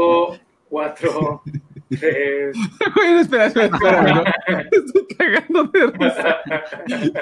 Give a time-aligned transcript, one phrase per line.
[0.00, 0.38] 5,
[0.70, 1.42] 4,
[1.90, 2.56] 3.
[2.94, 4.02] Güey, espera, espera, espera.
[4.02, 4.24] ¿no?
[4.70, 6.38] Estoy cagando de risa.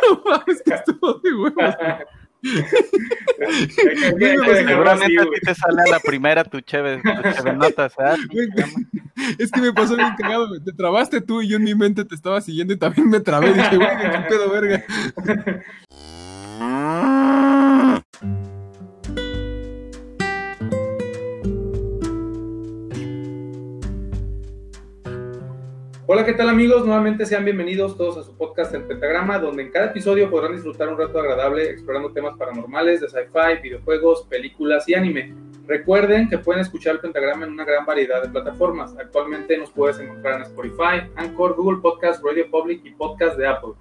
[0.02, 1.74] No mames, que estuvo de huevos.
[4.66, 8.16] Seguramente a ti te sale a la primera tu cheve, tu cheve notas, ¿eh?
[9.38, 10.48] Es que me pasó bien cagado.
[10.62, 13.52] Te trabaste tú y yo en mi mente te estaba siguiendo y también me trabé.
[13.52, 14.84] Dije, güey, qué pedo, verga.
[26.10, 26.86] Hola, ¿qué tal amigos?
[26.86, 30.88] Nuevamente sean bienvenidos todos a su podcast El Pentagrama, donde en cada episodio podrán disfrutar
[30.88, 35.34] un rato agradable explorando temas paranormales de sci-fi, videojuegos, películas y anime.
[35.66, 38.96] Recuerden que pueden escuchar El Pentagrama en una gran variedad de plataformas.
[38.98, 43.72] Actualmente nos puedes encontrar en Spotify, Anchor, Google Podcast, Radio Public y Podcast de Apple.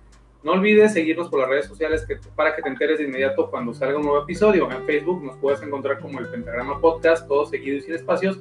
[0.43, 3.73] No olvides seguirnos por las redes sociales que- para que te enteres de inmediato cuando
[3.73, 4.69] salga un nuevo episodio.
[4.69, 8.37] En Facebook nos puedes encontrar como El Pentagrama Podcast, todo seguido y sin espacios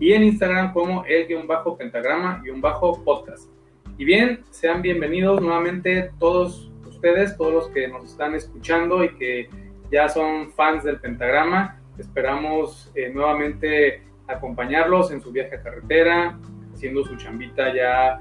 [0.00, 3.50] y en Instagram como el-pentagrama-podcast.
[3.96, 9.48] Y bien, sean bienvenidos nuevamente todos ustedes, todos los que nos están escuchando y que
[9.90, 11.80] ya son fans del pentagrama.
[11.98, 16.38] Esperamos eh, nuevamente acompañarlos en su viaje a carretera,
[16.72, 18.18] haciendo su chambita ya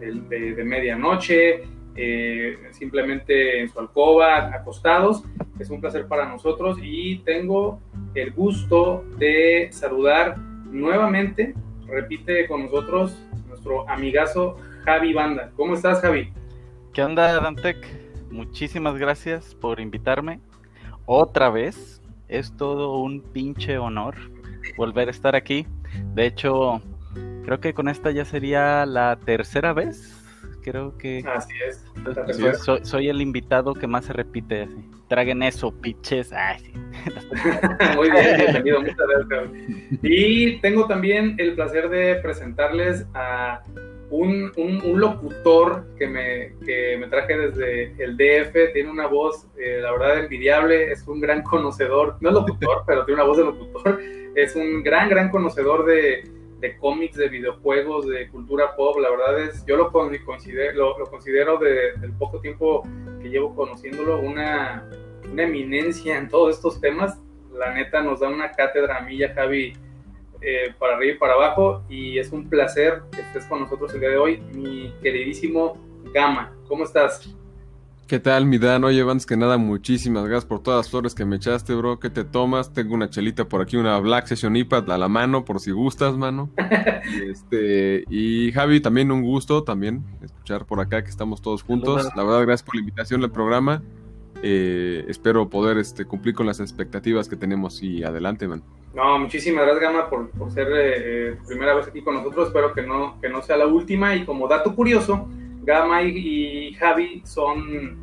[0.00, 5.24] de, de- de medianoche, eh, simplemente en su alcoba, acostados.
[5.58, 7.80] Es un placer para nosotros y tengo
[8.14, 10.36] el gusto de saludar
[10.70, 11.54] nuevamente,
[11.86, 13.16] repite con nosotros
[13.48, 15.50] nuestro amigazo Javi Banda.
[15.56, 16.32] ¿Cómo estás, Javi?
[16.92, 17.76] ¿Qué onda, Dantec?
[18.30, 20.40] Muchísimas gracias por invitarme.
[21.06, 24.14] Otra vez, es todo un pinche honor
[24.76, 25.66] volver a estar aquí.
[26.14, 26.82] De hecho,
[27.44, 30.14] creo que con esta ya sería la tercera vez.
[30.62, 32.58] Creo que Así es.
[32.62, 34.90] soy- soy el invitado que más se repite así.
[35.08, 36.32] Traguen eso, pinches.
[36.32, 36.72] Ay, sí.
[37.96, 38.96] Muy bien, bienvenido, muchas
[39.28, 39.50] gracias.
[40.02, 43.62] Y tengo también el placer de presentarles a
[44.10, 48.72] un, un- un locutor que me, que me traje desde el DF.
[48.74, 50.92] Tiene una voz, eh, la verdad, envidiable.
[50.92, 54.00] Es un gran conocedor, no es locutor, pero tiene una voz de locutor.
[54.34, 56.22] Es un gran, gran conocedor de,
[56.60, 58.98] de cómics, de videojuegos, de cultura pop.
[58.98, 62.82] La verdad es, yo lo, con- considero, lo, considero de- del poco tiempo
[63.22, 64.88] que llevo conociéndolo una,
[65.30, 67.20] una eminencia en todos estos temas.
[67.52, 69.72] La neta nos da una cátedra a mí y Javi
[70.40, 74.00] eh, para arriba y para abajo y es un placer que estés con nosotros el
[74.00, 75.76] día de hoy, mi queridísimo
[76.14, 76.54] Gama.
[76.68, 77.36] ¿Cómo estás?
[78.08, 78.84] ¿Qué tal, mi Dan?
[78.84, 82.00] Oye, antes que nada, muchísimas gracias por todas las flores que me echaste, bro.
[82.00, 82.72] ¿Qué te tomas?
[82.72, 86.16] Tengo una chelita por aquí, una Black Session IPA a la mano, por si gustas,
[86.16, 86.48] mano.
[87.12, 92.08] Y, este, y Javi, también un gusto también escuchar por acá que estamos todos juntos.
[92.16, 93.82] La verdad, gracias por la invitación al programa.
[94.42, 98.62] Eh, espero poder este, cumplir con las expectativas que tenemos y adelante, man.
[98.94, 102.48] No, muchísimas gracias Gama por, por ser eh, eh, primera vez aquí con nosotros.
[102.48, 104.16] Espero que no, que no sea la última.
[104.16, 105.28] Y como dato curioso,
[105.68, 107.96] Gama y, y Javi son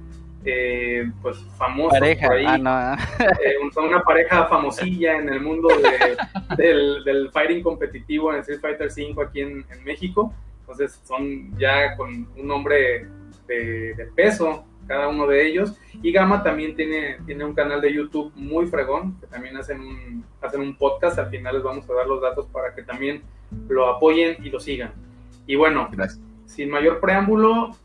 [0.46, 2.28] eh, pues famosos Pareja.
[2.28, 2.46] por ahí.
[2.48, 3.26] Ah, no.
[3.44, 6.16] Eh, son una pareja famosilla en el mundo de-
[6.64, 10.32] del, del fighting competitivo en Street Fighter V aquí en, en México.
[10.62, 13.08] Entonces son ya con un nombre
[13.48, 15.74] de, de peso cada uno de ellos.
[16.04, 20.24] Y Gama también tiene, tiene un canal de YouTube muy fregón, que también hacen un,
[20.42, 21.18] hacen un podcast.
[21.18, 23.24] Al final les vamos a dar los datos para que también
[23.68, 24.92] lo apoyen y lo sigan.
[25.48, 26.22] Y bueno, Gracias.
[26.46, 27.76] Sin mayor preámbulo,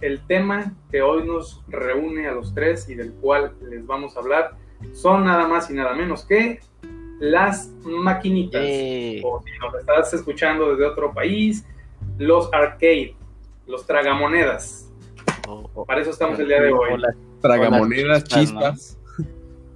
[0.00, 4.20] el tema que hoy nos reúne a los tres y del cual les vamos a
[4.20, 4.52] hablar
[4.92, 6.60] son nada más y nada menos que
[7.20, 8.60] las maquinitas.
[8.64, 11.64] Eh, O si nos estás escuchando desde otro país,
[12.18, 13.14] los arcade,
[13.66, 14.90] los tragamonedas.
[15.48, 16.90] o- o- Para eso estamos el día de hoy.
[16.94, 17.14] Hola.
[17.40, 18.48] Tragamonedas, chispas,
[18.78, 18.98] chispas.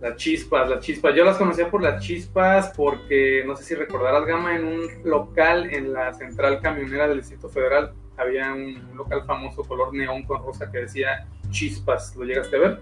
[0.01, 1.15] Las chispas, las chispas.
[1.15, 5.69] Yo las conocía por las chispas porque, no sé si recordarás, Gama, en un local
[5.73, 10.71] en la central camionera del Distrito Federal había un, local famoso color neón con rosa
[10.71, 12.15] que decía chispas.
[12.17, 12.81] ¿Lo llegaste a ver?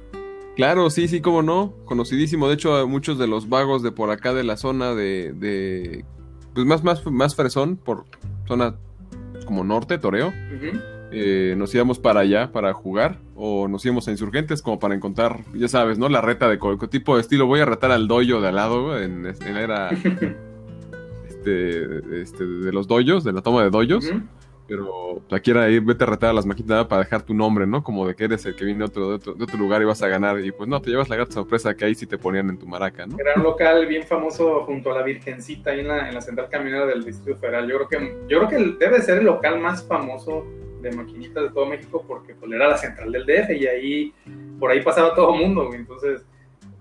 [0.56, 1.74] Claro, sí, sí, cómo no.
[1.84, 2.48] Conocidísimo.
[2.48, 5.32] De hecho, muchos de los vagos de por acá de la zona de.
[5.34, 6.04] de
[6.54, 8.04] pues más, más, más fresón, por
[8.48, 8.76] zona
[9.44, 10.32] como norte, Toreo.
[11.12, 13.18] Eh, nos íbamos para allá para jugar.
[13.34, 16.08] O nos íbamos a insurgentes como para encontrar, ya sabes, ¿no?
[16.08, 16.58] La reta de
[16.90, 17.46] tipo de estilo.
[17.46, 19.90] Voy a retar al doyo de al lado, en, en era.
[21.46, 24.06] este, este, de los doyos, de la toma de doyos.
[24.06, 24.22] Ujú.
[24.66, 27.82] Pero aquí era ir, vete a retar a las maquinitas para dejar tu nombre, ¿no?
[27.82, 30.08] Como de que eres el que viene de otro, de otro, lugar y vas a
[30.08, 30.40] ganar.
[30.44, 32.66] Y pues no, te llevas la grata sorpresa que ahí sí te ponían en tu
[32.66, 33.16] maraca, ¿no?
[33.18, 36.48] Era un local bien famoso junto a la Virgencita ahí en la, en la central
[36.48, 37.68] camionera del Distrito Federal.
[37.68, 40.44] Yo creo que yo creo que debe ser el local más famoso
[40.80, 44.14] de maquinitas de todo México porque pues, era la central del DF y ahí
[44.58, 45.70] por ahí pasaba todo el mundo.
[45.74, 46.24] Entonces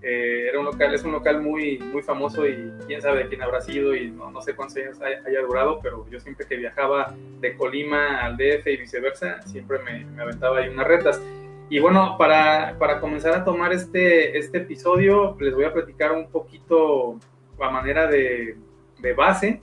[0.08, 3.42] Eh, era un local, es un local muy, muy famoso y quién sabe de quién
[3.42, 7.12] habrá sido y no, no sé cuántos años haya, durado, pero yo siempre que viajaba
[7.40, 11.20] de Colima al DF y viceversa, siempre me, me aventaba ahí unas retas.
[11.68, 16.30] Y bueno, para, para, comenzar a tomar este, este episodio, les voy a platicar un
[16.30, 17.18] poquito
[17.60, 18.56] a manera de,
[19.00, 19.60] de base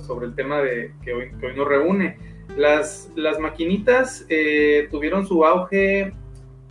[0.00, 2.18] sobre el tema de, que, hoy, que hoy nos reúne.
[2.56, 6.12] Las, las maquinitas eh, tuvieron su auge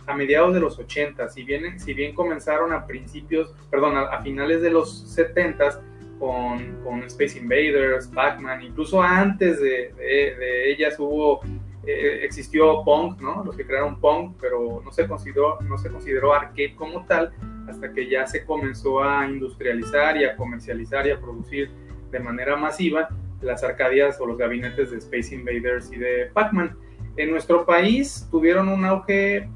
[0.06, 4.62] a mediados de los 80, si bien, si bien comenzaron a principios, perdón, a, finales
[4.62, 5.82] de los 70
[6.18, 11.40] con, con Space Invaders, Pac-Man, incluso antes de, de, ellas hubo,
[11.86, 13.44] eh, existió Pong, ¿no?
[13.44, 17.32] Los que crearon Pong, pero no se, consideró, no se consideró arcade como tal
[17.68, 21.70] hasta que ya se comenzó a industrializar y a comercializar y a producir
[22.10, 23.08] de manera masiva
[23.40, 26.76] las arcadias o los gabinetes de Space Invaders y de Pac-Man.
[27.16, 29.48] En nuestro país tuvieron un auge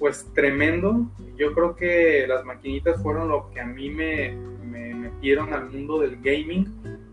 [0.00, 1.06] pues tremendo.
[1.36, 6.00] Yo creo que las maquinitas fueron lo que a mí me, me metieron al mundo
[6.00, 6.66] del gaming.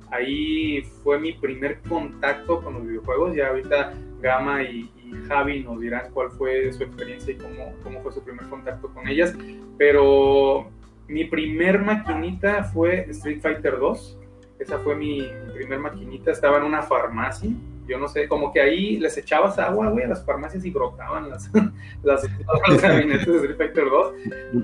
[0.09, 3.35] Ahí fue mi primer contacto con los videojuegos.
[3.35, 4.89] Ya ahorita Gama y,
[5.27, 9.07] Javi nos dirán cuál fue su experiencia y cómo, cómo fue su primer contacto con
[9.07, 9.35] ellas.
[9.77, 10.71] Pero
[11.07, 14.17] mi primer maquinita fue Street Fighter 2
[14.59, 17.49] esa fue mi, primer maquinita, estaba en una farmacia.
[17.87, 21.29] Yo no sé, como que ahí les echabas agua, güey, a las farmacias y brotaban
[21.29, 21.49] las,
[22.03, 22.23] las,
[22.67, 24.13] los gabinetes de Street Fighter 2.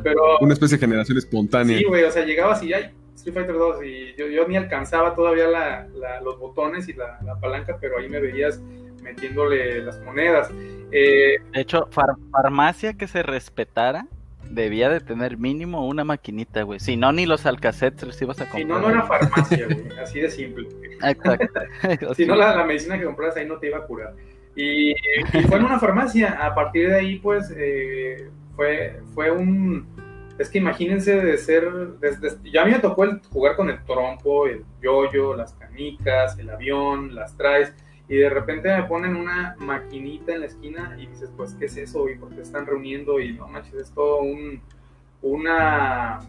[0.04, 1.78] Pero, una especie de generación espontánea.
[1.78, 5.16] Sí, güey, o sea, llegabas y ya Street Fighter 2 y yo, yo ni alcanzaba
[5.16, 5.88] todavía la,
[6.24, 8.60] los botones y la, palanca, pero ahí me veías
[9.02, 10.50] metiéndole las monedas.
[10.92, 11.88] Eh, de hecho,
[12.31, 14.08] farmacia que se respetara
[14.50, 16.80] debía de tener mínimo una maquinita, güey.
[16.80, 18.62] Si no, ni los alcacetes los ibas a comprar.
[18.62, 20.00] Si no, no era farmacia, güey.
[20.00, 20.68] Así de simple.
[21.01, 22.13] Exacto.
[22.16, 24.13] si no, la, medicina que compras ahí no te iba a curar.
[24.56, 24.94] Y,
[25.48, 26.45] fue en una farmacia.
[26.45, 29.88] A partir de ahí, pues, eh, fue, fue un...
[30.38, 31.72] Es que imagínense de ser...
[32.00, 36.38] Desde, ya a mí me tocó el, jugar con el trompo, el yoyo, las canicas,
[36.38, 37.74] el avión, las traes
[38.08, 41.78] y de repente me ponen una maquinita en la esquina y dices, pues, ¿qué es
[41.78, 42.10] eso?
[42.10, 43.20] ¿Y por qué están reuniendo?
[43.20, 44.62] Y no manches, es todo un,
[45.22, 46.20] una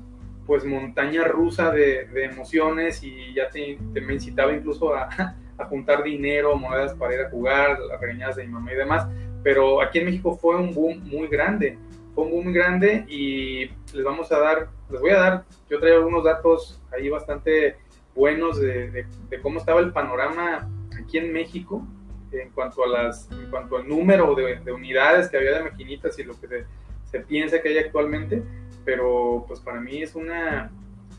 [0.46, 5.08] pues montaña rusa de, emociones y ya te, me incitaba incluso a,
[5.58, 9.08] a, juntar dinero, monedas para ir a jugar, las regañadas de mi mamá y demás,
[9.42, 11.78] pero aquí en México fue un boom muy grande,
[12.14, 15.80] fue un boom muy grande y les vamos a dar, les voy a dar, yo
[15.80, 17.76] traigo algunos datos ahí bastante
[18.14, 20.68] buenos de, de cómo estaba el panorama
[21.04, 21.86] aquí en México
[22.32, 26.24] en cuanto a las en cuanto al número de, unidades que había de maquinitas y
[26.24, 26.64] lo que
[27.04, 28.42] se, piensa que hay actualmente
[28.84, 30.72] pero pues para mí es una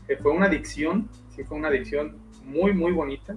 [0.08, 2.16] eh, fue una adicción sí fue una adicción
[2.46, 3.36] muy muy bonita.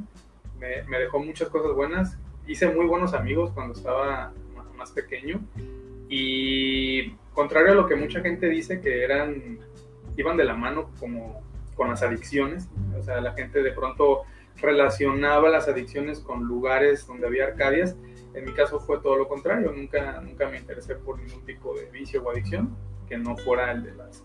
[0.60, 2.18] Me, me, dejó muchas cosas buenas.
[2.48, 4.34] Hice muy buenos amigos cuando estaba
[4.78, 5.42] más pequeño.
[6.10, 9.60] Y contrario a lo que mucha gente dice que eran
[10.18, 11.42] iban de la mano como
[11.76, 12.68] con las adicciones
[12.98, 14.24] o sea la gente de pronto
[14.62, 17.96] relacionaba las adicciones con lugares donde había arcadias.
[18.34, 21.86] En mi caso fue todo lo contrario, nunca, nunca me interesé por ningún tipo de
[21.86, 22.76] vicio o adicción
[23.08, 24.24] que no fuera el de las,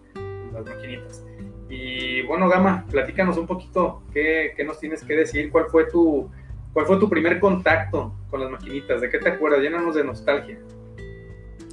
[0.52, 1.24] las maquinitas.
[1.68, 6.30] Y bueno, Gama, platícanos un poquito qué, qué, nos tienes que decir, cuál fue, tu,
[6.72, 10.58] cuál fue tu primer contacto con las maquinitas, de qué te acuerdas, llénanos de nostalgia.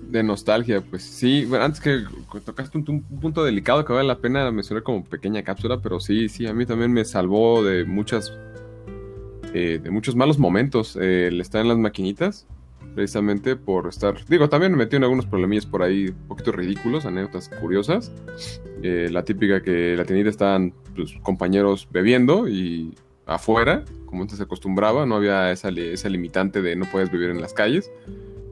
[0.02, 2.04] De nostalgia, pues sí, bueno, antes que
[2.44, 6.30] tocaste un, un, punto delicado que vale la pena mencionar como pequeña cápsula, pero sí,
[6.30, 8.38] sí, a mí también me salvó de muchas
[9.54, 12.48] eh, de muchos malos momentos eh, el estar en las maquinitas,
[12.96, 17.06] precisamente por estar, digo, también me metí en algunos problemillas por ahí un poquito ridículos,
[17.06, 18.12] anécdotas curiosas,
[18.82, 22.94] eh, la típica que la tiendita estaban pues, compañeros bebiendo y
[23.26, 27.42] afuera, como antes se acostumbraba, no había esa, esa limitante de no puedes vivir en
[27.42, 27.92] las calles.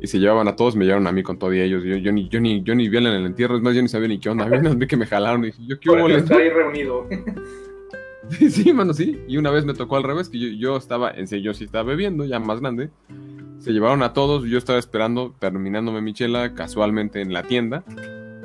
[0.02, 1.84] Y se llevaban a todos, me llevaron a mí con todo y ellos.
[1.84, 3.90] Yo, yo, ni, yo, ni, yo ni vi en el entierro, es más, yo ni
[3.90, 4.46] sabía ni qué onda.
[4.76, 7.06] vi que me jalaron y dije, yo quiero ahí reunido.
[8.50, 9.22] sí, mano, sí.
[9.28, 11.84] Y una vez me tocó al revés, que yo, estaba, en serio, yo sí estaba
[11.84, 12.90] bebiendo, ya más grande.
[13.60, 17.84] Se llevaron a todos, yo estaba esperando, terminándome mi chela casualmente en la tienda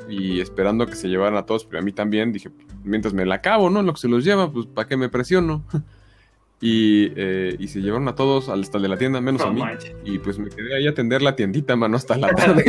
[0.09, 2.49] y esperando que se llevaran a todos, pero a mí también dije,
[2.83, 3.81] mientras me la acabo, ¿no?
[3.81, 5.63] Lo que se los lleva, pues ¿para qué me presiono?
[6.61, 9.61] Y, eh, y, se llevaron a todos hasta el de la tienda, menos a mí.
[10.05, 12.63] Y pues me quedé ahí a atender la tiendita, mano, hasta la tarde.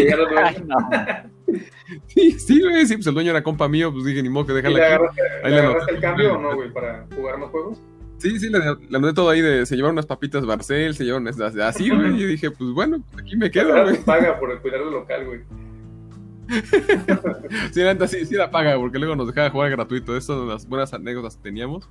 [2.06, 4.52] sí, sí, güey, sí, pues el dueño era compa mío, pues dije, ni modo que
[4.52, 4.76] déjale.
[4.76, 7.78] ¿Le agarraste, el cambio o no, güey, para jugar más juegos?
[8.18, 11.90] Sí, sí, le, le todo ahí de, se llevaron unas papitas Barcel, se llevaron así,
[11.90, 13.98] güey, y dije, pues bueno, aquí me quedo, güey.
[14.04, 15.40] paga por cuidar el local, güey.
[17.72, 20.16] sí, la sí, sí la paga, porque luego nos dejaba jugar gratuito.
[20.16, 21.88] Estas son las buenas anécdotas que teníamos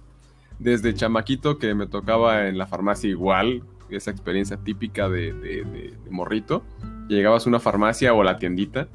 [0.60, 6.64] desde chamaquito que me tocaba en la farmacia igual, esa experiencia típica de, morrito.
[7.08, 8.88] Llegabas a una farmacia o a la tiendita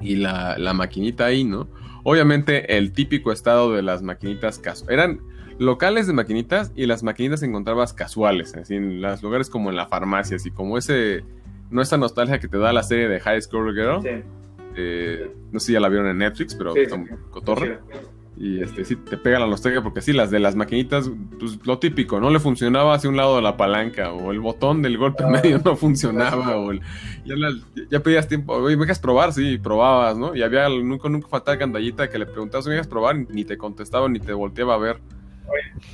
[0.00, 1.68] y la, maquinita ahí, ¿no?
[2.04, 4.88] Obviamente, el típico estado de las maquinitas caso.
[4.90, 5.20] Eran
[5.58, 9.86] locales de maquinitas y las maquinitas encontrabas casuales, así en los lugares como en la
[9.86, 11.24] farmacia, así como ese.
[11.70, 14.00] No esa nostalgia que te da la serie de High School Girl.
[14.02, 14.22] Sí.
[14.76, 17.00] Eh, no sé si ya la vieron en Netflix, pero Sí, está sí.
[17.00, 17.80] muy cotorra.
[17.90, 17.98] Sí.
[18.38, 21.78] Y este, sí, te pega la nostalgia porque sí, las de las maquinitas, pues lo
[21.78, 25.24] típico, no le funcionaba hacia un lado de la palanca, o el botón del golpe
[25.24, 26.82] Ah, medio no funcionaba, o el-
[27.90, 29.32] ya, pedías tiempo, oye, ¿me dejas probar?
[29.32, 30.36] Sí, probabas, ¿no?
[30.36, 33.16] Y había nunca, nunca faltaba candallita que le preguntabas, ¿me dejas probar?
[33.16, 35.00] Ni te contestaba, ni te volteaba a ver.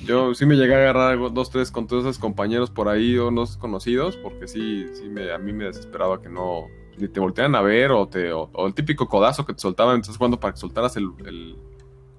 [0.04, 3.28] Yo sí me llegué a agarrar dos, tres con todos esos compañeros por ahí o
[3.28, 6.66] unos conocidos, porque sí, sí me, a mí me desesperaba que no,
[6.98, 9.96] ni te voltearan a ver, o, te, o, o el típico codazo que te soltaban,
[9.96, 11.56] entonces jugando para que soltaras el, el-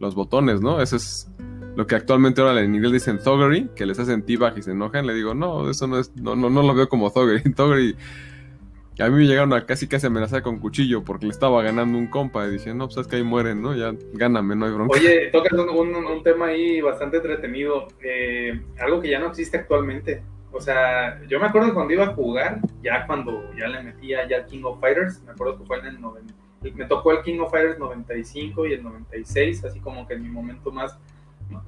[0.04, 0.80] los botones, ¿no?
[0.82, 1.28] Ese es
[1.76, 5.08] lo que actualmente ahora en inglés dicen thuggery, que les hacen t-bag y se enojan.
[5.08, 7.42] Le digo, no, eso no es, no, no, no lo veo como thuggery.
[7.56, 7.96] Thuggery,
[9.00, 12.06] a mí me llegaron a casi casi amenazar con cuchillo porque le estaba ganando un
[12.08, 13.76] compa y dije, no, pues es que ahí mueren, ¿no?
[13.76, 14.96] Ya gáname, no hay bronca.
[15.00, 19.58] Oye, tocas un, un- un tema ahí bastante entretenido, eh, algo que ya no existe
[19.58, 20.22] actualmente.
[20.52, 24.46] O sea, yo me acuerdo cuando iba a jugar, ya cuando ya le metía ya
[24.46, 26.32] King of Fighters, me acuerdo que fue en el 90,
[26.72, 30.30] me tocó el King of Fighters 95 y el 96, así como que en mi
[30.30, 30.98] momento más,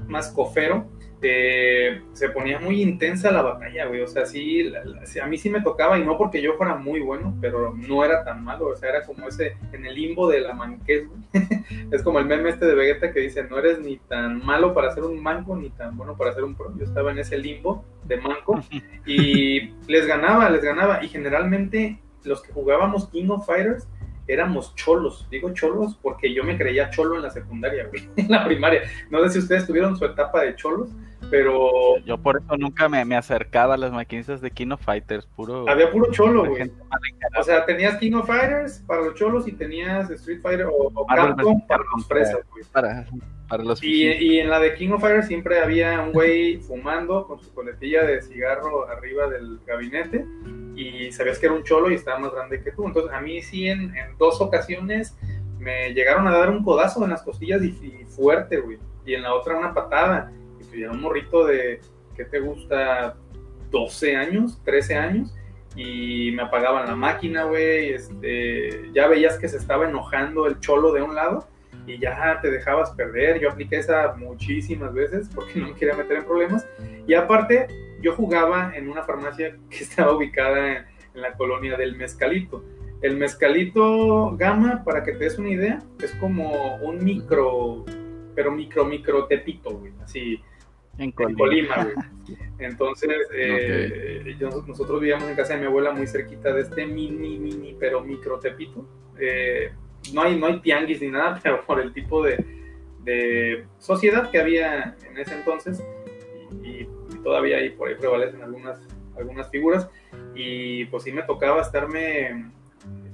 [0.07, 0.85] más cofero,
[1.21, 4.01] eh, se ponía muy intensa la batalla, güey.
[4.01, 6.53] O sea, sí, la- la- sí, a mí sí me tocaba, y no porque yo
[6.53, 8.67] fuera muy bueno, pero no era tan malo.
[8.67, 11.21] O sea, era como ese, en el limbo de la manquez, güey.
[11.91, 14.91] es como el meme este de Vegeta que dice, no eres ni tan malo para
[14.93, 16.71] ser un manco, ni tan bueno para ser un pro.
[16.77, 18.59] Yo estaba en ese limbo de manco,
[19.05, 21.03] y les ganaba, les ganaba.
[21.03, 23.87] Y generalmente los que jugábamos King of Fighters,
[24.27, 25.27] éramos cholos.
[25.29, 28.81] Digo cholos porque yo me creía cholo en la secundaria, güey, en la primaria.
[29.09, 30.89] No sé si ustedes tuvieron su etapa de cholos,
[31.29, 35.67] pero Yo por eso nunca me, me acercaba a las maquinistas de Kino Fighters, puro.
[35.69, 36.71] había puro cholo, güey.
[37.37, 41.05] O sea, tenías King of Fighters para los cholos y tenías Street Fighter o, o
[41.07, 42.63] Capcom para los güey.
[42.71, 43.05] para,
[43.47, 47.27] para los Y, y en la de King of Fighters siempre había un güey fumando
[47.27, 50.25] con su coletilla de cigarro arriba del gabinete
[50.75, 52.85] y sabías que era un cholo y estaba más grande que tú.
[52.85, 55.17] Entonces a mí sí en, en dos ocasiones
[55.59, 58.77] me llegaron a dar un codazo en las costillas y, y fuerte, güey.
[59.05, 60.31] Y en la otra una patada.
[60.83, 61.81] Un morrito de,
[62.15, 63.15] ¿qué te gusta?
[63.71, 65.33] 12 años, 13 años.
[65.75, 67.93] Y me apagaban la máquina, güey.
[67.93, 71.47] Este, ya veías que se estaba enojando el cholo de un lado
[71.85, 73.39] y ya te dejabas perder.
[73.39, 76.67] Yo apliqué esa muchísimas veces porque no quería meter en problemas.
[77.07, 77.67] Y aparte,
[78.01, 82.63] yo jugaba en una farmacia que estaba ubicada en, en la colonia del Mezcalito.
[83.01, 87.85] El Mezcalito Gama, para que te des una idea, es como un micro,
[88.33, 89.91] pero micro, micro tepito, güey.
[90.01, 90.41] Así,
[90.97, 91.83] en en Colima.
[91.83, 92.37] Güey.
[92.59, 97.37] Entonces, eh, yo- nosotros vivíamos en casa de mi abuela muy cerquita de este mini,
[97.37, 98.85] mini, pero micro tepito.
[99.19, 99.71] Eh,
[100.13, 102.43] no, hay, no hay tianguis ni nada, pero por el tipo de,
[103.03, 105.83] de sociedad que había en ese entonces,
[106.63, 106.87] y, y
[107.23, 108.79] todavía ahí por ahí prevalecen algunas,
[109.17, 109.89] algunas figuras,
[110.33, 112.51] y pues sí me tocaba estarme...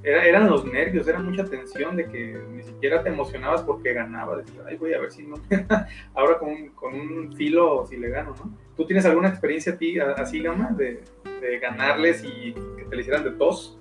[0.03, 4.37] Era, eran los nervios, era mucha tensión de que ni siquiera te emocionabas porque ganaba.
[4.37, 5.35] Decías, ay, voy a ver si no
[6.15, 8.57] ahora con un, con un filo si le gano, ¿no?
[8.75, 11.03] ¿Tú tienes alguna experiencia a ti, así, Gama, de,
[11.41, 13.77] de ganarles y que te le hicieran de tos?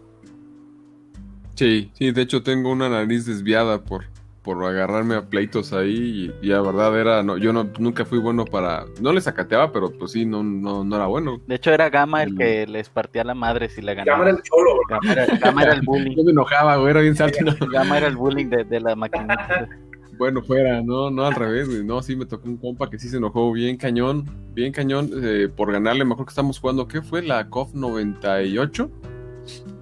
[1.55, 4.05] Sí, sí, de hecho tengo una nariz desviada por,
[4.51, 8.19] por agarrarme a pleitos ahí y, y la verdad era, no, yo no, nunca fui
[8.19, 11.41] bueno para, no le sacateaba, pero pues sí, no, no, no era bueno.
[11.47, 14.29] De hecho, era Gama el que les partía la madre si le Gama ganaba.
[14.29, 14.85] era el cholo, güey.
[14.89, 16.17] Gama era, Gama era el bullying.
[16.17, 17.55] Yo me enojaba, güey, era bien saltino.
[17.73, 19.69] Gama era el bullying de, de la maquinita.
[20.19, 21.85] Bueno, fuera, no, no al revés, güey.
[21.85, 25.49] No, sí me tocó un compa que sí se enojó bien cañón, bien cañón eh,
[25.49, 26.05] por ganarle.
[26.05, 27.23] Mejor que estamos jugando, ¿qué fue?
[27.23, 28.91] La KOF 98.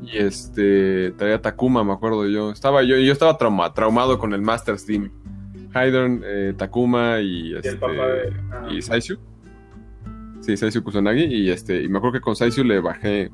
[0.03, 2.50] Y este, traía Takuma, me acuerdo yo.
[2.50, 5.11] Estaba yo, yo estaba trauma, traumado con el Masters Team.
[5.75, 8.33] Haydn, eh, Takuma y Y este, el papá de...
[8.53, 9.19] ah, y Saisyu.
[10.41, 11.25] Sí, Saisyu Kusanagi.
[11.25, 13.31] Y este, y me acuerdo que con Saisyu le bajé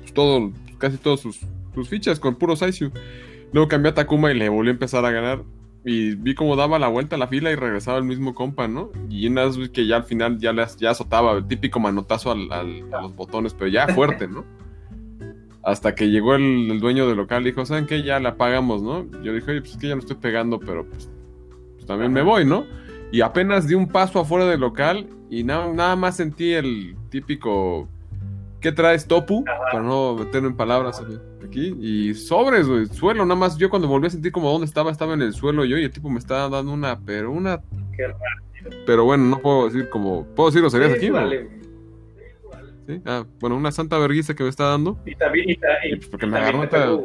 [0.00, 1.40] pues, todo, casi todas sus,
[1.74, 2.90] sus fichas con puro Saisyu.
[3.52, 5.42] Luego cambié a Takuma y le volví a empezar a ganar.
[5.84, 8.90] Y vi cómo daba la vuelta a la fila y regresaba el mismo compa, ¿no?
[9.08, 12.32] Y una vez vi que ya al final ya, le, ya azotaba el típico manotazo
[12.32, 14.44] al- al- a los botones, pero ya fuerte, ¿no?
[15.66, 18.02] Hasta que llegó el, el dueño del local y dijo, ¿saben qué?
[18.04, 19.04] Ya la pagamos, ¿no?
[19.22, 21.10] Yo dije, oye, pues es que ya no estoy pegando, pero pues,
[21.74, 22.64] pues también me voy, ¿no?
[23.10, 27.88] Y apenas di un paso afuera del local y na- nada más sentí el típico
[28.60, 29.44] ¿qué traes topu?
[29.44, 31.00] Para no meterlo en palabras
[31.44, 31.74] aquí.
[31.80, 33.56] Y sobres, güey, suelo, nada más.
[33.58, 35.90] Yo cuando volví a sentir como dónde estaba, estaba en el suelo yo y el
[35.90, 37.60] tipo me estaba dando una, pero una.
[37.96, 38.06] Qué.
[38.86, 40.24] Pero bueno, no puedo decir como.
[40.34, 41.10] ¿Puedo decir groserías sí, aquí?
[41.10, 41.48] vale.
[42.86, 43.02] ¿Sí?
[43.04, 44.96] Ah, bueno, una santa vergüenza que me está dando.
[45.04, 47.02] Y también, y, ta- y- Y pues porque y me agarró te no.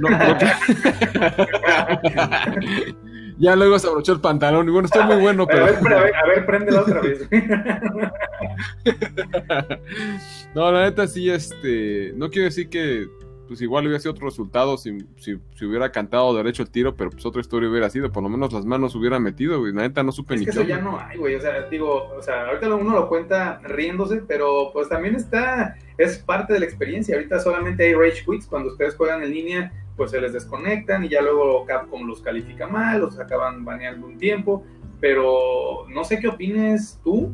[0.00, 0.08] no,
[3.38, 5.66] ya luego se abrochó el pantalón y bueno, estoy muy bueno, pero...
[5.66, 7.28] A ver, a ver, a ver préndela otra vez.
[10.54, 13.06] no, la neta sí, este, no quiero decir que
[13.54, 15.34] pues igual hubiera sido otro resultado si, si,
[15.64, 18.64] hubiera cantado derecho el tiro, pero pues otra historia hubiera sido, por lo menos las
[18.64, 19.72] manos hubiera metido, güey.
[19.72, 21.36] La neta no supe es ni que eso ya no hay, güey.
[21.36, 26.18] O sea, digo, o sea, ahorita uno lo cuenta riéndose, pero pues también está, es
[26.18, 27.14] parte de la experiencia.
[27.14, 31.10] Ahorita solamente hay rage quits cuando ustedes juegan en línea, pues se les desconectan y
[31.10, 34.64] ya luego Capcom los califica mal, los acaban baneando un tiempo.
[34.98, 37.32] Pero no sé qué opines tú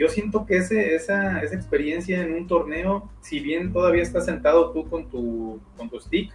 [0.00, 4.72] yo siento que ese, esa, esa experiencia en un torneo, si bien todavía estás sentado
[4.72, 6.32] tú con tu, con tu stick,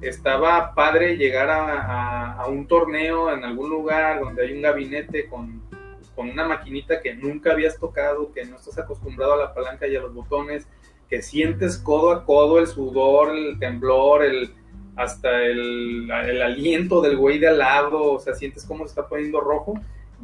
[0.00, 5.62] estaba padre llegar a, un torneo en algún lugar donde hay un gabinete con,
[6.16, 9.94] con, una maquinita que nunca habías tocado, que no estás acostumbrado a la palanca y
[9.94, 10.66] a los botones,
[11.08, 14.52] que sientes codo a codo el sudor, el temblor, el,
[14.96, 19.06] hasta el, el aliento del güey de al lado, o sea, sientes cómo se está
[19.06, 19.74] poniendo rojo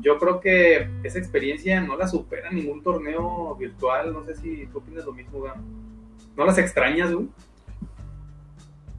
[0.00, 4.12] yo creo que esa experiencia no la supera ningún torneo virtual.
[4.12, 5.52] No sé si tú opinas lo mismo, güey.
[6.36, 7.28] ¿No las extrañas, güey?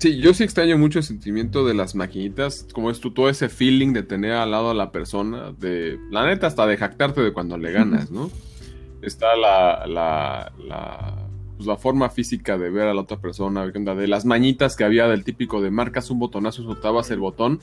[0.03, 3.47] Sí, yo sí extraño mucho el sentimiento de las maquinitas, como es tú, todo ese
[3.47, 7.31] feeling de tener al lado a la persona, de la neta hasta de jactarte de
[7.31, 8.29] cuando le ganas, ¿no?
[9.01, 14.07] Está la, la, la, pues la forma física de ver a la otra persona, de
[14.07, 17.61] las mañitas que había del típico de marcas un botonazo, soltabas el botón,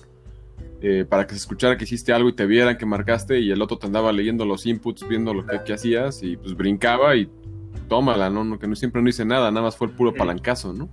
[0.83, 3.61] eh, para que se escuchara que hiciste algo y te vieran que marcaste y el
[3.61, 7.31] otro te andaba leyendo los inputs, viendo lo que, hacías y pues brincaba y
[7.89, 8.59] tómala, ¿no?
[8.59, 10.89] Que no siempre no hice nada, nada más fue el puro palancazo, ¿no?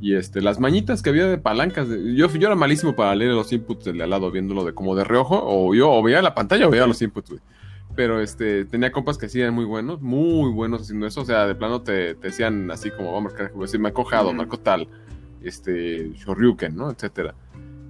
[0.00, 3.52] Y este, las mañitas que había de palancas, yo, yo era malísimo para leer los
[3.52, 6.34] inputs del de al lado, viéndolo de como de reojo, o yo o veía la
[6.34, 7.34] pantalla o veía los inputs,
[7.96, 11.22] Pero este, tenía compas que sí eran muy buenos, muy buenos haciendo eso.
[11.22, 14.32] O sea, de plano te, decían así como, vamos a marcar, decir, me ha cojado,
[14.32, 14.88] marco tal,
[15.42, 16.90] este, Shoryuken, ¿no?
[16.90, 17.34] Etcétera.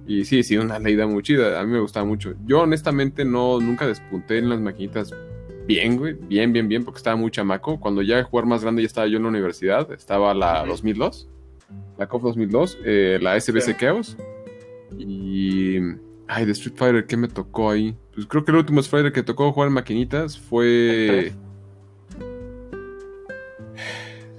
[0.07, 1.59] Y sí, sí, una leída muy chida.
[1.59, 2.33] A mí me gustaba mucho.
[2.45, 5.11] Yo, honestamente, no, nunca despunté en las maquinitas
[5.65, 6.13] bien, güey.
[6.13, 7.79] Bien, bien, bien, porque estaba muy chamaco.
[7.79, 9.91] Cuando ya jugar más grande, ya estaba yo en la universidad.
[9.91, 11.27] Estaba la 2002,
[11.97, 14.17] la COF 2002, eh, la SBC Chaos.
[14.97, 15.77] Y.
[16.27, 17.95] Ay, de Street Fighter, ¿qué me tocó ahí?
[18.13, 21.33] Pues creo que el último Street Fighter que tocó jugar en maquinitas fue.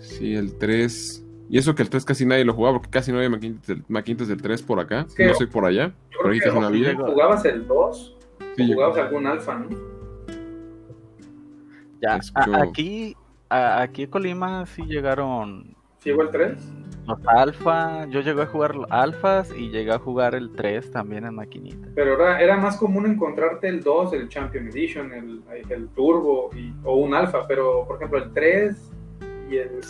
[0.00, 1.25] Sí, el 3.
[1.48, 4.42] Y eso que el 3 casi nadie lo jugaba porque casi no había maquinitas del,
[4.42, 5.06] 3 por acá.
[5.18, 5.92] no sé por allá.
[6.20, 6.94] por ahí que una vida.
[6.94, 8.16] ¿Jugabas el 2?
[8.56, 9.68] Sí, ¿Jugabas algún alfa, no?
[12.00, 12.18] Ya,
[12.60, 13.16] aquí,
[13.48, 15.76] aquí en Colima sí llegaron.
[15.98, 16.58] ¿Sí llegó el 3?
[17.06, 21.34] Los alfa, yo llegué a jugar alfas y llegué a jugar el 3 también en
[21.36, 21.88] maquinita.
[21.94, 26.74] Pero era, era más común encontrarte el 2, el Champion Edition, el, el Turbo y,
[26.82, 28.92] o un alfa, pero por ejemplo el 3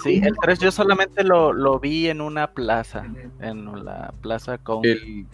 [0.02, 3.06] sí, el 3 yo solamente lo, vi en una plaza,
[3.40, 4.84] en la plaza con...
[4.84, 5.26] El,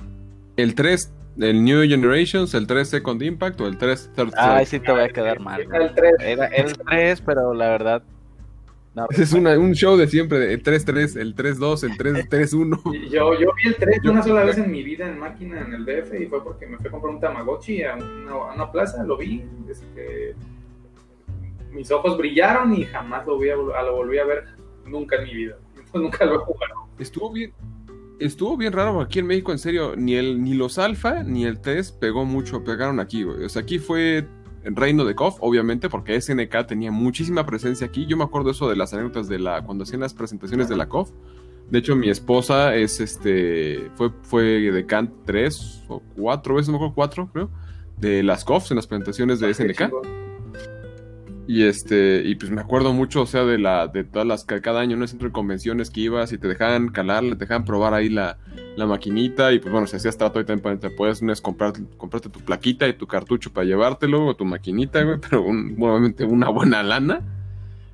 [0.56, 4.80] el 3, el New Generations, el 3 Second Impact o el 3 Third Ay, sí
[4.80, 5.61] te voy a quedar mal.
[5.61, 6.14] El 3.
[6.20, 8.02] Era el 3, pero la verdad...
[9.11, 13.08] es un show de siempre, el 3-3, el 3-2, el 3-3-1.
[13.11, 15.85] Yo, yo vi el 3 una sola vez en mi vida en máquina en el
[15.85, 19.02] DF y fue porque me fui a comprar un Tamagotchi a una, a una plaza,
[19.04, 20.35] lo vi, este,
[21.72, 23.37] mis ojos brillaron y jamás lo,
[23.74, 24.44] a, lo volví a ver
[24.87, 25.56] nunca en mi vida.
[25.94, 26.88] nunca lo he jugado.
[26.98, 27.52] Estuvo bien.
[28.18, 31.61] Estuvo bien raro aquí en México, en serio, ni el ni los alfa ni el
[31.61, 33.44] 3 pegó mucho, pegaron aquí, güey.
[33.44, 34.28] O sea, aquí fue
[34.62, 38.06] el reino de KOF, obviamente, porque SNK tenía muchísima presencia aquí.
[38.06, 40.88] Yo me acuerdo eso de las anécdotas de la cuando hacían las presentaciones de la
[40.88, 41.11] KOF.
[41.68, 46.74] De hecho, mi esposa es este fue fue de Kant tres o cuatro veces, no
[46.74, 47.50] me acuerdo, cuatro, creo,
[47.96, 50.21] de las KOFs en las presentaciones de ah, SNK.
[51.52, 54.80] Y este, y pues me acuerdo mucho, o sea, de la, de todas las cada
[54.80, 57.92] año en el centro de convenciones que ibas y te dejaban calar, te dejaban probar
[57.92, 58.38] ahí la,
[58.74, 62.30] la maquinita, y pues bueno, si hacías trato y también te puedes es comprar, comprarte
[62.30, 66.48] tu plaquita y tu cartucho para llevártelo, o tu maquinita, güey, pero un, nuevamente una
[66.48, 67.20] buena lana.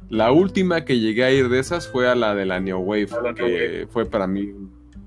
[0.08, 3.08] La última que llegué a ir de esas fue a la de la Neo Wave,
[3.34, 4.52] que fue para mí,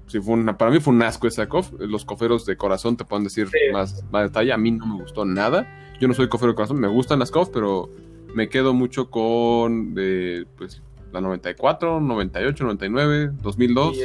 [0.07, 1.71] sí, fue una, para mí fue un asco esa cof.
[1.79, 4.51] Los coferos de corazón te pueden decir más, más detalle.
[4.51, 5.65] A mí no me gustó nada.
[6.01, 7.89] Yo no soy cofero de corazón, me gustan las cof, pero
[8.33, 13.97] me quedo mucho con eh, pues, la 94, 98, 99, 2002.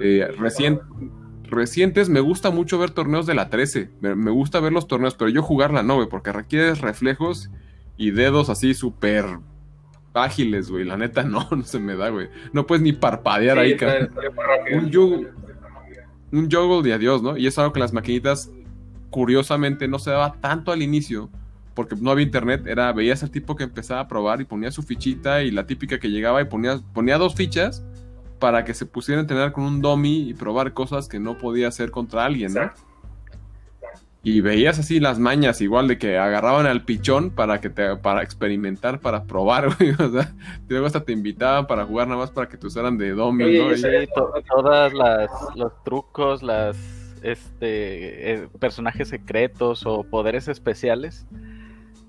[0.00, 0.28] Eh,
[1.50, 3.90] recientes, me gusta mucho ver torneos de la 13.
[4.00, 7.50] Me, gusta ver los torneos, pero yo jugar la 9 porque requiere reflejos
[7.96, 9.24] y dedos así súper
[10.14, 10.84] ágiles, güey.
[10.84, 12.28] La neta no, no se me da, güey.
[12.52, 13.76] No puedes ni parpadear ahí,
[14.72, 15.28] Un juggle,
[16.32, 17.36] un juggle de adiós, ¿no?
[17.36, 18.50] Y es algo que las maquinitas,
[19.10, 21.30] curiosamente, no se daba tanto al inicio
[21.78, 24.82] porque no había internet, era, veías al tipo que empezaba a probar y ponía su
[24.82, 27.84] fichita y la típica que llegaba y ponía, ponía dos fichas
[28.40, 31.68] para que se pusiera a entrenar con un dummy y probar cosas que no podía
[31.68, 32.72] hacer contra alguien, ¿no?
[34.24, 38.24] Y veías así las mañas, igual de que agarraban al pichón para que te, para
[38.24, 39.92] experimentar, para probar, güey.
[39.92, 40.34] O sea,
[40.68, 43.58] luego hasta te invitaban para jugar nada más para que te usaran de dummy, Oye,
[43.60, 43.72] ¿no?
[43.72, 46.76] Y- Sí, to- todas las los trucos, las
[47.22, 51.26] este eh, personajes secretos o poderes especiales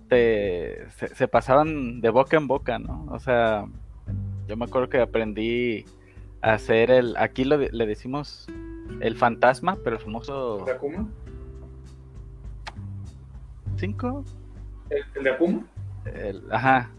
[0.09, 3.05] te, se, se pasaban de boca en boca, ¿no?
[3.11, 3.65] O sea,
[4.47, 5.85] yo me acuerdo que aprendí
[6.41, 8.47] a hacer el aquí lo le decimos
[9.01, 11.07] el fantasma, pero el famoso ¿El de Akuma?
[13.77, 14.25] 5,
[14.89, 15.63] ¿El, el de Akuma?
[16.15, 16.89] el ajá,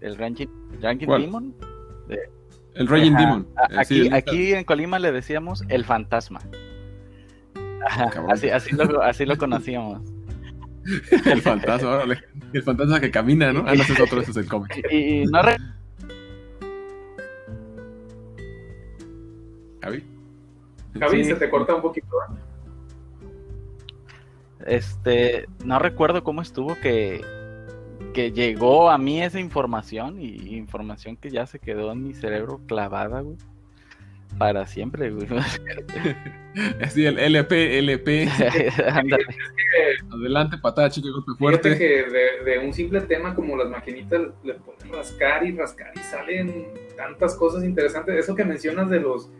[0.00, 0.48] el Ranging,
[0.82, 1.22] Ranging ¿Cuál?
[1.22, 1.54] Demon.
[2.74, 3.20] el Raging Ajá.
[3.24, 3.46] Demon.
[3.70, 6.40] Eh, Aquí, sí, el- aquí en Colima le decíamos el fantasma.
[7.86, 8.32] Ajá, Cabrón.
[8.32, 10.00] así, así, lo, así lo conocíamos.
[11.26, 12.18] el fantasma, órale.
[12.52, 13.60] El fantasma que camina, ¿no?
[13.66, 14.86] Ah, no, ese es otro, ese es el cómic.
[14.90, 15.56] Y, no re-
[19.82, 20.02] Javi.
[20.98, 21.30] Javi, Sí.
[21.30, 22.06] se te corta un poquito.
[22.30, 22.34] ¿eh?
[24.66, 27.20] este no recuerdo cómo estuvo que,
[28.14, 32.60] que llegó a mí esa información y información que ya se quedó en mi cerebro
[32.66, 33.36] clavada, güey.
[34.38, 35.26] Para siempre, güey.
[36.82, 38.28] Así el LP, LP.
[38.92, 39.24] Ándale.
[40.12, 41.78] Adelante, patada, chica, golpe Fíjate fuerte.
[41.78, 45.98] que de, de un simple tema como las maquinitas le puedes rascar y rascar y
[46.00, 48.16] salen tantas cosas interesantes.
[48.16, 49.30] Eso que mencionas de los,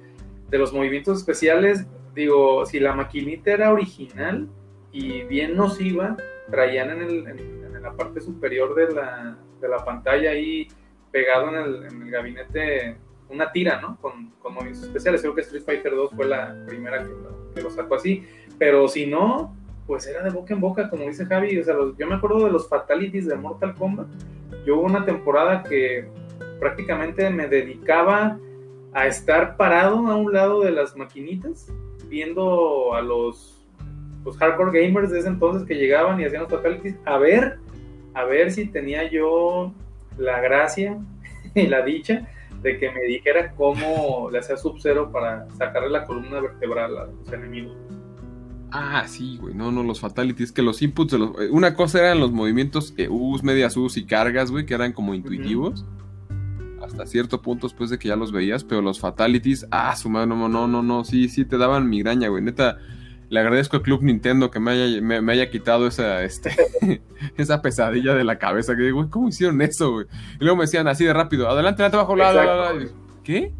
[0.50, 4.48] de los movimientos especiales, digo, si la maquinita era original
[4.92, 6.16] y bien nociva,
[6.50, 10.66] traían en, el- en- en la parte superior de la, de la pantalla ahí
[11.12, 12.96] pegado en el, en el gabinete
[13.35, 13.99] una tira, ¿no?
[14.01, 15.20] Con, movimientos especiales.
[15.20, 17.05] Creo que Street Fighter 2 fue la primera
[17.55, 18.25] que lo, sacó así.
[18.59, 21.59] Pero si no, pues era de boca en boca, como dice Javi.
[21.59, 24.07] O sea, yo me acuerdo de los fatalities de Mortal Kombat.
[24.64, 26.07] Yo hubo una temporada que
[26.61, 28.38] prácticamente me dedicaba
[28.92, 31.68] a estar parado a un lado de las maquinitas,
[32.09, 33.66] viendo a los,
[34.25, 37.59] los hardcore gamers de ese entonces que llegaban y hacían los fatalities, a ver,
[38.14, 39.73] a ver si tenía yo
[40.16, 40.97] la gracia
[41.55, 42.29] y la dicha
[42.64, 47.33] de que me dijera cómo le hacía Sub-Zero para sacarle la columna vertebral a los
[47.33, 47.77] enemigos.
[48.72, 49.55] Ah, sí, güey.
[49.55, 50.50] No, no, los fatalities.
[50.50, 51.31] Que los inputs de los.
[51.40, 54.92] eh, Una cosa eran los movimientos eh, U's, medias U's y cargas, güey, que eran
[54.92, 55.85] como intuitivos.
[56.83, 58.64] Hasta cierto punto después de que ya los veías.
[58.64, 61.05] Pero los fatalities, ah, su madre, no, no, no, no.
[61.05, 62.42] Sí, sí, te daban migraña, güey.
[62.42, 62.79] Neta,
[63.35, 66.55] le agradezco al Club Nintendo que me haya, me, me haya quitado esa, este,
[67.37, 68.77] esa pesadilla de la cabeza.
[68.77, 70.07] Que digo, ¿cómo hicieron eso, güey?
[70.40, 72.73] Y luego me decían así de rápido: adelante, adelante, abajo, la, la,
[73.25, 73.53] ¿Qué?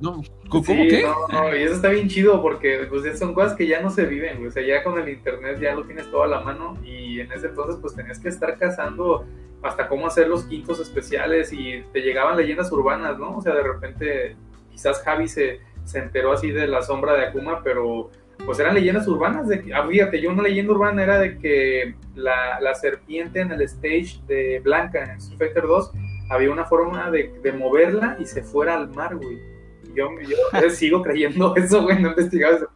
[0.00, 1.02] No, ¿cómo Sí, qué?
[1.02, 4.06] No, no, y eso está bien chido porque pues, son cosas que ya no se
[4.06, 4.48] viven, güey.
[4.48, 7.32] O sea, ya con el internet ya lo tienes todo a la mano y en
[7.32, 9.26] ese entonces pues tenías que estar cazando
[9.64, 13.36] hasta cómo hacer los quintos especiales y te llegaban leyendas urbanas, ¿no?
[13.36, 14.36] O sea, de repente
[14.70, 18.12] quizás Javi se, se enteró así de la sombra de Akuma, pero
[18.44, 21.94] pues eran leyendas urbanas de que, ah, fíjate, yo una leyenda urbana era de que
[22.14, 25.92] la, la serpiente en el stage de Blanca en Street Fighter 2
[26.30, 29.38] había una forma de, de moverla y se fuera al mar, güey.
[29.94, 30.08] Yo,
[30.60, 32.68] yo sigo creyendo eso, güey, no he investigado eso.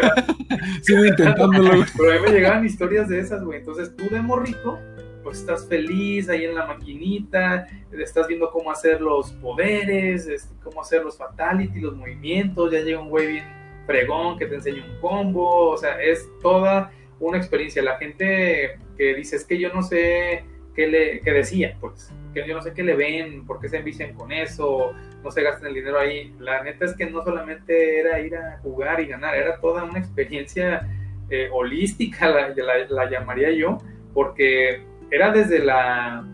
[0.82, 1.84] Sigo intentándolo, güey.
[1.96, 3.58] Pero a mí me llegaban historias de esas, güey.
[3.58, 4.78] Entonces tú de morrito,
[5.22, 10.82] pues estás feliz ahí en la maquinita, estás viendo cómo hacer los poderes, este, cómo
[10.82, 13.44] hacer los fatality, los movimientos, ya llega un güey bien
[13.86, 17.82] fregón que te enseña un combo, o sea, es toda una experiencia.
[17.82, 20.44] La gente que dice, es que yo no sé
[20.74, 23.78] qué le qué decía, pues, que yo no sé qué le ven, por qué se
[23.78, 24.92] envician con eso,
[25.22, 26.34] no se gastan el dinero ahí.
[26.38, 29.98] La neta es que no solamente era ir a jugar y ganar, era toda una
[29.98, 30.88] experiencia
[31.30, 33.78] eh, holística, la, la, la llamaría yo,
[34.12, 36.26] porque era desde la,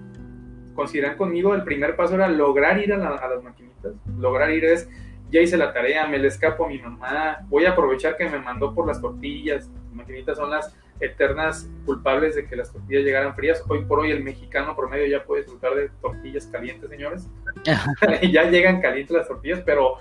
[0.75, 4.89] consideran conmigo, el primer paso era lograr ir a las maquinitas, lograr ir es,
[5.31, 8.38] ya hice la tarea, me le escapo a mi mamá, voy a aprovechar que me
[8.38, 13.35] mandó por las tortillas, las maquinitas son las eternas culpables de que las tortillas llegaran
[13.35, 17.29] frías, hoy por hoy el mexicano promedio ya puede disfrutar de tortillas calientes, señores,
[18.31, 19.97] ya llegan calientes las tortillas, pero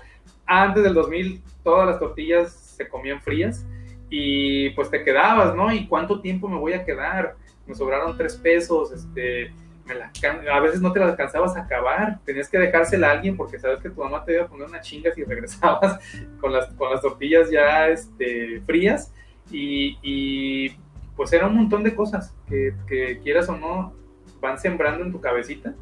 [0.46, 3.66] antes del 2000 todas las tortillas se comían frías
[4.10, 5.72] y pues te quedabas, ¿no?
[5.72, 7.36] ¿Y cuánto tiempo me voy a quedar?
[7.66, 9.52] Me sobraron tres pesos, este,
[9.94, 10.12] la
[10.52, 13.80] a veces no te las alcanzabas a acabar, tenías que dejársela a alguien porque sabes
[13.80, 15.98] que tu mamá te iba a poner una chinga si regresabas
[16.40, 19.12] con las, con las tortillas ya este, frías
[19.50, 20.70] y,
[21.16, 23.92] pues era un montón de cosas que, que quieras o no
[24.40, 25.74] van sembrando en tu cabecita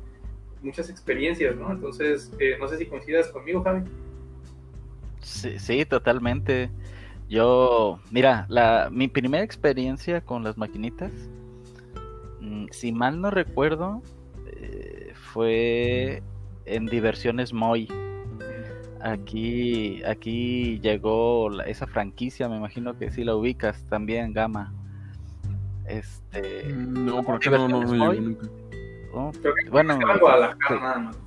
[0.63, 1.71] muchas experiencias, ¿no?
[1.71, 3.83] Entonces, eh, no sé si coincidas conmigo, Javi.
[5.21, 6.71] Sí, sí, totalmente.
[7.29, 11.13] Yo, mira, la, mi primera experiencia con las maquinitas,
[12.71, 14.03] si mal no recuerdo,
[14.53, 16.23] eh, fue
[16.67, 17.89] en Diversiones Moy.
[19.01, 24.73] Aquí, aquí llegó la- esa franquicia, me imagino que sí la ubicas también, Gama.
[25.87, 28.47] Este, No, por qué no, no, no llegó nunca.
[29.15, 29.33] oh,
[29.71, 30.75] bueno, en Guadalajara sí.
[30.75, 31.19] nada más.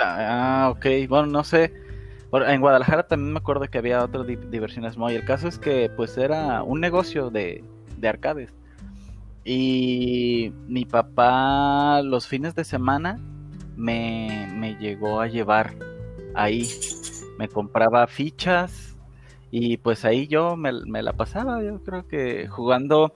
[0.00, 0.86] Ah, ok.
[1.08, 1.72] Bueno, no sé.
[2.32, 5.14] En Guadalajara también me acuerdo que había otras di- diversiones muy.
[5.14, 7.62] El caso es que pues era un negocio de,
[7.98, 8.52] de arcades.
[9.44, 13.20] Y mi papá los fines de semana
[13.76, 15.74] me, me llegó a llevar
[16.34, 16.68] ahí.
[17.38, 18.94] Me compraba fichas
[19.56, 23.12] y pues ahí yo me, la pasaba, yo creo que jugando,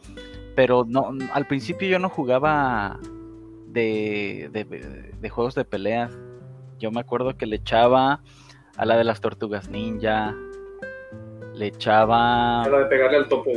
[0.54, 3.00] pero no, al principio yo no jugaba
[3.66, 6.16] de, de, juegos de peleas.
[6.78, 8.22] Yo me acuerdo que le echaba
[8.76, 10.32] a la de las tortugas ninja,
[11.54, 13.50] le echaba A la de pegarle al topo.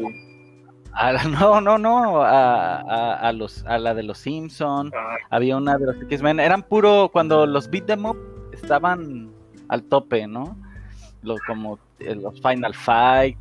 [0.93, 5.15] A la, no, no, no, a, a, a los, a la de los Simpson, Ah,
[5.30, 8.17] había una de los X-Men, eran puro cuando los beat them up
[8.51, 9.32] estaban
[9.69, 10.58] al tope, ¿no?
[11.23, 13.38] Los, como eh, los Final Fight,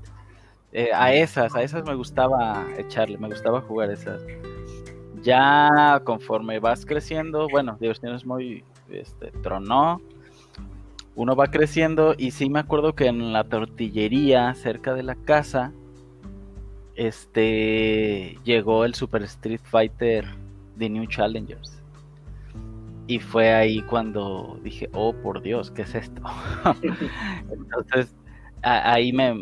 [0.73, 4.23] eh, a esas, a esas me gustaba echarle, me gustaba jugar esas.
[5.23, 10.01] Ya conforme vas creciendo, bueno, diversiones muy, este, tronó,
[11.17, 15.73] uno va creciendo y sí me acuerdo que en la tortillería cerca de la casa,
[17.01, 20.27] este, llegó el Super Street Fighter
[20.79, 21.83] The New Challengers.
[23.07, 26.23] Y fue ahí cuando dije, oh por Dios, ¿qué es esto?
[27.51, 28.15] Entonces,
[28.63, 29.35] a- ahí me,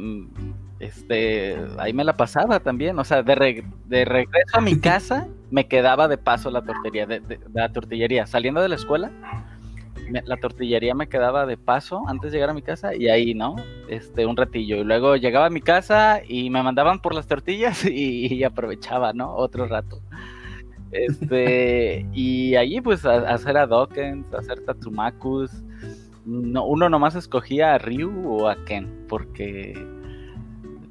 [0.78, 5.66] este, ahí me la pasaba también, o sea, de, de regreso a mi casa me
[5.66, 9.10] quedaba de paso la tortillería, de, de- de la tortillería, saliendo de la escuela,
[10.10, 13.34] me- la tortillería me quedaba de paso antes de llegar a mi casa y ahí,
[13.34, 13.56] ¿no?
[13.88, 14.76] Este, un ratillo.
[14.76, 19.12] Y luego llegaba a mi casa y me mandaban por las tortillas y, y aprovechaba,
[19.12, 19.34] ¿no?
[19.34, 20.00] Otro rato.
[20.90, 25.50] Este, y allí pues a, a hacer Hadokens, a hacer Tatsumakus.
[26.24, 29.72] No, uno nomás escogía a Ryu o a Ken, porque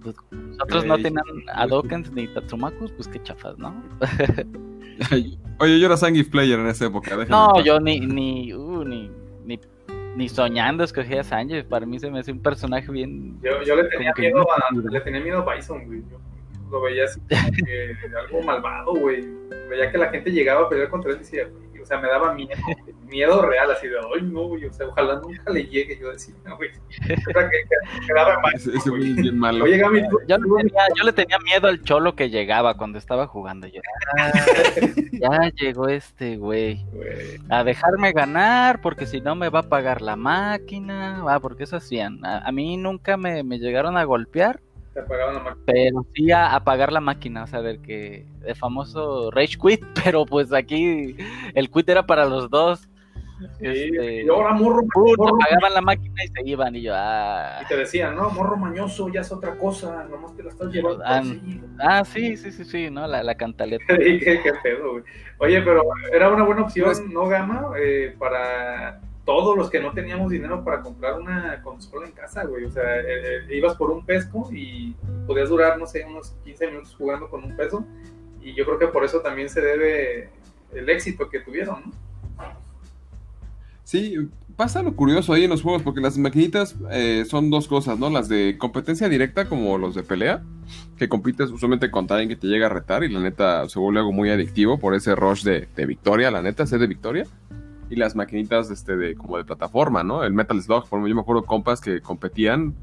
[0.02, 3.74] pues, nosotros no tenían Hadokens ni Tatsumakus, pues qué chafas, ¿no?
[5.60, 7.16] Oye, yo era Zangief Player en esa época.
[7.28, 9.10] No, yo ni, ni, uh, ni,
[9.46, 9.60] ni,
[10.16, 11.66] ni soñando escogía a Sánchez.
[11.66, 13.40] Para mí se me hace un personaje bien.
[13.42, 16.04] yo, yo le tenía miedo a, le tenía miedo a Bison, güey.
[16.12, 16.20] Yo
[16.70, 19.26] lo veía así como que algo malvado, güey.
[19.70, 22.08] Veía que la gente llegaba a pelear contra él y decía, güey, o sea, me
[22.08, 22.52] daba miedo,
[23.08, 25.98] miedo real, así de, ay, no, güey, o sea, ojalá nunca le llegue.
[26.00, 29.12] Yo decía, no, güey, o sea, que, que quedaba en Bison, Ese, ese güey güey.
[29.12, 29.64] es bien malo.
[29.66, 32.76] Oye, Gami, tú, Yo le, tú- tenía, yo le tenía miedo al cholo que llegaba
[32.76, 33.68] cuando estaba jugando.
[33.68, 33.82] Yo,
[34.18, 34.32] "Ah,
[35.12, 36.84] ya llegó este güey.
[36.92, 41.24] güey, A dejarme ganar, porque si no me va a pagar la máquina.
[41.28, 42.24] Ah, porque eso hacían.
[42.26, 44.60] A, a mí nunca me, me llegaron a golpear.
[44.98, 45.64] Te apagaban la máquina.
[45.68, 50.26] Pero sí a apagar la máquina, o sea, del que el famoso Rage Quit, pero
[50.26, 51.16] pues aquí
[51.54, 52.90] el quit era para los dos.
[53.60, 57.68] Este, Y ahora morro, morro apagaban la máquina y se iban y yo, ah, Y
[57.68, 61.20] te decían, no, morro mañoso, ya es otra cosa, nomás te la estás llevando Ah,
[61.20, 61.62] así.
[61.78, 63.06] ah, sí, sí, sí, sí, ¿no?
[63.06, 63.86] La, la cantaleta.
[63.96, 65.04] Sí, qué, qué pedo, güey.
[65.38, 67.68] Oye, pero era una buena opción, ¿no, Gama?
[67.80, 72.64] Eh, para todos los que no teníamos dinero para comprar una consola en casa, güey.
[72.64, 74.96] O sea, eh, eh, ibas por un pesco y
[75.28, 77.86] podías durar, no sé, unos 15 minutos jugando con un peso.
[78.42, 80.30] Y yo creo que por eso también se debe
[80.74, 81.92] el éxito que tuvieron, ¿no?
[83.84, 84.16] Sí,
[84.56, 88.10] pasa lo curioso ahí en los juegos, porque las maquinitas eh, son dos cosas, ¿no?
[88.10, 90.42] Las de competencia directa, como los de pelea,
[90.98, 94.00] que compites usualmente contra alguien que te llega a retar y la neta se vuelve
[94.00, 97.26] algo muy adictivo por ese rush de, de victoria, la neta, ser de victoria.
[97.90, 100.24] Y las maquinitas este, de, como de plataforma, ¿no?
[100.24, 102.76] El Metal Slug, por yo me acuerdo compas que competían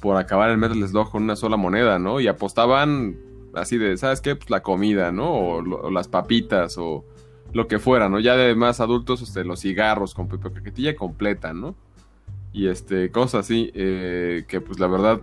[0.00, 2.20] por acabar el Metal Slug con una sola moneda, ¿no?
[2.20, 3.16] Y apostaban
[3.54, 4.36] así de, ¿sabes qué?
[4.36, 5.32] Pues la comida, ¿no?
[5.32, 7.04] O, las papitas, o
[7.52, 8.20] lo que fuera, ¿no?
[8.20, 11.74] Ya de más adultos, este, los cigarros con paquetilla completa, ¿no?
[12.52, 15.20] Y este, cosas así, eh, que pues la verdad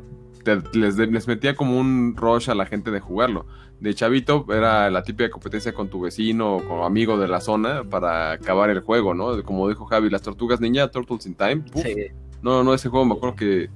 [0.56, 3.46] te- les, metía como un rush a la gente de jugarlo.
[3.80, 7.84] De chavito era la típica competencia con tu vecino o con amigo de la zona
[7.84, 9.44] para acabar el juego, ¿no?
[9.44, 11.96] Como dijo Javi, las tortugas ninja, Turtles in Time, puf, Sí.
[12.42, 13.70] no, no, ese juego me acuerdo que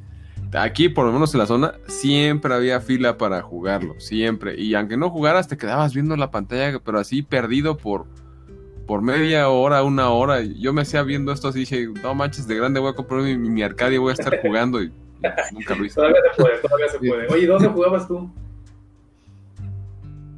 [0.54, 4.60] aquí, por lo menos en la zona, siempre había fila para jugarlo, siempre.
[4.60, 8.06] Y aunque no jugaras, te quedabas viendo la pantalla, pero así perdido por,
[8.88, 10.42] por media hora, una hora.
[10.42, 13.38] Yo me hacía viendo esto así, dije, no manches, de grande voy a comprar mi,
[13.38, 14.82] mi arcade y voy a estar jugando.
[14.82, 14.92] Y,
[15.54, 15.96] nunca lo hice.
[15.96, 17.28] Todavía se puede, todavía se puede.
[17.28, 18.30] Oye, ¿dónde jugabas tú?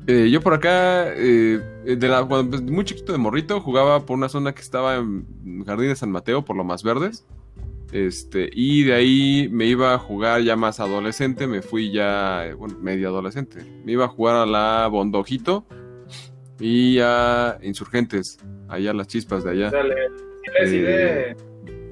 [0.05, 4.17] Eh, yo por acá, eh, de la, cuando pues, muy chiquito de morrito, jugaba por
[4.17, 7.25] una zona que estaba en Jardín de San Mateo, por lo más verdes.
[7.93, 12.53] Este, y de ahí me iba a jugar ya más adolescente, me fui ya, eh,
[12.53, 13.59] bueno, medio adolescente.
[13.85, 15.63] Me iba a jugar a la Bondojito
[16.59, 19.69] y a Insurgentes, allá las chispas de allá.
[19.69, 21.35] sea, le, sí le- sí le-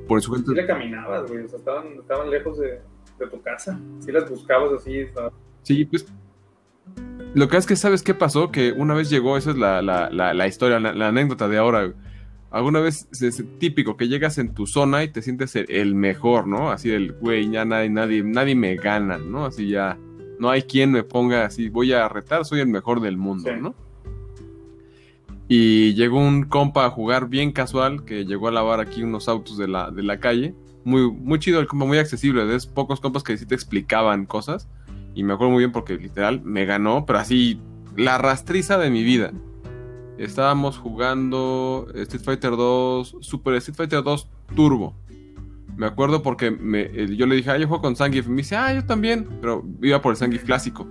[0.08, 2.82] por eso Sí le caminabas, güey, o sea, estaban, estaban lejos de,
[3.20, 3.80] de tu casa.
[4.00, 5.06] Sí las buscabas así.
[5.64, 6.06] Sí, pues.
[7.34, 8.52] Lo que es que, ¿sabes qué pasó?
[8.52, 11.86] Que una vez llegó, esa es la, la, la, la historia, la, anécdota de ahora.
[11.86, 11.94] güey.
[12.50, 15.96] Alguna vez es, es típico que llegas en tu zona y te sientes el, el
[15.96, 16.70] mejor, ¿no?
[16.72, 19.46] Así el güey, ya nadie, nadie, nadie me gana, ¿no?
[19.46, 19.98] Así ya.
[20.40, 23.62] No hay quien me ponga así, voy a retar, soy el mejor del mundo, Sí.
[23.62, 23.74] ¿no?
[25.54, 29.58] Y llegó un compa a jugar bien casual, que llegó a lavar aquí unos autos
[29.58, 30.56] de la, de la calle.
[30.86, 32.46] Muy, muy chido el compa, muy accesible.
[32.46, 34.70] De pocos compas que sí te explicaban cosas.
[35.14, 37.60] Y me acuerdo muy bien porque literal me ganó, pero así
[37.98, 39.34] la rastriza de mi vida.
[40.18, 44.96] Estábamos jugando Street Fighter 2, Super Street Fighter 2 Turbo.
[45.76, 48.26] Me acuerdo porque me- yo le dije, ah, yo juego con Zangief.
[48.28, 49.28] Y me dice, ah, yo también.
[49.42, 50.88] Pero iba por el Zangief clásico.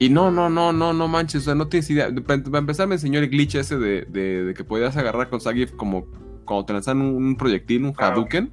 [0.00, 2.10] Y no, no, no, no, no manches, o sea, no tienes idea.
[2.10, 5.40] De- Para empezar me enseñó el glitch ese de, de- de que podías agarrar con
[5.40, 6.06] Zangief como
[6.44, 8.08] cuando te lanzan un, un proyectil, un Ah.
[8.08, 8.50] Hadouken.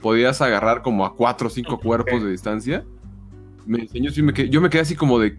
[0.00, 2.84] Podías agarrar como a 4 o 5 cuerpos de distancia.
[3.66, 5.36] Me enseñó, sí, me quedé- yo me quedé así como de,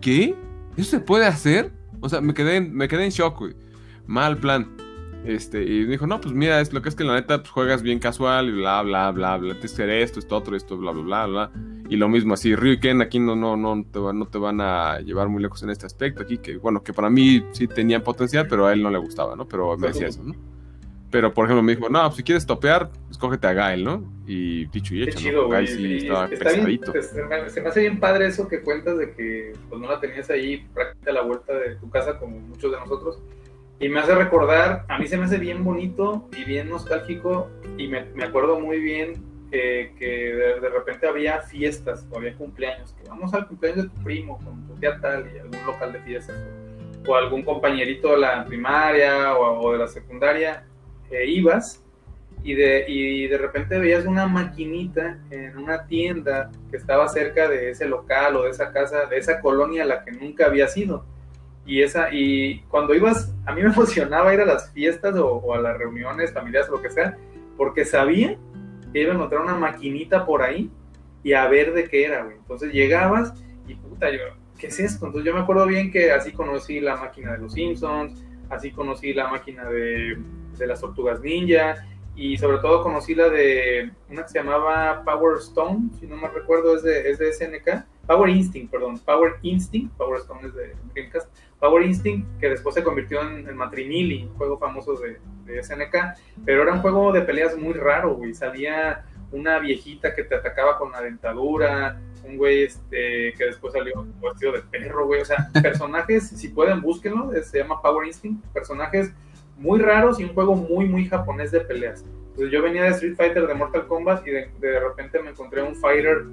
[0.00, 0.34] ¿qué?
[0.76, 1.72] ¿Eso se puede hacer?
[2.00, 3.54] O sea, me quedé, en- me quedé en shock, güey.
[4.06, 4.66] Mal plan.
[5.24, 7.50] Este, y me dijo, no, pues mira, es lo que es que la neta pues,
[7.50, 9.58] juegas bien casual y bla, bla, bla, bla.
[9.58, 11.50] Que hacer esto, esto, otro, esto, bla, bla, bla, bla.
[11.90, 14.60] Y lo mismo así, Ryu y Ken aquí no, no, no, te, no te van
[14.60, 16.22] a llevar muy lejos en este aspecto.
[16.22, 19.34] Aquí que, bueno, que para mí sí tenían potencial, pero a él no le gustaba,
[19.36, 19.46] ¿no?
[19.48, 20.34] Pero me decía eso, ¿no?
[21.10, 24.04] Pero, por ejemplo, me dijo, no, pues si quieres topear, escógete a Gael, ¿no?
[24.26, 25.46] Y dicho y Qué hecho, chido, ¿no?
[25.48, 25.64] güey.
[25.64, 26.92] Gael sí estaba está bien, pesadito.
[26.92, 29.88] pues, se, me, se me hace bien padre eso que cuentas de que pues, no
[29.88, 33.18] la tenías ahí prácticamente a la vuelta de tu casa como muchos de nosotros.
[33.80, 37.86] Y me hace recordar, a mí se me hace bien bonito y bien nostálgico y
[37.86, 43.08] me, me acuerdo muy bien que de, de repente había fiestas o había cumpleaños, que
[43.08, 46.36] vamos al cumpleaños de tu primo con tu tía tal y algún local de fiestas
[47.06, 50.64] o, algún compañerito de la primaria o, de la secundaria,
[51.10, 51.82] eh, ibas
[52.44, 57.70] y de, y de repente veías una maquinita en una tienda que estaba cerca de
[57.70, 61.04] ese local o de esa casa, de esa colonia a la que nunca habías ido.
[61.68, 65.60] Y, esa, y cuando ibas, a mí me emocionaba ir a las fiestas o, a
[65.60, 67.16] las reuniones familiares o lo que sea,
[67.56, 68.36] porque sabía
[68.92, 70.70] que iba a encontrar una maquinita por ahí
[71.22, 72.38] y a ver de qué era, güey.
[72.38, 73.34] Entonces llegabas
[73.66, 74.18] y puta, yo,
[74.58, 75.06] ¿qué es esto?
[75.06, 79.12] Entonces yo me acuerdo bien que así conocí la máquina de los Simpsons, así conocí
[79.12, 80.16] la máquina de,
[80.56, 81.86] de las tortugas ninja
[82.18, 86.28] y sobre todo conocí la de una que se llamaba Power Stone, si no me
[86.28, 87.86] recuerdo, es de, es de SNK.
[88.08, 91.28] Power Instinct, perdón, Power Instinct, Power Stone es de Dreamcast.
[91.60, 95.96] Power Instinct, que después se convirtió en el Matrimili, un juego famoso de, de SNK,
[96.44, 98.34] pero era un juego de peleas muy raro, güey.
[98.34, 104.06] Salía una viejita que te atacaba con la dentadura, un güey este, que después salió
[104.22, 105.20] vestido de perro, güey.
[105.20, 109.12] O sea, personajes, si pueden, búsquenlo, eh, se llama Power Instinct, personajes
[109.56, 112.04] muy raros y un juego muy, muy japonés de peleas.
[112.30, 115.62] Entonces yo venía de Street Fighter, de Mortal Kombat, y de, de repente me encontré
[115.62, 116.24] un fighter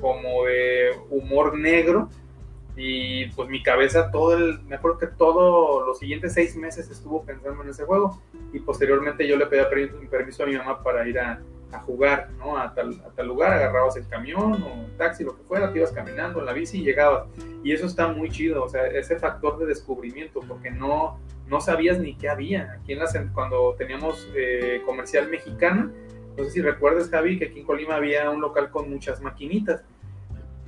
[0.00, 2.08] como de humor negro,
[2.76, 7.22] y pues mi cabeza todo el, me acuerdo que todos los siguientes seis meses estuvo
[7.24, 8.20] pensando en ese juego
[8.52, 9.68] y posteriormente yo le pedía
[10.10, 11.40] permiso, a mi mamá para ir a,
[11.72, 12.56] a jugar, ¿no?
[12.56, 15.78] A tal, a tal lugar, agarrabas el camión o el taxi, lo que fuera, te
[15.78, 17.26] ibas caminando en la bici y llegabas.
[17.62, 21.98] Y eso está muy chido, o sea, ese factor de descubrimiento, porque no, no sabías
[21.98, 22.72] ni qué había.
[22.80, 25.90] Aquí en la, cen- cuando teníamos eh, comercial mexicana,
[26.36, 29.82] no sé si recuerdas, Javi, que aquí en Colima había un local con muchas maquinitas.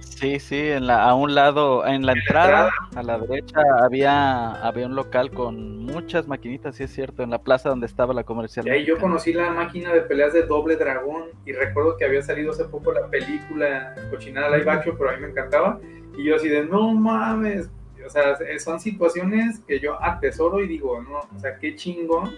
[0.08, 4.86] Sí, sí, en la, a un lado, en la entrada, a la derecha, había, había
[4.86, 8.66] un local con muchas maquinitas, sí es cierto, en la plaza donde estaba la comercial.
[8.66, 12.22] Y ahí yo conocí la máquina de peleas de Doble Dragón y recuerdo que había
[12.22, 15.78] salido hace poco la película Cochinada Live Action, pero a mí me encantaba.
[16.16, 17.68] Y yo así de, no mames.
[18.04, 22.34] O sea, son situaciones que yo atesoro y digo, no, o sea, qué chingón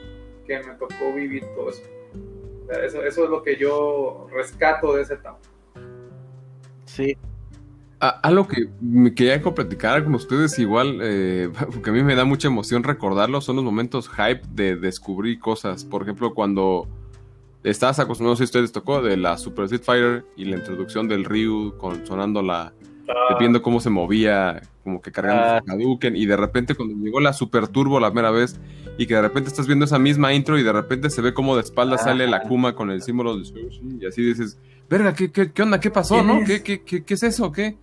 [0.46, 1.82] que me tocó vivir todo eso.
[2.64, 5.38] O sea, eso, eso es lo que yo rescato de esa etapa.
[6.86, 7.16] Sí,
[8.00, 12.24] A- algo que me quería platicar con ustedes igual, eh, porque a mí me da
[12.24, 15.84] mucha emoción recordarlo, son los momentos hype de descubrir cosas.
[15.84, 16.86] Por ejemplo, cuando
[17.64, 21.08] estabas acostumbrado, no sé si ustedes tocó, de la Super Street Fighter y la introducción
[21.08, 22.72] del Ryu con sonando la...
[23.38, 25.62] viendo cómo se movía, como que cargando Ah.
[25.66, 28.60] Hadouken, y de repente cuando llegó la Super Turbo la primera vez,
[28.96, 31.56] y que de repente estás viendo esa misma intro y de repente se ve como
[31.56, 32.04] de espalda Ah.
[32.04, 34.58] sale la Kuma con el símbolo de Sushi, y así dices,
[34.88, 35.80] verga, ¿qué, qué, qué onda?
[35.80, 36.14] ¿Qué pasó?
[36.14, 36.44] ¿Quién ¿No?
[36.44, 37.52] ¿Qué, qué, qué, qué es eso?
[37.52, 37.76] ¿Qué?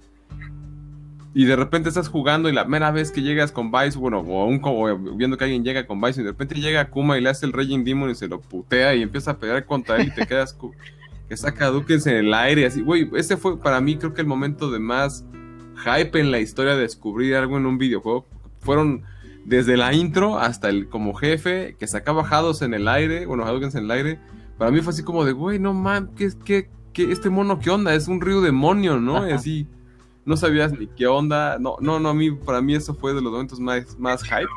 [1.33, 4.45] Y de repente estás jugando y la primera vez que llegas con Vice, bueno, o,
[4.45, 7.29] un, o viendo que alguien llega con Vice y de repente llega Kuma y le
[7.29, 10.15] hace el Raging Demon y se lo putea y empieza a pelear contra él y
[10.15, 10.57] te quedas
[11.27, 14.27] que saca Dukens en el aire así, güey, ese fue para mí creo que el
[14.27, 15.25] momento de más
[15.83, 18.25] hype en la historia de descubrir algo en un videojuego.
[18.59, 19.03] Fueron
[19.43, 23.75] desde la intro hasta el como jefe que sacaba Hados en el aire, bueno, Hadoukens
[23.75, 24.19] en el aire.
[24.57, 27.69] para mí fue así como de, güey, no mames, ¿qué, qué, qué, este mono qué
[27.69, 27.93] onda?
[27.93, 29.27] Es un río demonio, ¿no?
[29.29, 29.67] Y así,
[30.25, 31.59] no sabías ni qué onda.
[31.59, 34.47] No, no, no, a mí, para mí eso fue de los momentos más, más hype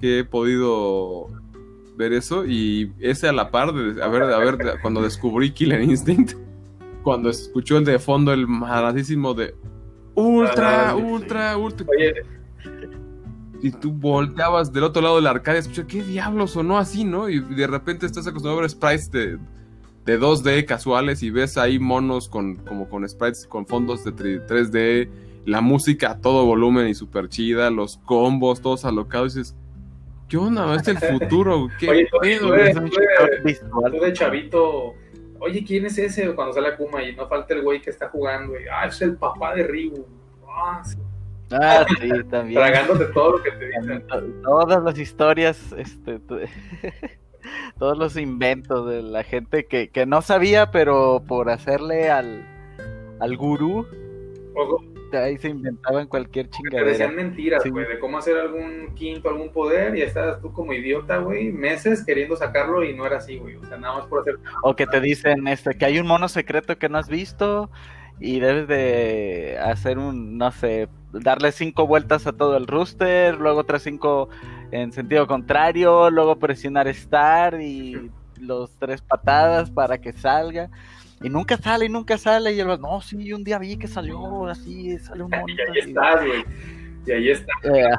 [0.00, 1.26] que he podido
[1.96, 2.46] ver eso.
[2.46, 6.32] Y ese a la par de, a ver, a ver, cuando descubrí Killer Instinct,
[7.02, 9.54] cuando escuchó el de fondo, el maradísimo de
[10.14, 11.86] Ultra, Ah, Ultra, Ultra.
[11.90, 12.14] Oye,
[13.60, 17.04] Y tú volteabas del otro lado de la arcade y escuchas, ¿qué diablos sonó así,
[17.04, 17.28] no?
[17.28, 19.38] Y de repente estás acostumbrado a ver sprites de,
[20.08, 24.46] de 2D casuales y ves ahí monos con, como con sprites con fondos de tri-
[24.46, 25.10] 3D,
[25.44, 29.54] la música a todo volumen y súper chida, los combos todos alocados y dices,
[30.26, 30.74] ¿qué onda?
[30.74, 31.68] ¿Este es el futuro?
[31.78, 32.46] ¿Qué Oye, tú- pedo?
[32.48, 33.92] tú eres- Es un tú eres- shock visual.
[33.92, 34.94] tú de chavito,
[35.40, 36.34] oye, ¿quién es ese?
[36.34, 39.14] Cuando sale Akuma y no falta el güey que está jugando, y, ah, es el
[39.16, 40.06] papá de Ryu.
[40.48, 40.96] Ah, sí,
[41.52, 42.60] Ah, sí, también.
[42.62, 44.06] tragándote todo lo que te dicen.
[44.06, 46.18] To- Todas las historias, este,
[47.78, 52.46] todos los inventos de la gente que, que no sabía, pero por hacerle al,
[53.20, 53.86] al gurú,
[55.12, 57.10] ahí se inventaban cualquier que te decían chingadera.
[57.10, 57.70] mentiras, Sí.
[57.70, 62.04] güey, de cómo hacer algún quinto, algún poder, y estabas tú como idiota, güey, meses
[62.04, 63.56] queriendo sacarlo y no era así, güey.
[63.56, 64.34] O sea, nada más por hacer.
[64.62, 67.70] O que te dicen este que hay un mono secreto que no has visto
[68.20, 73.60] y debes de hacer un, no sé, darle cinco vueltas a todo el rooster, luego
[73.60, 74.28] otras cinco
[74.70, 80.70] en sentido contrario, luego presionar start y los tres patadas para que salga.
[81.20, 82.52] Y nunca sale, y nunca sale.
[82.52, 85.46] Y él va, no, sí, un día vi que salió así, sale un mono.
[85.56, 86.44] Y ahí estás, güey.
[87.06, 87.52] Y ahí está.
[87.64, 87.90] Eh.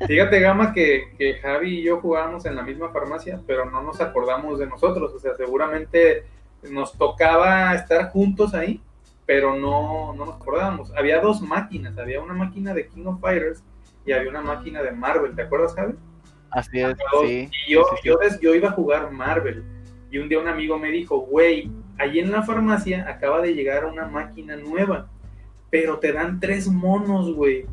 [0.06, 4.00] Fíjate, Gama, que, que Javi y yo jugábamos en la misma farmacia, pero no nos
[4.00, 5.12] acordamos de nosotros.
[5.14, 6.24] O sea, seguramente
[6.70, 8.80] nos tocaba estar juntos ahí,
[9.28, 10.90] pero no, no nos acordábamos.
[10.96, 11.98] Había dos máquinas.
[11.98, 13.62] Había una máquina de King of Fighters
[14.06, 15.36] y había una máquina de Marvel.
[15.36, 15.92] ¿Te acuerdas, Javi?
[16.50, 17.50] Así es, Yo- sí.
[17.68, 19.62] Y yo, sí, sí, yo, des- yo iba a jugar Marvel.
[20.10, 23.84] Y un día un amigo me dijo, güey, ahí en la farmacia acaba de llegar
[23.84, 25.10] una máquina nueva,
[25.68, 27.66] pero te dan tres monos, güey.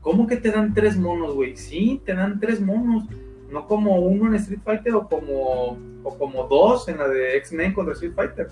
[0.00, 1.58] ¿Cómo que te dan tres monos, güey?
[1.58, 3.04] Sí, te dan tres monos.
[3.50, 7.74] No como uno en Street Fighter o como, o como dos en la de X-Men
[7.74, 8.48] contra Street Fighter.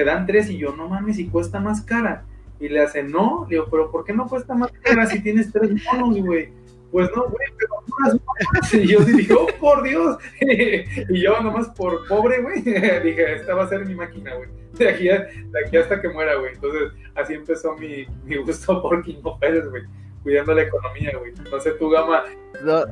[0.00, 2.24] Te dan tres y yo, no mames, y cuesta más cara.
[2.58, 5.52] Y le hace, no, le digo, pero ¿por qué no cuesta más cara si tienes
[5.52, 6.48] tres monos, güey?
[6.90, 8.72] Pues no, güey, pero puras monas.
[8.74, 10.16] Y yo dije, oh, por Dios.
[10.40, 14.48] y yo nomás por pobre, güey, dije, esta va a ser mi máquina, güey.
[14.78, 16.54] De aquí, a- de aquí hasta que muera, güey.
[16.54, 19.82] Entonces, así empezó mi, mi gusto por King of Fighters, güey.
[20.22, 21.34] Cuidando la economía, güey.
[21.52, 22.22] No sé, tu gama.
[22.64, 22.84] No,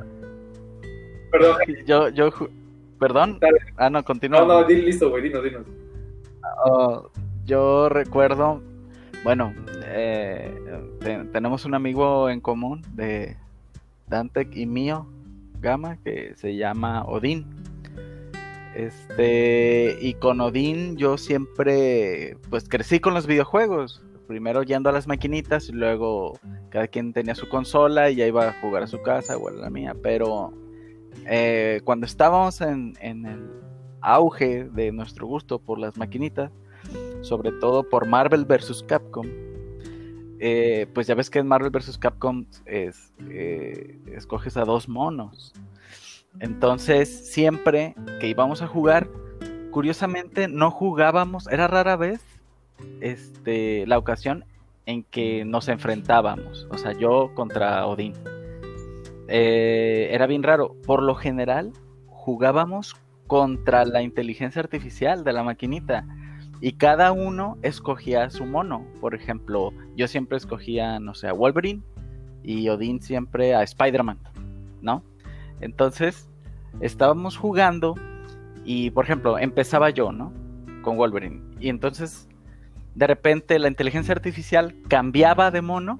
[1.31, 1.57] Perdón,
[1.87, 2.29] yo, yo,
[2.99, 3.39] perdón.
[3.41, 3.57] Dale.
[3.77, 4.41] Ah, no, continúa.
[4.41, 5.63] no, no, listo, güey, dinos, dinos.
[6.65, 7.09] Oh,
[7.45, 8.61] yo recuerdo,
[9.23, 9.53] bueno,
[9.85, 10.53] eh,
[10.99, 13.37] te- tenemos un amigo en común de
[14.07, 15.07] Dantec y mío,
[15.61, 17.45] Gama, que se llama Odín.
[18.75, 24.01] Este, y con Odín yo siempre, pues crecí con los videojuegos.
[24.27, 26.37] Primero yendo a las maquinitas y luego
[26.69, 29.51] cada quien tenía su consola y ya iba a jugar a su casa o a
[29.51, 29.95] la mía.
[30.03, 30.53] Pero
[31.25, 33.49] eh, cuando estábamos en, en el
[34.01, 36.51] auge de nuestro gusto por las maquinitas,
[37.21, 38.83] sobre todo por Marvel vs.
[38.87, 39.27] Capcom,
[40.39, 41.97] eh, pues ya ves que en Marvel vs.
[41.97, 45.53] Capcom es, eh, escoges a dos monos.
[46.39, 49.09] Entonces, siempre que íbamos a jugar,
[49.71, 52.21] curiosamente no jugábamos, era rara vez
[53.01, 54.45] este, la ocasión
[54.85, 58.13] en que nos enfrentábamos, o sea, yo contra Odín.
[59.27, 60.75] Eh, era bien raro.
[60.85, 61.71] Por lo general,
[62.07, 62.95] jugábamos
[63.29, 66.03] contra la inteligencia artificial de la maquinita.
[66.61, 68.85] Y cada uno escogía su mono.
[68.99, 71.83] Por ejemplo, yo siempre escogía, no sé, a Wolverine.
[72.43, 74.17] Y Odín siempre a Spider-Man.
[74.81, 75.03] ¿No?
[75.61, 76.27] Entonces,
[76.81, 77.95] estábamos jugando.
[78.65, 80.33] Y, por ejemplo, empezaba yo, ¿no?
[80.81, 81.39] Con Wolverine.
[81.59, 82.27] Y entonces,
[82.95, 85.99] de repente, la inteligencia artificial cambiaba de mono.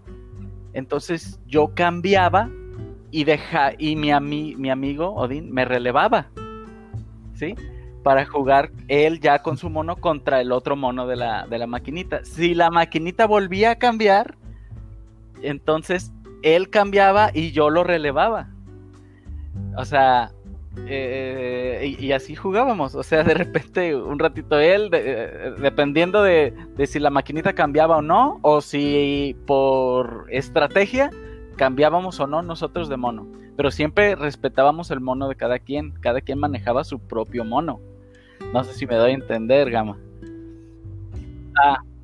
[0.74, 2.50] Entonces, yo cambiaba.
[3.12, 6.28] Y, deja, y mi, ami- mi amigo Odín me relevaba.
[7.40, 7.56] ¿Sí?
[8.04, 11.68] para jugar él ya con su mono contra el otro mono de la, de la
[11.68, 12.24] maquinita.
[12.24, 14.38] Si la maquinita volvía a cambiar,
[15.42, 16.12] entonces
[16.42, 18.48] él cambiaba y yo lo relevaba.
[19.78, 20.32] O sea,
[20.88, 22.96] eh, y, así jugábamos.
[22.96, 27.54] O sea, de repente un ratito él, de- eh, dependiendo de, de si la maquinita
[27.54, 31.10] cambiaba o no, o si por estrategia
[31.60, 33.28] cambiábamos o no nosotros de mono.
[33.58, 35.92] Pero siempre respetábamos el mono de cada quien.
[36.00, 37.82] Cada quien manejaba su propio mono.
[38.54, 39.98] No sé si me doy a entender, Gama.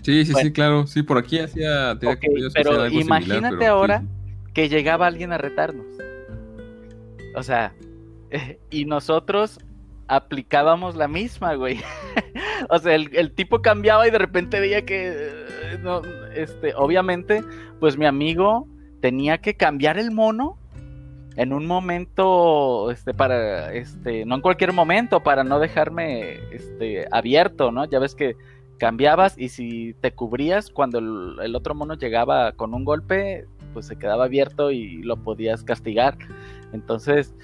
[0.02, 0.48] Sí, sí, Bueno.
[0.48, 0.88] sí, claro.
[0.88, 1.98] Sí, por aquí hacía.
[1.98, 4.08] tenía Ok, curioso pero algo similar, imagínate pero ahora sí,
[4.54, 5.86] que llegaba alguien a retarnos.
[7.34, 7.74] O sea,
[8.70, 9.62] y nosotros
[10.10, 11.80] aplicábamos la misma, güey.
[12.70, 16.02] o sea, el, tipo cambiaba y de repente veía que, eh, no,
[16.36, 17.42] este, obviamente,
[17.80, 18.68] pues mi amigo
[19.06, 20.58] tenía que cambiar el mono
[21.36, 27.72] en un momento, este, para, este, no en cualquier momento, para no dejarme, este, abierto,
[27.72, 27.86] ¿no?
[27.86, 28.36] Ya ves que
[28.80, 33.96] cambiabas y si te cubrías cuando el, otro mono llegaba con un golpe, pues se
[33.96, 36.18] quedaba abierto y lo podías castigar.
[36.74, 37.36] Entonces,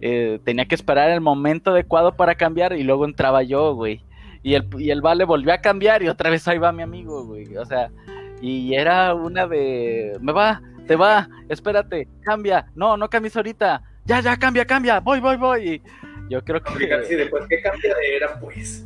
[0.00, 4.02] eh, tenía que esperar el momento adecuado para cambiar y luego entraba yo, güey.
[4.42, 7.26] Y el, y el vale volvió a cambiar y otra vez ahí va mi amigo,
[7.26, 7.58] güey.
[7.58, 7.90] O sea,
[8.40, 14.18] y era una de, me va, te va, espérate, cambia, no, no cambies ahorita, ya,
[14.18, 15.80] ya, cambia, cambia, voy, voy, voy.
[16.28, 17.04] yo creo que...
[17.04, 18.84] Sí, después, ¿qué cambia de era, pues?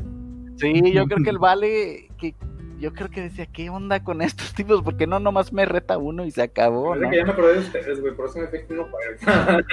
[0.56, 2.34] Sí, yo creo que el vale, que
[2.78, 4.82] yo creo que decía, ¿qué onda con estos tipos?
[4.82, 7.08] Porque no nomás me reta uno y se acabó, ¿no?
[7.08, 9.64] que ya me acordé de ustedes, güey, por eso me efecto uno para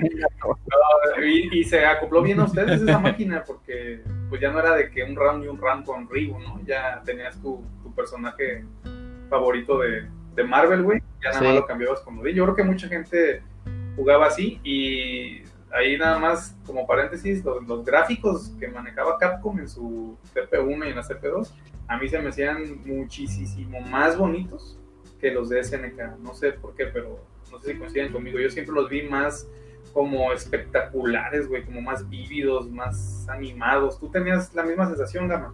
[1.22, 4.00] y, y, se acopló bien a ustedes esa máquina, porque
[4.30, 6.62] pues ya no era de que un round y un round con Rigo, ¿no?
[6.64, 8.64] Ya tenías tu, tu personaje
[9.28, 10.08] favorito de,
[10.38, 11.02] de Marvel, güey.
[11.20, 13.42] Ya nada más lo cambiabas con Yo creo que mucha gente
[13.96, 20.16] jugaba así y ahí nada más como paréntesis, los, gráficos que manejaba Capcom en su
[20.32, 21.50] CP1 y en la CP2,
[21.88, 24.78] a mí se me hacían muchísimo más bonitos
[25.20, 26.20] que los de SNK.
[26.20, 28.38] No sé por qué, pero no sé si coinciden conmigo.
[28.38, 29.48] Yo siempre los vi más
[29.92, 33.98] como espectaculares, güey, como más vívidos, más animados.
[33.98, 35.52] ¿Tú tenías la misma sensación, Gama?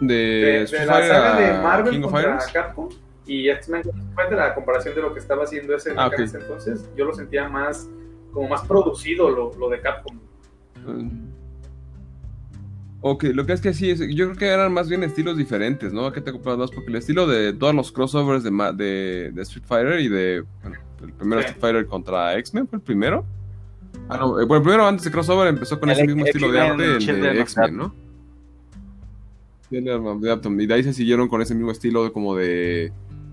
[0.00, 2.88] De, la saga de Marvel contra Capcom
[3.26, 7.14] y X-Men de la comparación de lo que estaba haciendo ese ah, entonces yo lo
[7.14, 7.88] sentía más
[8.32, 10.18] como más producido lo, lo de Capcom
[10.86, 11.28] mm.
[13.00, 16.06] Ok, lo que es que sí, yo creo que eran más bien estilos diferentes, ¿no?
[16.06, 16.70] ¿A qué te compras más?
[16.72, 20.44] Porque el estilo de todos los crossovers de, de, de Street Fighter y de.
[20.62, 23.24] Bueno, el primero Street Fighter contra X-Men fue el primero.
[24.08, 26.60] Ah, no, eh, bueno, el primero antes de crossover empezó con ese mismo estilo de
[26.60, 27.94] arte, el de X-Men, ¿no?
[29.70, 32.92] Y de ahí se siguieron con ese mismo estilo como de,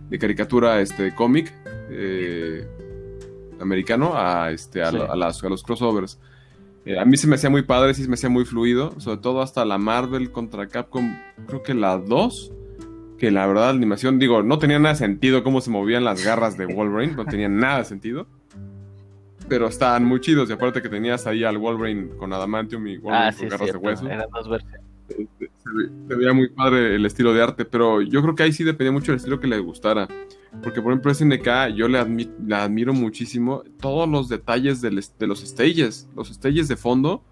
[0.10, 1.54] de caricatura este cómic
[1.90, 2.68] eh,
[3.60, 6.20] americano a, este, a, las, a los crossovers.
[6.86, 9.18] Eh, a mí se me hacía muy padre, sí se me hacía muy fluido, sobre
[9.18, 11.18] todo hasta la Marvel contra Capcom,
[11.48, 12.52] creo que la 2,
[13.18, 16.24] que la verdad la animación, digo, no tenía nada de sentido cómo se movían las
[16.24, 18.28] garras de Wolverine, no tenía nada de sentido.
[19.48, 23.30] Pero estaban muy chidos, y aparte que tenías ahí al Wolverine con Adamantium y Wolverine
[23.30, 24.08] ah, con garras de hueso.
[24.08, 24.85] Eran dos versiones.
[25.08, 28.92] Se, veía muy padre el estilo de arte, pero yo creo que ahí sí dependía
[28.92, 30.08] mucho del estilo que le gustara.
[30.64, 36.30] Porque, por ejemplo, SNK yo le, admiro muchísimo todos los detalles de los stages, los
[36.30, 37.24] stages de fondo.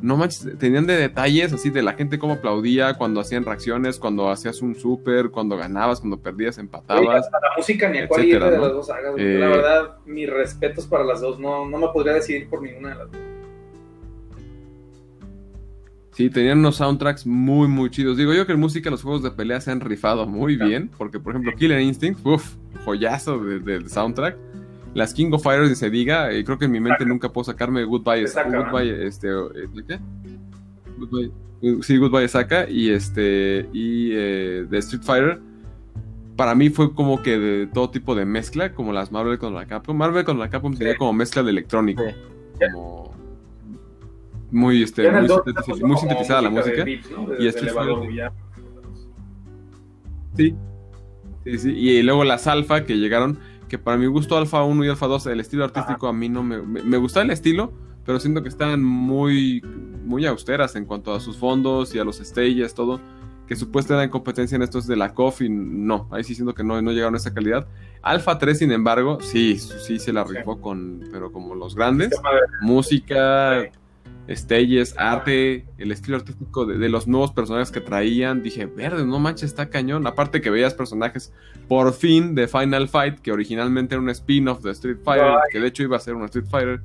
[0.00, 4.30] No manches, tenían de detalles así de la gente cómo aplaudía cuando hacían reacciones, cuando
[4.30, 7.28] hacías un super, cuando ganabas, cuando perdías, empatabas.
[7.32, 9.16] la música ni a cuál de las dos sagas.
[9.16, 11.40] La eh, verdad, mis respetos para las dos.
[11.40, 13.20] No, no me podría decidir por ninguna de las dos.
[16.18, 18.16] Sí, tenían unos soundtracks muy, muy chidos.
[18.16, 21.20] Digo yo que en música los juegos de pelea se han rifado muy bien, porque
[21.20, 24.36] por ejemplo Killer Instinct, uff, joyazo de, soundtrack.
[24.94, 27.44] Las King of Fighters, ni se diga, y creo que en mi mente nunca puedo
[27.44, 30.00] sacarme Goodbye, Goodbye, este, eh, ¿qué?
[30.98, 35.40] Goodbye, sí, Goodbye Saka y este, y eh, de Street Fighter.
[36.34, 39.66] Para mí fue como que de todo tipo de mezcla, como las Marvel con la
[39.66, 39.96] Capcom.
[39.96, 42.02] Marvel con la Capcom sería como mezcla de electrónico.
[42.72, 43.17] Como
[44.50, 46.84] muy, este, muy, sintetizada la música.
[47.38, 48.32] Y Street Fighter.
[50.36, 50.54] Sí.
[51.44, 51.70] Sí, sí.
[51.70, 53.38] Y luego las alfa que llegaron,
[53.68, 56.42] que para mi gusto alfa 1 y alfa 2, el estilo artístico a mí no
[56.42, 57.72] me, me, gusta el estilo,
[58.04, 59.62] pero siento que están muy,
[60.04, 63.00] muy austeras en cuanto a sus fondos y a los stages, todo.
[63.46, 66.82] Que supuestamente en competencia en estos de la Coffee, no, ahí sí siento que no,
[66.82, 67.66] no llegaron a esa calidad.
[68.02, 72.10] Alpha 3, sin embargo, sí, sí se la rifó con, pero como los grandes.
[72.60, 73.70] Música,
[74.28, 78.42] stages, arte, el estilo artístico de, los nuevos personajes que traían.
[78.42, 80.06] Dije, verde, no manches, está cañón.
[80.06, 81.32] Aparte que veías personajes
[81.66, 85.68] por fin de Final Fight, que originalmente era un spin-off de Street Fighter, que de
[85.68, 86.80] hecho iba a ser un Street Fighter,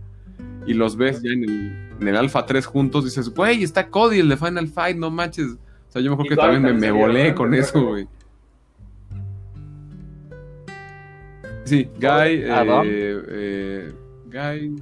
[0.66, 4.20] y los ves ya en el, en el Alpha 3 juntos, dices, güey, está Cody,
[4.20, 5.48] el de Final Fight, no manches.
[5.52, 8.08] O sea, yo me acuerdo que también me, volé con eso, güey.
[11.66, 13.94] Sí, Guy, eh, eh,
[14.26, 14.76] Guy,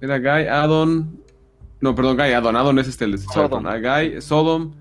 [0.00, 1.21] era Guy, Adon,
[1.82, 2.56] no, perdón, Guy, Adon.
[2.56, 3.66] Adon es este, el Sodom.
[3.66, 4.72] A Guy, Sodom.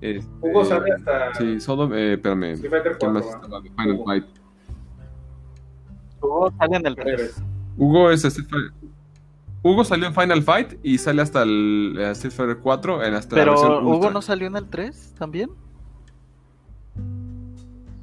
[0.00, 1.34] Este, Hugo sale hasta.
[1.36, 2.60] Sí, Sodom, eh, espérame.
[2.98, 4.24] ¿Quién más estaba de Final Fight?
[6.20, 7.42] Hugo sale en el 3.
[7.76, 8.42] Hugo es este,
[9.62, 13.36] Hugo salió en Final Fight y sale hasta el eh, Street Fighter 4 en hasta
[13.36, 15.50] Pero Hugo no salió en el 3 también.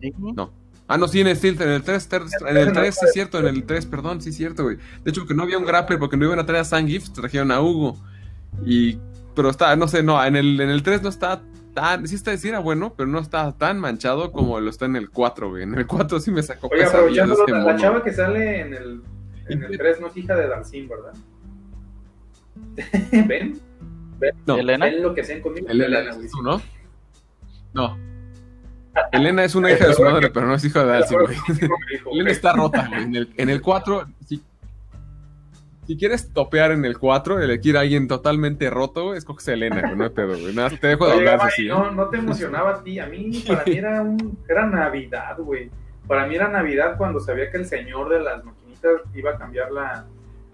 [0.02, 0.14] ¿Sí?
[0.18, 0.52] No.
[0.88, 2.10] Ah, no, sí, en el, en el 3,
[2.48, 4.78] en el 3, sí es cierto, en el 3, perdón, sí es cierto, güey.
[5.04, 7.52] De hecho, que no había un grappler porque no iban a traer a Zangief, trajeron
[7.52, 7.98] a Hugo.
[8.66, 9.00] Y,
[9.36, 11.42] pero está, no sé, no, en el, en el 3 no está
[11.74, 14.96] tan, sí, está, sí era bueno, pero no está tan manchado como lo está en
[14.96, 15.64] el 4, güey.
[15.64, 18.74] En el 4 sí me sacó Oye, aprovechando este la, la chava que sale en
[18.74, 19.02] el,
[19.48, 21.14] en el 3 no es hija de Dalcin, ¿verdad?
[23.28, 23.60] ¿Ven?
[24.20, 24.36] ¿Ven?
[24.48, 24.58] No.
[24.58, 24.86] ¿Elena?
[24.86, 25.68] ¿Ven lo que hacían conmigo?
[25.70, 26.62] Elena, Elena ¿tú, ¿no?
[27.74, 27.98] No.
[29.12, 31.38] Elena es una hija de su madre, pero no es hija de Dalcin, güey.
[32.12, 33.04] Elena está rota, güey.
[33.04, 34.42] En el, en el 4, si,
[35.88, 39.96] si quieres topear en el 4, elegir a alguien totalmente roto, escoges a Elena, güey.
[39.96, 40.54] No hay pedo, güey.
[40.54, 41.66] Nada, te dejo de hablar así.
[41.66, 41.70] ¿eh?
[41.70, 43.00] no, no te emocionaba a ti.
[43.00, 45.72] A mí, para mí era, un, era Navidad, güey.
[46.06, 49.72] Para mí era Navidad cuando sabía que el señor de las maquinitas iba a cambiar
[49.72, 50.06] la,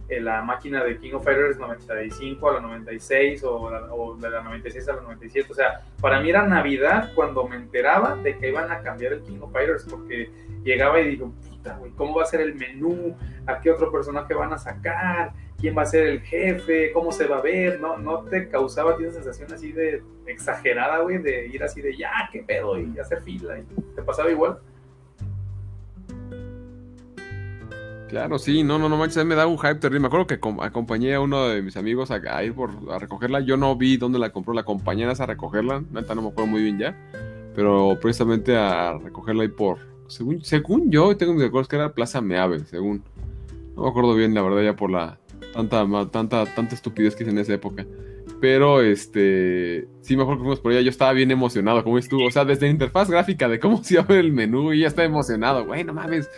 [0.07, 4.29] eh, la máquina de King of Fighters 95 a la 96 o, la, o de
[4.29, 5.51] la 96 a la 97.
[5.51, 9.23] O sea, para mí era Navidad cuando me enteraba de que iban a cambiar el
[9.23, 10.29] King of Fighters porque
[10.63, 13.17] llegaba y digo, puta, güey, ¿cómo va a ser el menú?
[13.46, 15.34] ¿A qué otro personaje van a sacar?
[15.60, 16.91] ¿Quién va a ser el jefe?
[16.94, 17.80] ¿Cómo se va a ver?
[17.80, 22.12] ¿No, no te causaba esa sensación así de exagerada, güey, de ir así de ya,
[22.32, 23.58] qué pedo y hacer fila?
[23.60, 23.64] ¿Y
[23.96, 24.60] ¿Te pasaba igual?
[28.14, 30.02] Claro, sí, no, no, no manches, me da un hype terrible.
[30.02, 33.39] Me acuerdo que acompañé a uno de mis amigos a, a, ir por, a recogerla.
[33.39, 35.84] Yo no vi dónde la compró, la acompañé a recogerla.
[35.91, 36.96] Neta, no me acuerdo muy bien ya.
[37.56, 39.80] Pero precisamente a recogerla ahí por.
[40.06, 43.04] Según, según yo, tengo mis recuerdos que era Plaza Meave, según.
[43.76, 45.19] No me acuerdo bien, la verdad, ya por la
[45.53, 47.86] tanta, tanta, tanta estupidez que hice en esa época.
[48.43, 49.88] Pero este.
[50.01, 50.82] Sí, mejor que fuimos por allá.
[50.82, 52.26] Yo estaba bien emocionado, como estuvo.
[52.26, 55.05] O sea, desde la interfaz gráfica de cómo se abre el menú, y ya estaba
[55.05, 55.65] emocionado.
[55.65, 56.30] Güey, no mames.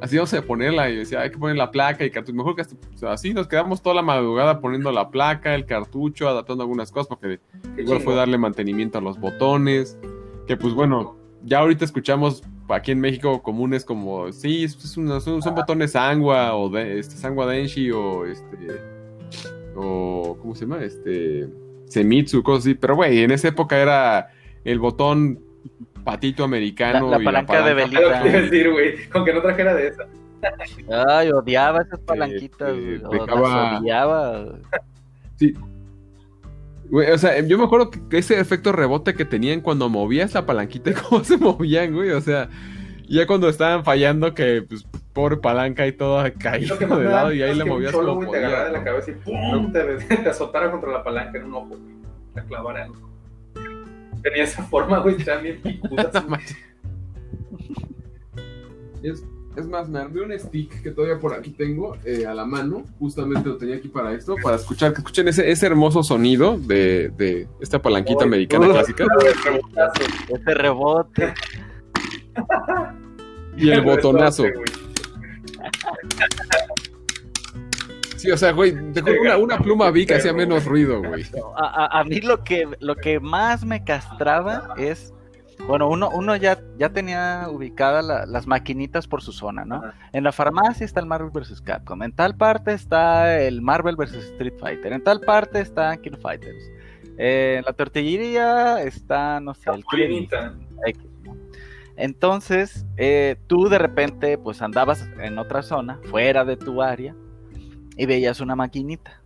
[0.00, 0.88] Así vamos a ponerla.
[0.88, 2.36] Y decía, hay que poner la placa y cartucho.
[2.36, 5.66] Mejor que hasta, o sea, así nos quedamos toda la madrugada poniendo la placa, el
[5.66, 7.40] cartucho, adaptando algunas cosas, porque
[7.76, 9.98] igual fue darle mantenimiento a los botones.
[10.46, 15.42] Que pues bueno, ya ahorita escuchamos aquí en México comunes como, sí, es una- son,
[15.42, 18.56] son botones Sangua o de, este, Sangua Denshi o este,
[19.76, 20.82] o ¿cómo se llama?
[20.82, 21.48] Este,
[21.86, 22.74] Semitsu, cosas así.
[22.74, 24.30] Pero güey, en esa época era
[24.64, 25.40] el botón
[26.04, 27.10] patito americano.
[27.10, 28.22] La- la y palanca de velita.
[28.22, 30.04] que decir, güey, aunque no trajera de esa.
[31.08, 34.44] Ay, odiaba esas palanquitas, güey, o dejaba- las odiaba.
[35.36, 35.54] Sí.
[36.90, 40.46] Güey, o sea, yo me acuerdo que ese efecto rebote que tenían cuando movías la
[40.46, 42.10] palanquita y cómo se movían, güey.
[42.10, 42.48] O sea,
[43.08, 46.18] ya cuando estaban fallando, que pues pobre palanca y todo
[46.86, 49.14] más de lado y ahí la movías como güey, te agarrara de la cabeza y
[49.14, 49.72] ¡pum!
[49.72, 49.84] Te,
[50.16, 51.80] te azotara contra la palanca en un ojo, güey.
[52.34, 52.92] Te clavara en
[54.22, 55.16] Tenía esa forma, güey,
[55.62, 56.26] picudas.
[56.26, 56.40] güey.
[59.02, 59.24] Es,
[59.58, 62.84] es más, me armé un stick que todavía por aquí tengo eh, a la mano.
[62.98, 67.10] Justamente lo tenía aquí para esto, para escuchar, que escuchen ese, ese hermoso sonido de,
[67.10, 68.72] de esta palanquita americana uh.
[68.72, 69.04] clásica.
[70.28, 71.34] Ese rebote.
[73.56, 74.44] Y el botonazo.
[78.16, 81.24] Sí, o sea, güey, te juro, una, una pluma vi que hacía menos ruido, güey.
[81.56, 85.12] A, a- a mí lo que, lo que más me castraba es.
[85.66, 89.76] Bueno, uno, uno ya, ya tenía ubicadas la- las maquinitas por su zona, ¿no?
[89.76, 89.94] Ajá.
[90.12, 91.60] En la farmacia está el Marvel vs.
[91.60, 94.14] Capcom, en tal parte está el Marvel vs.
[94.14, 96.70] Street Fighter, en tal parte está King Fighters,
[97.20, 99.84] Eh, en la tortillería está, no sé, el.
[101.96, 107.14] Entonces, eh, tú de repente, pues andabas en otra zona, fuera de tu área,
[107.96, 109.20] y veías una maquinita.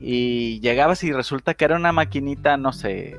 [0.00, 3.16] Y llegabas y resulta que era una maquinita, no sé,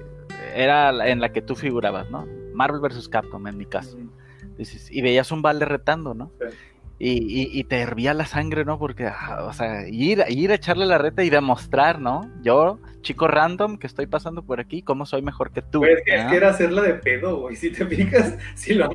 [0.55, 2.25] era en la que tú figurabas, ¿no?
[2.53, 3.07] Marvel vs.
[3.09, 3.97] Capcom, en mi caso.
[4.57, 6.31] Dices, y veías un balde retando, ¿no?
[6.39, 6.55] Sí.
[6.97, 7.09] Y,
[7.41, 8.79] y- y te hervía la sangre, ¿no?
[8.79, 12.31] Porque, ah, o sea, ir, ir a echarle la reta y demostrar, ¿no?
[12.41, 15.79] Yo, chico random que estoy pasando por aquí, ¿cómo soy mejor que tú?
[15.79, 17.55] Güey, es que, que era hacerla de pedo, güey.
[17.55, 18.89] Si te fijas, si lo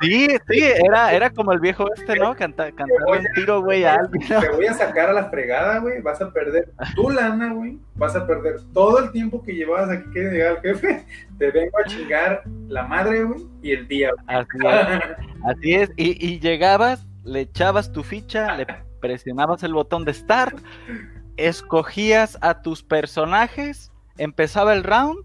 [0.00, 2.34] Sí, sí, era, era como el viejo este, ¿no?
[2.36, 4.22] Canta, cantando un tiro, güey, a alguien.
[4.30, 4.40] ¿no?
[4.40, 6.00] te voy a sacar a la fregada, güey.
[6.00, 7.78] Vas a perder tu lana, güey.
[7.96, 11.04] Vas a perder todo el tiempo que llevabas aquí que llegar al jefe.
[11.36, 14.38] Te vengo a chingar la madre, güey, y el día, güey.
[14.38, 15.02] Así es,
[15.44, 15.90] así es.
[15.96, 18.66] Y, y llegabas, le echabas tu ficha, le
[19.00, 20.56] presionabas el botón de start,
[21.46, 25.24] escogías a tus personajes, empezaba el round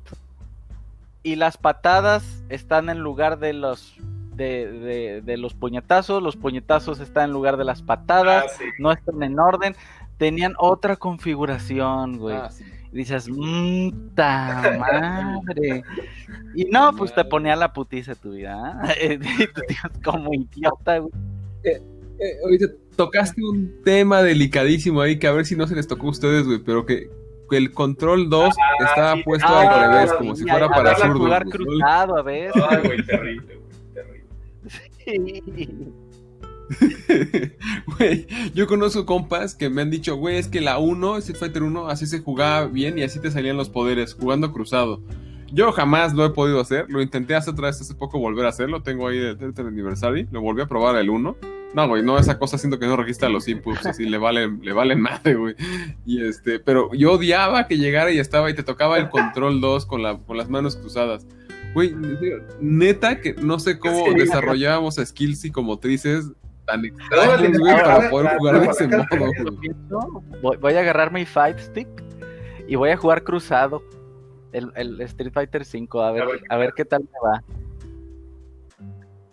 [1.24, 3.95] y las patadas están en lugar de los
[4.36, 8.66] de, de- de los puñetazos, los puñetazos están en lugar de las patadas, Ah, sí.
[8.80, 9.76] no están en orden,
[10.18, 12.36] tenían otra configuración, güey.
[12.36, 12.66] Ah, sí.
[12.91, 13.28] Y dices,
[14.13, 15.84] ta madre.
[16.53, 18.82] Y no, pues te ponía la putiza de tu vida.
[18.99, 19.20] ¿eh?
[19.39, 21.11] Y tú dices, como idiota, güey.
[22.20, 26.07] Eh, ahorita tocaste un tema delicadísimo ahí que a ver si no se les tocó
[26.07, 27.09] a ustedes, güey, pero que,
[27.49, 30.91] que el control 2 Ah, estaba sí, puesto ah, al revés, como si fuera para
[30.91, 32.63] a zurdos, jugar cruzado a veces.
[32.70, 33.66] Ay, güey, terrible, güey.
[35.05, 36.05] Terrible.
[37.97, 41.63] Güey, yo conozco compas que me han dicho, güey, es que la 1, Street Fighter
[41.63, 45.01] 1, así se jugaba bien y así te salían los poderes, jugando cruzado.
[45.51, 48.49] Yo jamás lo he podido hacer, lo intenté hace otra vez hace poco volver a
[48.49, 51.38] hacerlo, tengo ahí el 30 aniversario, lo volví a probar el 1.
[51.76, 54.71] No, güey, no, esa cosa siento que no registra los inputs, así le vale, le
[54.71, 55.55] vale madre, güey.
[56.05, 59.86] Y este, pero yo odiaba que llegara y estaba y te tocaba el control 2
[59.86, 61.28] con, la, con las manos cruzadas.
[61.73, 61.93] Güey,
[62.61, 66.32] neta que no sé cómo sí, desarrollábamos skills psicomotrices
[66.65, 70.07] tan extraños, güey, para poder jugar de ese modo.
[70.41, 71.89] Voy, voy a agarrar mi Fight Stick
[72.69, 73.84] y voy a jugar cruzado
[74.53, 77.43] el, el Street Fighter 5, a ver, a ver qué tal me va.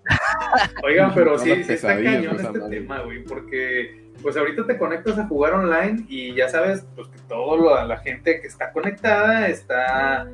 [0.84, 2.80] Oigan, pero sí, sí está cañón este madre.
[2.80, 7.18] tema, güey, porque pues ahorita te conectas a jugar online y ya sabes, pues que
[7.28, 10.28] toda la gente que está conectada está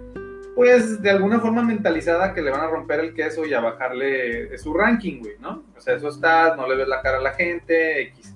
[0.55, 4.59] pues de alguna forma mentalizada que le van a romper el queso y a bajarle
[4.59, 5.63] su ranking, güey, ¿no?
[5.77, 8.35] O sea, eso está, no le ves la cara a la gente, X.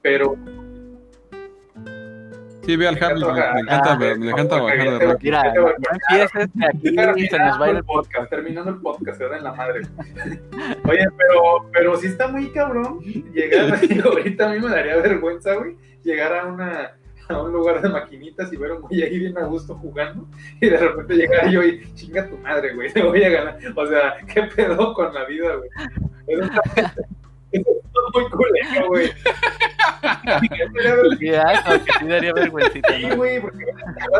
[0.00, 0.34] Pero
[2.68, 5.24] Sí, ve al Harry, me, encanta, me, me encanta bajar de ranking.
[5.24, 9.16] Mira, no empieces que aquí se nos va a ir el podcast, terminando el podcast,
[9.16, 9.80] se da en la madre.
[10.84, 13.00] Oye, pero, pero sí está muy cabrón
[13.32, 13.72] llegar,
[14.04, 16.92] ahorita a mí me daría vergüenza, güey, llegar a una
[17.30, 20.26] a un lugar de maquinitas y ver un güey ahí bien a gusto jugando
[20.60, 23.58] y de repente llegar yo y chinga tu madre, güey, te voy a ganar.
[23.76, 25.70] O sea, ¿qué pedo con la vida, güey?
[26.26, 27.17] Eso está, eso está
[28.12, 29.10] muy culero, güey.
[31.18, 32.96] Sí, daría vergüencita.
[32.96, 33.64] Sí, güey, porque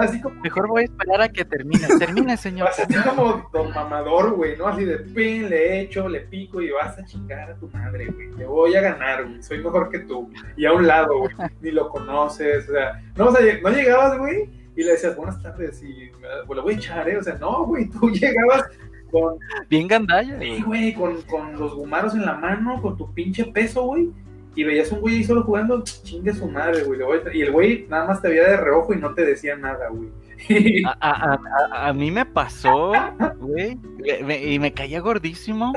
[0.00, 0.40] así como...
[0.40, 1.86] Mejor voy a esperar a que termine.
[1.98, 2.68] Termine, señor.
[2.68, 4.66] Así como don mamador, güey, ¿no?
[4.66, 8.30] Así de pin, le echo, le pico y vas a chingar a tu madre, güey.
[8.32, 9.42] Te voy a ganar, güey.
[9.42, 10.30] Soy mejor que tú.
[10.56, 11.34] Y a un lado, güey.
[11.60, 12.68] Ni lo conoces.
[12.68, 16.10] O sea, no, o sea, no llegabas, güey, y le decías buenas tardes y
[16.46, 17.16] pues, lo voy a echar, ¿eh?
[17.16, 18.64] O sea, no, güey, tú llegabas
[19.10, 19.38] con.
[19.68, 23.84] Bien gandalla, Sí, güey, con, con los gumaros en la mano, con tu pinche peso,
[23.84, 24.10] güey
[24.58, 26.98] y veías un güey ahí solo jugando, chingue su madre, güey.
[27.32, 30.08] Y el güey nada más te veía de reojo y no te decía nada, güey.
[30.84, 32.92] A, a, a, a, mí me pasó,
[33.38, 33.78] güey,
[34.52, 35.72] y me caía gordísimo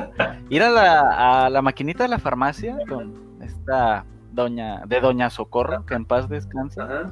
[0.50, 5.86] ir a la, a la maquinita de la farmacia con esta doña, de doña Socorro,
[5.86, 6.84] que en paz descansa.
[6.84, 7.12] Ajá.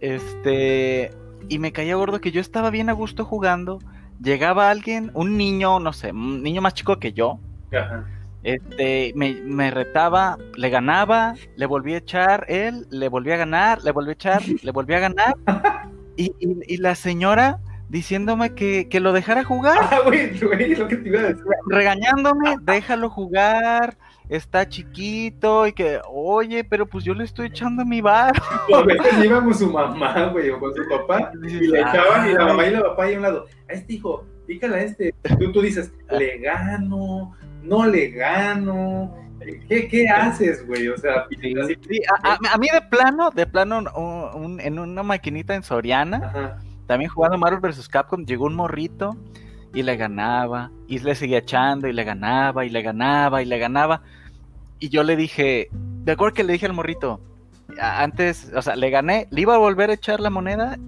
[0.00, 1.10] Este,
[1.48, 3.78] y me caía gordo que yo estaba bien a gusto jugando.
[4.22, 7.38] Llegaba alguien, un niño, no sé, un niño más chico que yo.
[7.72, 8.06] Ajá
[8.46, 13.82] este, me, me, retaba, le ganaba, le volví a echar él, le volví a ganar,
[13.82, 15.34] le volví a echar, le volví a ganar.
[16.16, 17.58] Y, y, y la señora
[17.88, 19.78] diciéndome que, que, lo dejara jugar.
[19.90, 21.44] Ah, güey, güey, lo que te iba a decir.
[21.66, 23.98] Regañándome, déjalo jugar,
[24.28, 28.34] está chiquito y que, oye, pero pues yo le estoy echando mi bar.
[28.74, 32.34] A veces iba con su mamá, güey, o con su papá, y le echaban, y
[32.34, 35.14] la mamá y la papá ahí a un lado, a este hijo, pícala a este.
[35.38, 39.14] Tú, tú dices, le gano, no le gano.
[39.68, 40.88] ¿Qué, qué haces, güey?
[40.88, 45.54] O sea, sí, a, a, mí de plano, de plano, un, un, en una maquinita
[45.54, 46.58] en Soriana, Ajá.
[46.86, 47.88] también jugando Marvel vs.
[47.88, 49.16] Capcom, llegó un morrito
[49.74, 53.58] y le ganaba, y le seguía echando, y le ganaba, y le ganaba, y le
[53.58, 54.02] ganaba.
[54.78, 57.20] Y yo le dije, de acuerdo que le dije al morrito,
[57.80, 60.78] antes, o sea, le gané, le iba a volver a echar la moneda,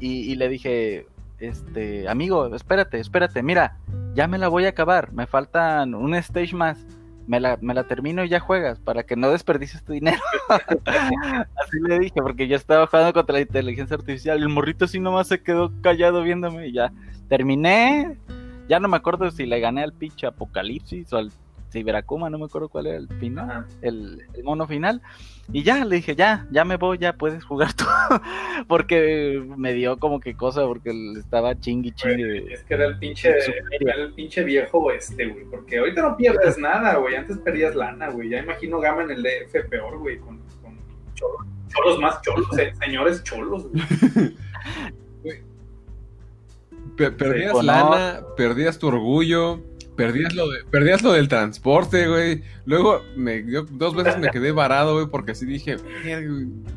[0.00, 1.06] y, le dije,
[1.38, 3.76] este, amigo, espérate, espérate, mira,
[4.14, 6.84] ya me la voy a acabar, me faltan un stage más,
[7.26, 10.20] me la, me la termino y ya juegas, para que no desperdicies tu dinero.
[10.48, 15.00] así le dije, porque yo estaba jugando contra la inteligencia artificial, y el morrito así
[15.00, 16.92] nomás se quedó callado viéndome y ya
[17.28, 18.18] terminé,
[18.68, 21.32] ya no me acuerdo si le gané al pinche Apocalipsis o al
[21.70, 25.00] Ciberacuma, no me acuerdo cuál era el final, el, el, mono final.
[25.50, 27.84] Y ya le dije, ya, ya me voy, ya puedes jugar tú.
[28.68, 32.52] porque me dio como que cosa, porque estaba chingui chingue.
[32.52, 33.34] Es que era el pinche,
[33.80, 35.44] era el pinche viejo este, güey.
[35.46, 37.16] Porque ahorita no pierdes nada, güey.
[37.16, 38.30] Antes perdías lana, güey.
[38.30, 40.78] Ya imagino Gama en el DF peor, güey, con, con
[41.14, 44.36] cholos, cholos, más cholos, eh, señores cholos, güey.
[46.96, 48.34] Perdías sí, lana, no.
[48.34, 49.60] perdías tu orgullo
[49.96, 52.42] Perdías lo, de, perdías lo del transporte, güey.
[52.64, 55.76] Luego, me, yo dos veces me quedé varado, güey, porque sí dije,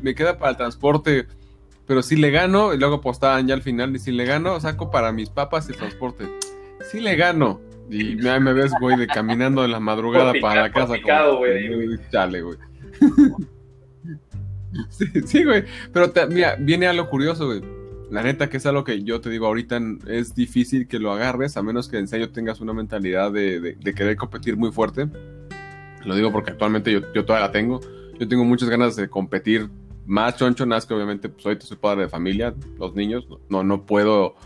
[0.02, 1.26] me queda para el transporte.
[1.86, 4.90] Pero si le gano, y luego apostaban ya al final, y si le gano, saco
[4.90, 6.26] para mis papas el transporte.
[6.90, 7.60] Si le gano.
[7.88, 10.94] Y me, me ves, güey, de caminando en la madrugada para la casa.
[10.94, 11.98] Picado, güey.
[12.10, 12.58] Chale, güey.
[14.90, 15.64] sí, sí, güey.
[15.92, 17.62] Pero te, mira, viene algo curioso, güey
[18.10, 21.56] la neta que es algo que yo te digo ahorita es difícil que lo agarres
[21.56, 25.08] a menos que en serio tengas una mentalidad de, de, de querer competir muy fuerte.
[26.04, 27.80] Lo digo porque actualmente yo, yo, todavía la tengo.
[28.18, 29.68] Yo tengo muchas ganas de competir
[30.06, 33.84] más choncho, nada que obviamente pues ahorita soy padre de familia, los niños, no, no
[33.86, 34.36] puedo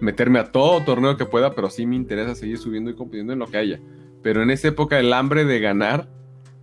[0.00, 3.38] meterme a todo torneo que pueda, pero sí me interesa seguir subiendo y compitiendo en
[3.38, 3.80] lo que haya.
[4.22, 6.08] pero en esa época el hambre de ganar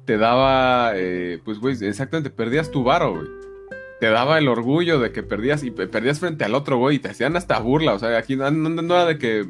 [0.05, 3.27] te daba, eh, pues, güey, exactamente, perdías tu varo, güey.
[3.99, 7.09] Te daba el orgullo de que perdías y perdías frente al otro, güey, y te
[7.09, 9.45] hacían hasta burla, o sea, aquí no, no, era de que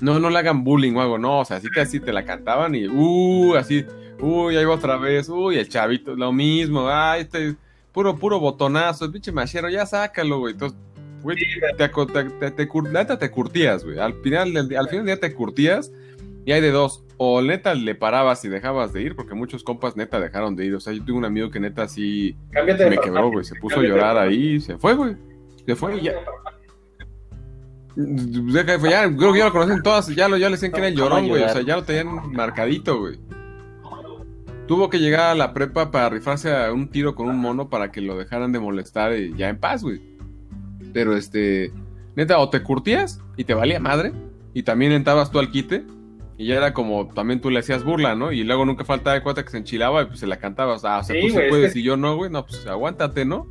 [0.00, 2.24] no, no le hagan bullying o algo, no, o sea, así que así te la
[2.24, 3.86] cantaban y, uh, así,
[4.20, 7.56] uy, ahí va otra vez, uy, el chavito, lo mismo, ay, este,
[7.94, 10.52] puro, puro botonazo, pinche machero, ya sácalo, güey.
[10.52, 10.78] Entonces,
[11.22, 11.38] güey,
[11.78, 13.98] te, te, te, te, curtías, güey.
[13.98, 15.90] Al final, al final del día te curtías
[16.44, 17.04] y hay de dos.
[17.16, 20.74] O neta le parabas y dejabas de ir, porque muchos compas neta dejaron de ir.
[20.74, 23.44] O sea, yo tuve un amigo que neta así me quebró, güey.
[23.44, 25.16] Se puso a llorar ahí, se fue, güey.
[25.64, 26.14] Se fue y ya.
[27.96, 30.96] Ya, creo que ya lo conocen todas, ya, lo, ya le decían que era el
[30.96, 31.44] llorón, güey.
[31.44, 33.18] O sea, ya lo tenían marcadito, güey.
[34.66, 37.92] Tuvo que llegar a la prepa para rifarse a un tiro con un mono para
[37.92, 40.00] que lo dejaran de molestar y ya en paz, güey.
[40.92, 41.70] Pero este,
[42.16, 44.12] neta, o te curtías y te valía madre,
[44.54, 45.84] y también entrabas tú al quite,
[46.36, 48.32] y ya era como también tú le hacías burla, ¿no?
[48.32, 50.84] Y luego nunca faltaba de cuenta que se enchilaba y pues se la cantabas.
[50.84, 52.30] Ah, o sea, tú se puedes y yo no, güey.
[52.30, 53.46] No, pues aguántate, ¿no?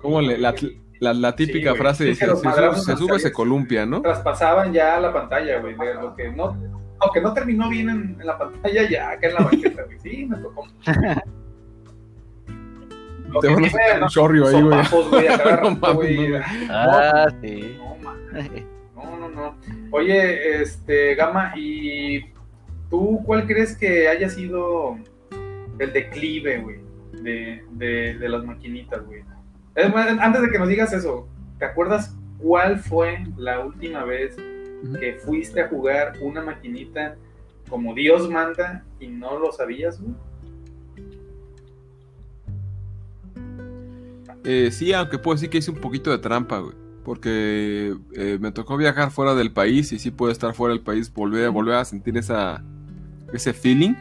[0.00, 0.54] Como la,
[1.00, 4.02] la, típica frase de se, se, sube, se columpia, ¿no?
[4.02, 6.56] Traspasaban ya la pantalla, güey, de lo que no
[7.00, 9.98] aunque no terminó bien en, la pantalla, ya acá en la banqueta, güey.
[10.00, 10.66] Sí, me tocó.
[13.40, 13.68] Te van a
[14.02, 14.80] un chorrio ahí, güey.
[16.68, 17.78] Ah, sí.
[17.78, 17.96] No,
[19.04, 19.56] no, no.
[19.90, 22.24] Oye, este, Gama, ¿y
[22.88, 24.98] tú cuál crees que haya sido
[25.78, 26.80] el declive, güey,
[27.22, 29.22] de, de, de las maquinitas, güey?
[29.74, 31.28] Antes de que nos digas eso,
[31.58, 34.36] ¿te acuerdas cuál fue la última vez
[34.98, 37.16] que fuiste a jugar una maquinita
[37.68, 40.14] como Dios manda y no lo sabías, güey?
[44.44, 46.74] Eh, sí, aunque puedo decir que hice un poquito de trampa, güey.
[47.04, 51.12] Porque eh, me tocó viajar fuera del país y sí puedo estar fuera del país,
[51.12, 52.62] volver, volver a sentir esa,
[53.32, 53.94] ese feeling.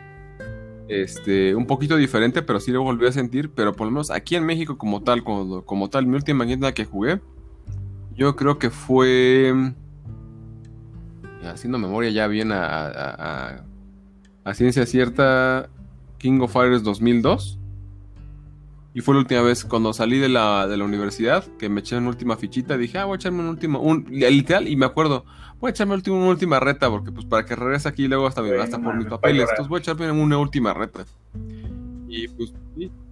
[0.88, 3.52] Este, un poquito diferente, pero sí lo volví a sentir.
[3.52, 6.74] Pero por lo menos aquí en México como tal, como, como tal, mi última maquinita
[6.74, 7.22] que jugué,
[8.16, 9.54] yo creo que fue
[11.48, 13.64] haciendo memoria ya bien a,
[14.54, 15.70] ciencia cierta,
[16.18, 17.59] King of Fighters 2002.
[18.94, 21.96] Y fue la última vez cuando salí de la, de la universidad que me eché
[21.96, 22.78] una última fichita.
[22.78, 25.26] Dije, ah, voy a echarme una última, un, literal, y me acuerdo,
[25.60, 28.82] voy a echarme una última reta porque pues para que regrese aquí luego hasta, hasta
[28.82, 29.42] por mis papeles.
[29.42, 31.06] Entonces voy a echarme una última reta.
[32.08, 32.54] Y pues,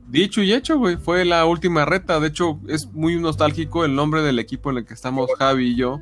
[0.07, 2.19] dicho y hecho, güey, fue la última reta.
[2.19, 5.75] De hecho, es muy nostálgico el nombre del equipo en el que estamos Javi y
[5.75, 6.01] yo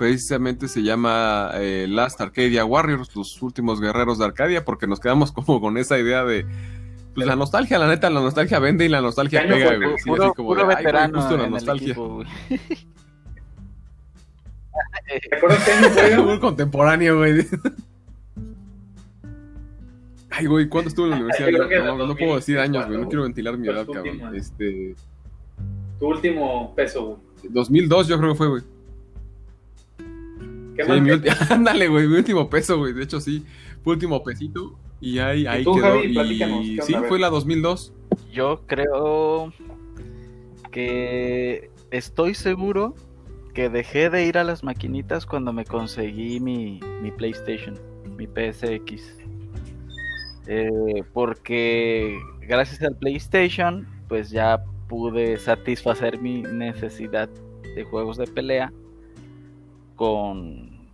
[0.00, 5.30] precisamente se llama eh, Last Arcadia Warriors, los últimos guerreros de Arcadia, porque nos quedamos
[5.30, 6.46] como con esa idea de
[7.16, 9.98] la nostalgia, la neta, la nostalgia vende y la nostalgia pega, güey.
[9.98, 11.94] Sí, puro, así como puro veterano justo la nostalgia.
[11.94, 12.00] ¿Te
[15.36, 16.18] acuerdas que fue?
[16.18, 17.46] Muy contemporáneo, güey.
[20.30, 21.50] Ay, güey, ¿cuándo estuve en la universidad?
[21.84, 24.34] No, no, puedo decir años, güey, no quiero ventilar mi edad, cabrón.
[24.34, 24.94] Este...
[25.98, 27.52] Tu último peso, güey.
[27.52, 28.62] 2002 yo creo que fue, güey.
[31.50, 32.92] Ándale, güey, mi último peso, güey.
[32.92, 33.44] De hecho, sí,
[33.82, 34.78] fue último pesito.
[35.00, 36.04] Y ahí, ahí quedó.
[36.04, 37.92] y sí, fue la 2002.
[38.32, 39.52] Yo creo
[40.70, 42.94] que estoy seguro
[43.54, 47.78] que dejé de ir a las maquinitas cuando me conseguí mi, mi PlayStation,
[48.16, 49.18] mi PSX.
[50.46, 57.28] Eh, porque gracias al PlayStation, pues ya pude satisfacer mi necesidad
[57.76, 58.72] de juegos de pelea
[59.94, 60.88] con,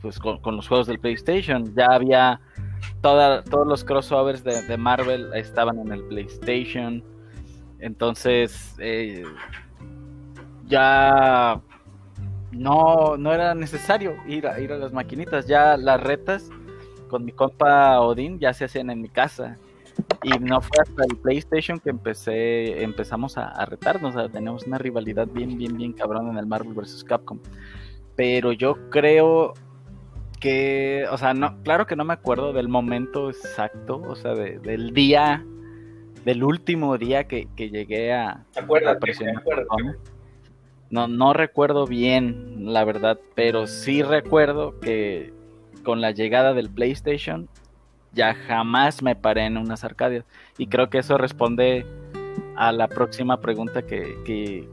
[0.00, 1.74] pues, con, los juegos del PlayStation.
[1.74, 2.40] Ya había
[3.00, 7.02] toda, todos los crossovers de, Marvel estaban en el PlayStation.
[7.78, 9.24] Entonces, eh,
[10.66, 11.60] ya
[12.52, 15.46] no, no era necesario ir a, ir a las maquinitas.
[15.46, 16.50] Ya las retas
[17.08, 19.58] con mi compa Odín ya se hacían en mi casa.
[20.22, 24.14] Y no fue hasta el PlayStation que empecé, empezamos a, a retarnos.
[24.32, 27.04] tenemos una rivalidad bien, bien, bien cabrón en el Marvel vs.
[27.04, 27.38] Capcom
[28.20, 29.54] pero yo creo
[30.40, 34.92] que, o sea, no, claro que no me acuerdo del momento exacto, o sea, del
[34.92, 35.44] día,
[36.24, 39.42] del último día que, llegué a, a presionar.
[40.90, 45.32] No, no recuerdo bien, la verdad, pero sí recuerdo que
[45.84, 47.48] con la llegada del PlayStation
[48.12, 50.24] ya jamás me paré en unas arcadias.
[50.58, 51.86] Y creo que eso responde
[52.56, 54.68] a la próxima pregunta que, que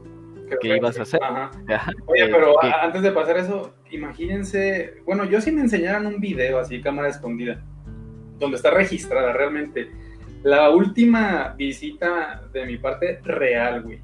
[0.62, 1.20] ibas a hacer.
[2.06, 6.80] Oye, pero antes de pasar eso, imagínense, bueno, yo si me enseñaran un video así,
[6.80, 7.60] cámara escondida,
[8.38, 9.90] donde está registrada realmente
[10.42, 14.00] la última visita de mi parte real, güey,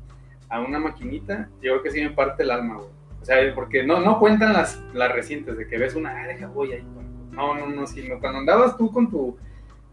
[0.48, 2.88] a una maquinita, yo creo que sí me parte el alma, güey.
[3.20, 6.46] O sea, porque no, no cuentan las, las recientes de que ves una, ah, deja,
[6.48, 6.84] voy ahí.
[7.30, 9.36] No, no, no, sino cuando andabas tú con tu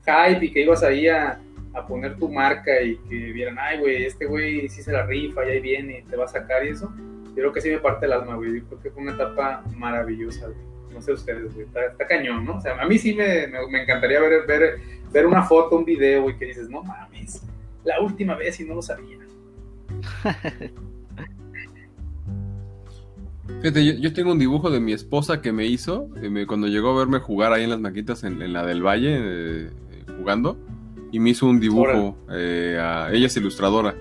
[0.05, 1.39] hype y que ibas ahí a,
[1.73, 5.45] a poner tu marca y que vieran, ay, güey, este güey sí se la rifa
[5.45, 6.91] y ahí viene y te va a sacar y eso,
[7.31, 8.59] yo creo que sí me parte el alma, güey.
[8.59, 10.57] Yo creo que fue una etapa maravillosa, güey.
[10.93, 11.65] No sé ustedes, güey.
[11.65, 12.57] Está, cañón, ¿no?
[12.57, 14.79] O sea, a mí sí me, me, encantaría ver, ver,
[15.11, 17.41] ver una foto, un video, güey, que dices, no mames,
[17.85, 19.17] la última vez y no lo sabía.
[23.61, 26.99] Fíjate, yo, tengo un dibujo de mi esposa que me hizo eh, cuando llegó a
[26.99, 29.69] verme jugar ahí en las maquitas en, la del Valle, eh,
[30.17, 30.57] jugando,
[31.11, 32.17] y me hizo un dibujo.
[32.31, 32.73] Eh,
[33.11, 33.95] ella es ilustradora.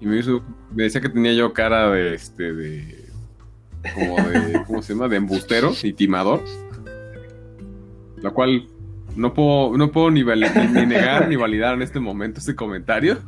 [0.00, 3.08] Y me hizo, me decía que tenía yo cara de este, de.
[3.94, 4.62] como de.
[4.66, 5.08] ¿Cómo se llama?
[5.08, 6.42] De embustero y timador.
[8.20, 8.66] La cual
[9.16, 13.18] no puedo, no puedo ni, ni negar ni validar en este momento este comentario.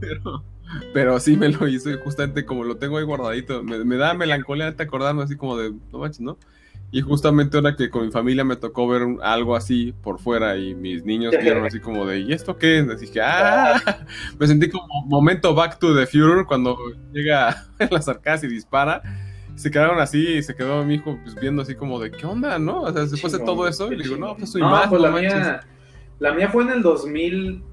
[0.00, 0.44] Pero
[0.92, 4.70] pero sí me lo hizo y justamente como lo tengo ahí guardadito, me, da melancolía
[4.70, 6.38] de acordarme así como de, no manches, ¿no?
[6.92, 10.74] Y justamente ahora que con mi familia me tocó ver algo así por fuera y
[10.74, 12.78] mis niños vieron así como de, ¿y esto qué?
[12.78, 14.06] Y dije, ¡ah!
[14.38, 16.78] Me sentí como momento Back to the Future cuando
[17.12, 19.02] llega en las arcadas y dispara.
[19.56, 22.58] Se quedaron así y se quedó mi hijo pues, viendo así como de, ¿qué onda,
[22.58, 22.82] no?
[22.82, 24.88] O sea, después de todo eso, y le digo, no, pues soy más.
[24.88, 25.66] Pues la, mía,
[26.18, 27.64] la mía fue en el 2000,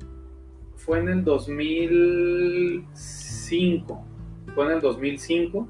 [0.77, 4.05] fue en el 2005.
[4.55, 5.67] Fue en el 2005.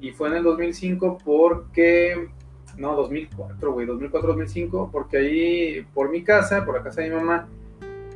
[0.00, 2.28] Y fue en el 2005 porque.
[2.76, 3.86] No, 2004, güey.
[3.86, 4.90] 2004-2005.
[4.90, 7.48] Porque ahí, por mi casa, por la casa de mi mamá,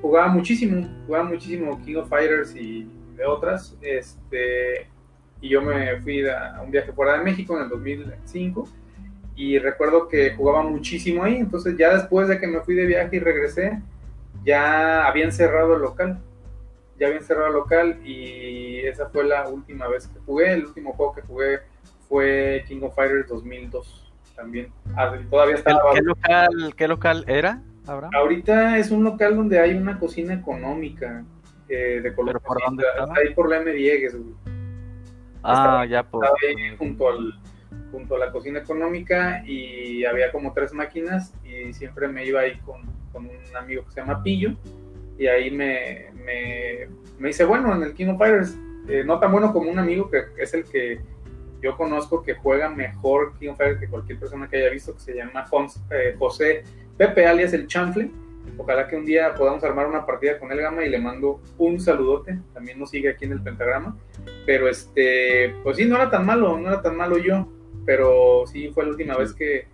[0.01, 0.89] jugaba muchísimo.
[1.07, 3.77] Jugaba muchísimo King of Fighters y de otras.
[3.81, 4.87] Este.
[5.41, 8.69] Y yo me fui a un viaje fuera de México en el 2005
[9.37, 13.15] y recuerdo que jugaba muchísimo ahí, entonces ya después de que me fui de viaje
[13.15, 13.81] y regresé,
[14.45, 16.21] ya habían cerrado el local
[16.99, 20.53] ya había cerrado el local y esa fue la última vez que jugué.
[20.53, 21.61] El último juego que jugué
[22.09, 24.08] fue King of Fighters 2002
[24.39, 24.73] también.
[24.97, 25.93] Ah, todavía estaba...
[25.93, 28.13] ¿Qué, local, ¿Qué local era, Abraham?
[28.15, 31.25] Ahorita es un local donde hay una cocina económica
[31.69, 32.41] eh, de color.
[32.41, 33.13] por dónde está?
[33.21, 33.73] ahí por la M.
[33.73, 34.17] Diegues,
[35.43, 36.25] Ah, ya por...
[36.25, 37.35] Estaba ahí junto, al,
[37.93, 42.59] junto a la cocina económica y había como tres máquinas y siempre me iba ahí
[42.61, 42.83] con,
[43.13, 44.57] con un amigo que se llama Pillo
[45.19, 48.57] y ahí me, me, me dice, bueno, en el King of Fighters,
[48.89, 51.01] eh, no tan bueno como un amigo que es el que
[51.61, 55.15] yo conozco que juega mejor King of que cualquier persona que haya visto, que se
[55.15, 55.45] llama
[55.91, 56.65] eh, José
[56.97, 58.11] Pepe, alias el Chanfle.
[58.57, 61.79] Ojalá que un día podamos armar una partida con el Gama y le mando un
[61.79, 62.39] saludote.
[62.55, 63.97] También nos sigue aquí en el pentagrama.
[64.47, 67.49] Pero este, pues sí, no era tan malo, no era tan malo yo.
[67.87, 69.67] Pero sí fue la última vez que,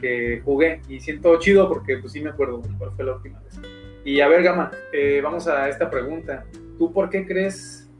[0.00, 0.80] que jugué.
[0.88, 3.58] Y siento chido porque pues sí me acuerdo cuál fue la última vez.
[4.04, 6.44] Y a ver, Gama, eh, vamos a esta pregunta.
[6.78, 7.90] ¿Tú por qué crees,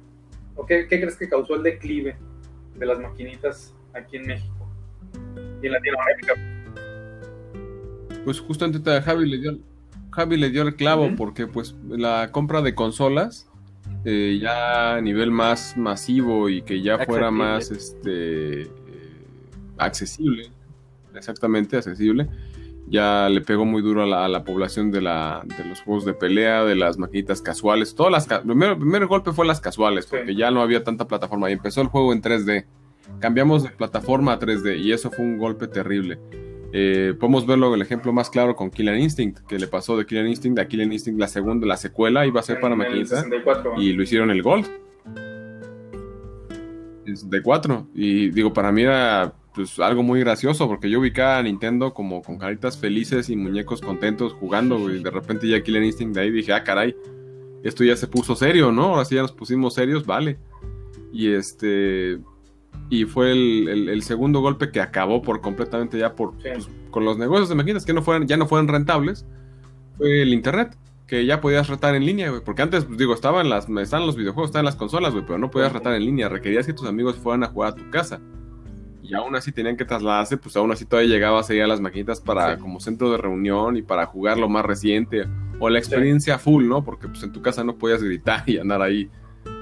[0.55, 2.17] o qué, crees que causó el declive
[2.79, 4.69] de las maquinitas aquí en México.
[5.63, 6.35] Y en Latinoamérica?
[8.25, 9.59] Pues justamente Javi le dio,
[10.11, 13.49] Javi le dio el clavo porque pues la compra de consolas
[14.05, 18.71] eh, ya a nivel más masivo y que ya fuera más este eh,
[19.77, 20.51] accesible,
[21.15, 22.29] exactamente accesible,
[22.91, 26.65] ya le pegó muy duro a la, población de, la, de los juegos de pelea,
[26.65, 27.95] de las maquinitas casuales.
[27.95, 31.51] Todas las el primer, golpe fue las casuales, porque ya no había tanta plataforma.
[31.51, 32.65] Y empezó el juego en 3D.
[33.21, 36.19] Cambiamos de plataforma a 3D y eso fue un golpe terrible.
[36.73, 40.27] Eh, podemos verlo el ejemplo más claro con Killer Instinct, que le pasó de Killer
[40.27, 43.25] Instinct a Killer Instinct la segunda, la secuela iba a ser para maquinitas
[43.79, 44.67] y lo hicieron el Gold.
[47.07, 51.43] de 4 y digo, para mí era pues algo muy gracioso, porque yo ubicaba a
[51.43, 56.15] Nintendo como con caritas felices y muñecos contentos jugando, y de repente ya Killer Instinct
[56.15, 56.95] de ahí dije, ah, caray,
[57.63, 58.85] esto ya se puso serio, ¿no?
[58.85, 60.39] Ahora sí ya nos pusimos serios, vale.
[61.13, 62.19] Y este.
[62.91, 67.49] Y fue el, segundo golpe que acabó por completamente ya por pues, con los negocios
[67.49, 69.27] de máquinas que no fueran, ya no fueran rentables.
[69.97, 70.77] Fue el internet.
[71.07, 72.43] Que ya podías retar en línea, güey.
[72.45, 75.51] Porque antes, pues, digo, estaban las, estaban los videojuegos, estaban las consolas, güey, pero no
[75.51, 76.29] podías retar en línea.
[76.29, 78.21] Requerías que tus amigos fueran a jugar a tu casa
[79.09, 82.59] y aún así tenían que trasladarse, pues aún así todavía llegaba a las maquinitas para
[82.59, 85.25] como centro de reunión y para jugar lo más reciente
[85.59, 86.85] o la experiencia full, ¿no?
[86.85, 89.09] Porque pues en tu casa no podías gritar y andar ahí.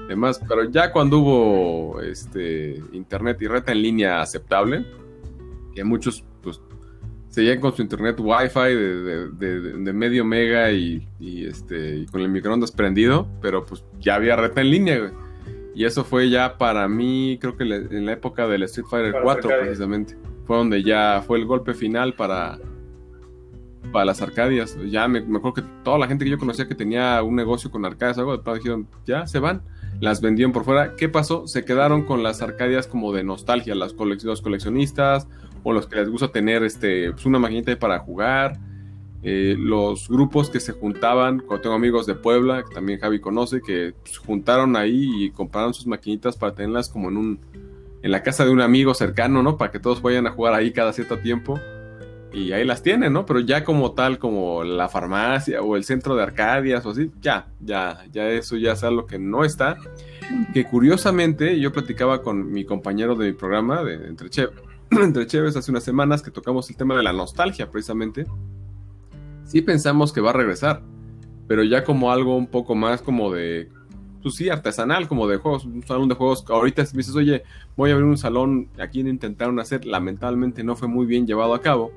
[0.09, 4.85] Demás, pero ya cuando hubo este internet y reta en línea aceptable,
[5.73, 6.59] que muchos pues
[7.29, 12.29] seguían con su internet wifi de, de, medio mega y, y, este y con el
[12.29, 15.26] microondas prendido, pero pues ya había reta en línea, güey.
[15.77, 19.47] Y eso fue ya para mí, creo que en la época del Street Fighter 4
[19.61, 20.17] precisamente.
[20.47, 22.57] Fue donde ya fue el golpe final para,
[23.91, 24.75] para las Arcadias.
[24.89, 27.85] Ya me, acuerdo que toda la gente que yo conocía que tenía un negocio con
[27.85, 29.61] Arcadias, algo de dijeron, ya se van.
[30.01, 30.95] las vendían por fuera.
[30.95, 31.45] ¿Qué pasó?
[31.45, 35.27] Se quedaron con las arcadias como de nostalgia, las los coleccionistas
[35.61, 38.57] o los que les gusta tener este, pues una maquinita para jugar.
[39.23, 43.61] Eh, los grupos que se juntaban, cuando tengo amigos de Puebla, que también Javi conoce,
[43.61, 47.39] que pues, juntaron ahí y compraron sus maquinitas para tenerlas como en un
[48.03, 49.57] en la casa de un amigo cercano, ¿no?
[49.57, 51.59] Para que todos vayan a jugar ahí cada cierto tiempo.
[52.31, 53.25] Y ahí las tienen, ¿no?
[53.25, 57.47] Pero ya como tal, como la farmacia o el centro de Arcadias o así, ya,
[57.59, 59.77] ya, ya eso ya es algo que no está.
[60.53, 65.83] Que curiosamente yo platicaba con mi compañero de mi programa, de Entre, Cheves, hace unas
[65.83, 68.25] semanas que tocamos el tema de la nostalgia precisamente
[69.47, 70.83] sí pensamos que va a regresar,
[71.47, 73.69] pero ya como algo un poco más como de,
[74.21, 76.45] pues sí, artesanal, como de juegos, un salón de juegos.
[76.49, 77.43] Ahorita me dices, oye,
[77.75, 81.61] voy a abrir un salón, aquí intentaron hacer, lamentablemente no fue muy bien llevado a
[81.61, 81.91] cabo,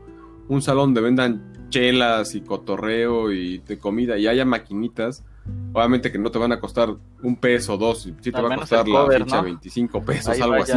[0.49, 5.25] un salón de vendan chelas y cotorreo y de comida y haya maquinitas.
[5.73, 8.57] Obviamente que no te van a costar un peso o dos, sí te va a
[8.57, 10.73] costar la ficha 25 pesos, algo así,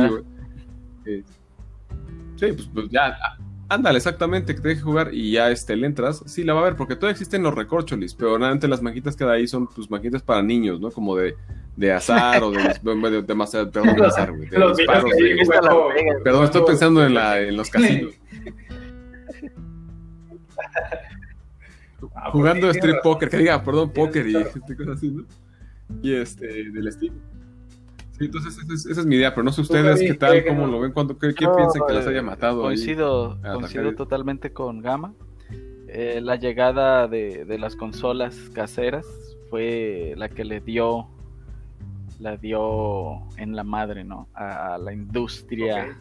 [2.35, 3.15] Sí, pues, pues ya
[3.73, 6.21] Ándale, exactamente, que te deje jugar y ya este, le entras.
[6.27, 9.23] Sí, la va a ver, porque todavía existen los recorcholis, pero normalmente las maquitas que
[9.23, 10.91] hay ahí son pues maquitas para niños, ¿no?
[10.91, 11.35] Como de,
[11.75, 14.47] de azar o de, de, de, perdón, de azar, güey.
[14.47, 15.11] De los disparos
[16.23, 18.13] Perdón, estoy pensando en, la, en los casinos.
[22.15, 25.23] Ah, pues Jugando street poker, que diga, perdón, póker y cosas así, ¿no?
[26.01, 27.15] Y este, del estilo.
[28.17, 30.91] Sí, entonces esa es, mi idea, pero no sé ustedes qué tal, cómo lo ven,
[30.91, 32.61] cuando, qué, piensan que las haya matado.
[32.61, 35.13] Coincido, coincido totalmente con Gama.
[35.87, 39.05] Eh, la llegada de, las consolas caseras
[39.49, 41.07] fue la que le dio
[42.19, 44.29] la dio en la madre, ¿no?
[44.33, 45.99] A, la industria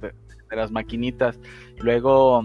[0.00, 0.14] de,
[0.56, 1.38] las maquinitas.
[1.78, 2.42] Luego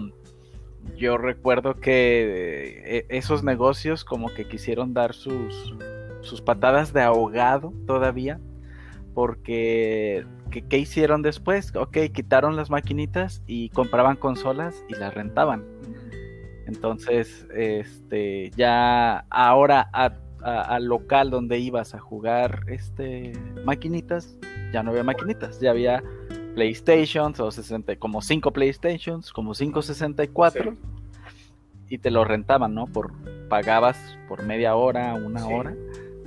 [0.96, 5.74] yo recuerdo que eh, esos negocios como que quisieron dar sus,
[6.20, 8.38] sus patadas de ahogado todavía
[9.18, 10.24] porque
[10.68, 11.74] ¿qué, hicieron después?
[11.74, 15.64] Ok, quitaron las maquinitas y compraban consolas y las rentaban.
[16.68, 19.90] Entonces, este, ya ahora
[20.40, 23.32] al local donde ibas a jugar este
[23.64, 24.38] maquinitas,
[24.72, 26.00] ya no había maquinitas, ya había
[26.54, 30.76] PlayStations o 60, como 5 PlayStations, como 5 64
[31.88, 32.86] y te lo rentaban, ¿no?
[32.86, 33.10] Por
[33.48, 35.74] pagabas por media hora, una hora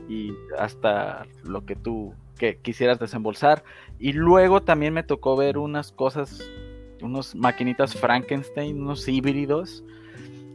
[0.10, 3.64] y hasta lo que tú que quisieras desembolsar.
[4.00, 6.42] Y luego también me tocó ver unas cosas,
[7.00, 9.84] unos maquinitas Frankenstein, unos híbridos,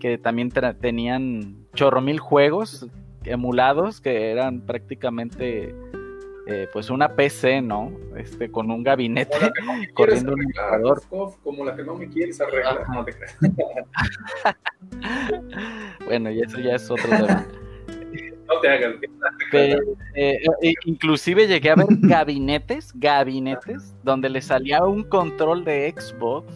[0.00, 2.88] que también tenían chorro mil juegos
[3.22, 5.76] emulados, que eran prácticamente
[6.48, 7.92] eh, pues una PC, ¿no?
[8.16, 9.52] Este, con un gabinete
[9.94, 11.02] corriendo un emulador.
[11.08, 13.14] Como la que no me quieres arreglar, no te
[16.04, 17.46] bueno, y eso ya es otro tema.
[18.46, 18.94] No te hagas.
[19.52, 19.78] Eh,
[20.14, 26.46] eh, inclusive llegué a ver gabinetes, gabinetes, donde le salía un control de Xbox.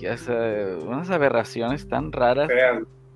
[0.00, 2.50] Y unas aberraciones tan raras.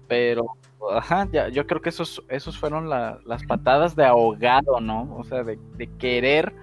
[0.06, 0.46] Pero,
[0.90, 5.14] ajá, ya, yo creo que esos, esos fueron las patadas de ahogado, ¿no?
[5.16, 5.58] O sea, de,
[5.98, 6.54] querer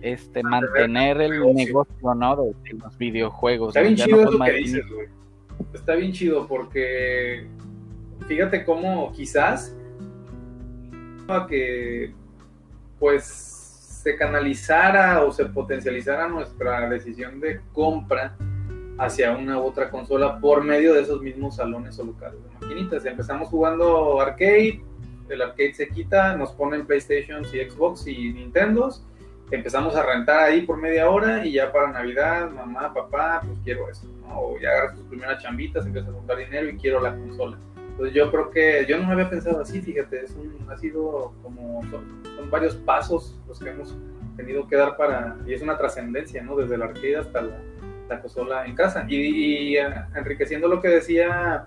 [0.00, 2.36] este mantener el negocio, ¿no?
[2.36, 3.76] De, los videojuegos.
[3.76, 5.08] Está bien chido eso que dices, güey.
[5.74, 7.46] Está bien chido porque
[8.26, 9.76] fíjate cómo quizás
[11.28, 12.12] a que
[12.98, 18.36] pues se canalizara o se potencializara nuestra decisión de compra
[18.98, 23.04] hacia una u otra consola por medio de esos mismos salones o locales de maquinitas.
[23.06, 24.82] Empezamos jugando arcade,
[25.28, 29.04] el arcade se quita, nos ponen PlayStation y Xbox y Nintendos,
[29.50, 33.88] empezamos a rentar ahí por media hora y ya para Navidad, mamá, papá, pues quiero
[33.88, 37.58] eso, O ya agarras tus primeras chambitas, empiezas a juntar dinero y quiero la consola.
[37.96, 41.82] Pues yo creo que yo no había pensado así, fíjate, es un, ha sido como,
[41.90, 43.96] son, varios pasos los que hemos
[44.36, 46.56] tenido que dar para, y es una trascendencia, ¿no?
[46.56, 47.56] Desde la arcade hasta la,
[48.08, 49.06] la consola en casa.
[49.08, 51.66] Y, eh, enriqueciendo lo que decía,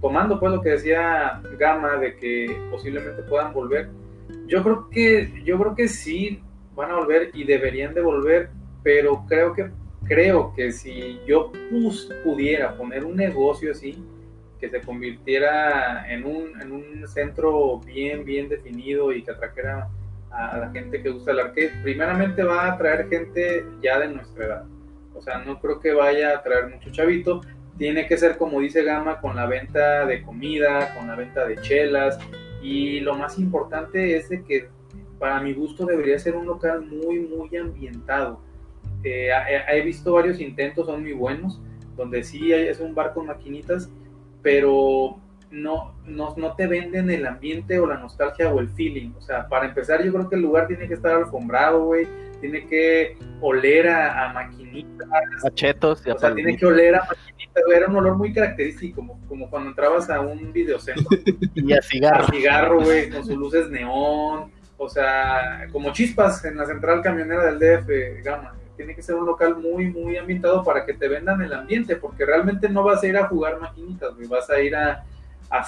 [0.00, 3.88] tomando pues lo que decía Gama de que posiblemente puedan volver,
[4.46, 6.40] yo creo que, yo creo que sí
[6.74, 8.50] van a volver y deberían de volver,
[8.82, 9.70] pero creo que,
[10.04, 11.52] creo que si yo
[12.24, 14.02] pudiera poner un negocio así,
[14.58, 19.88] que se convirtiera en un, en un centro bien, bien definido y que atrajera
[20.30, 24.44] a la gente que gusta el arcade, primeramente va a atraer gente ya de nuestra
[24.44, 24.64] edad.
[25.14, 27.40] O sea, no creo que vaya a atraer mucho chavito.
[27.78, 31.56] Tiene que ser, como dice Gama, con la venta de comida, con la venta de
[31.60, 32.18] chelas.
[32.62, 34.68] Y lo más importante es de que,
[35.18, 38.40] para mi gusto, debería ser un local muy, muy ambientado.
[39.04, 39.30] Eh,
[39.68, 41.60] he visto varios intentos, son muy buenos,
[41.96, 43.90] donde sí es un bar con maquinitas,
[44.46, 45.18] pero
[45.50, 49.10] no, no, no te venden el ambiente o la nostalgia o el feeling.
[49.18, 52.06] O sea, para empezar, yo creo que el lugar tiene que estar alfombrado, güey.
[52.40, 55.08] Tiene que oler a, a maquinitas.
[55.44, 57.76] A chetos y a O sea, tiene que oler a maquinitas, güey.
[57.76, 61.04] Era un olor muy característico, como, como cuando entrabas a un videocentro.
[61.56, 62.22] y a cigarro.
[62.22, 64.52] a cigarro, güey, con sus luces neón.
[64.76, 68.54] O sea, como chispas en la central camionera del DF, Gama.
[68.76, 72.24] Tiene que ser un local muy, muy ambientado para que te vendan el ambiente, porque
[72.24, 74.28] realmente no vas a ir a jugar maquinitas, güey.
[74.28, 75.04] Vas a ir a,
[75.50, 75.66] a,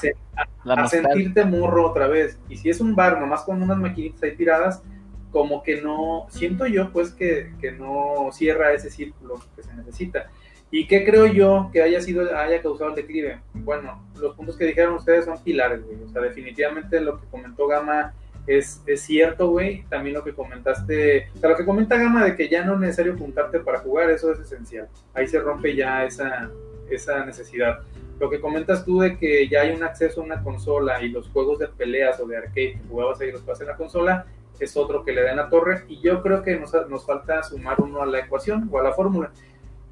[0.65, 2.39] a- sentirte morro otra vez.
[2.49, 4.83] Y si es un bar nomás con unas maquinitas ahí tiradas,
[5.31, 10.31] como que no, siento yo pues que, que no cierra ese círculo que se necesita.
[10.71, 13.41] ¿Y qué creo yo que haya sido, haya causado el declive?
[13.55, 16.03] Bueno, los puntos que dijeron ustedes son pilares, güey.
[16.03, 18.13] O sea, definitivamente lo que comentó Gama
[18.49, 19.85] es, es cierto, güey.
[19.89, 22.81] También lo que comentaste, o sea, lo que comenta Gama de que ya no es
[22.81, 24.89] necesario juntarte para jugar, eso es esencial.
[25.15, 26.51] Ahí se rompe ya esa,
[26.91, 27.81] esa necesidad.
[28.19, 31.29] Lo que comentas tú de que ya hay un acceso a una consola y los
[31.29, 34.27] juegos de peleas o de arcade que jugabas ahí los juegas en la consola,
[34.59, 35.85] es otro que le da en la torre.
[35.87, 38.93] Y yo creo que nos, nos falta sumar uno a la ecuación o a la
[38.93, 39.31] fórmula.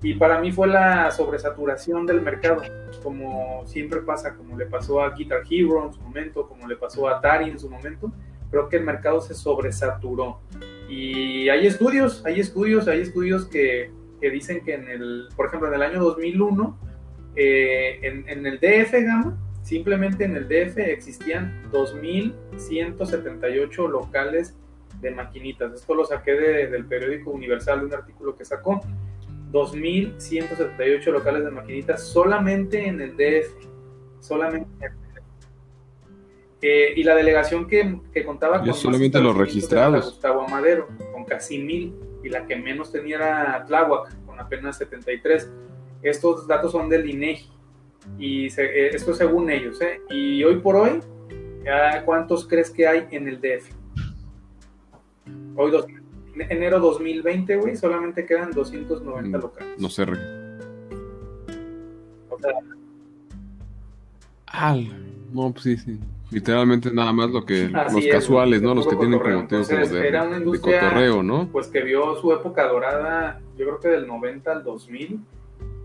[0.02, 2.62] Y para mí fue la sobresaturación del mercado,
[3.02, 7.08] como siempre pasa, como le pasó a Guitar Hero en su momento, como le pasó
[7.08, 8.12] a Atari en su momento.
[8.50, 10.40] Creo que el mercado se sobresaturó.
[10.88, 13.90] Y hay estudios, hay estudios, hay estudios que,
[14.20, 16.78] que dicen que en el, por ejemplo, en el año 2001,
[17.34, 24.54] eh, en, en el DF Gama, simplemente en el DF existían 2.178 locales
[25.00, 25.72] de maquinitas.
[25.74, 28.80] Esto lo saqué de- del periódico Universal, de un artículo que sacó.
[29.52, 33.54] 2.178 locales de maquinitas solamente en el DF.
[34.20, 35.05] Solamente en el DF.
[36.62, 40.04] Eh, y la delegación que, que contaba Yo más solamente los era registrados.
[40.06, 45.50] Gustavo Amadero, con casi mil, y la que menos tenía era Tláhuac, con apenas 73.
[46.02, 47.48] Estos datos son del INEGI,
[48.18, 49.80] y se- eh, esto según ellos.
[49.82, 50.00] ¿eh?
[50.10, 51.00] Y hoy por hoy,
[51.64, 53.70] ¿ya ¿cuántos crees que hay en el DF?
[55.56, 55.86] Hoy, dos-
[56.34, 59.78] en enero 2020, güey, solamente quedan 290 Mm, locales.
[59.78, 60.04] No sé.
[60.06, 60.18] re-
[62.30, 62.52] O sea,
[64.46, 64.88] Al.
[65.32, 65.98] No, pues sí, sí.
[66.30, 68.74] Literalmente nada más lo que Así los es, casuales, ¿no?
[68.74, 71.48] Los que tienen como, de, de cotorreo, ¿no?
[71.52, 75.20] pues que vio su época dorada, yo creo que del 90 al 2000,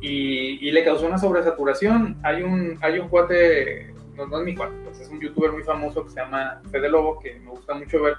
[0.01, 2.18] y, y le causó una sobresaturación.
[2.23, 5.63] Hay un, hay un cuate, no, no es mi cuate, pues es un youtuber muy
[5.63, 8.15] famoso que se llama Fede Lobo, que me gusta mucho ver,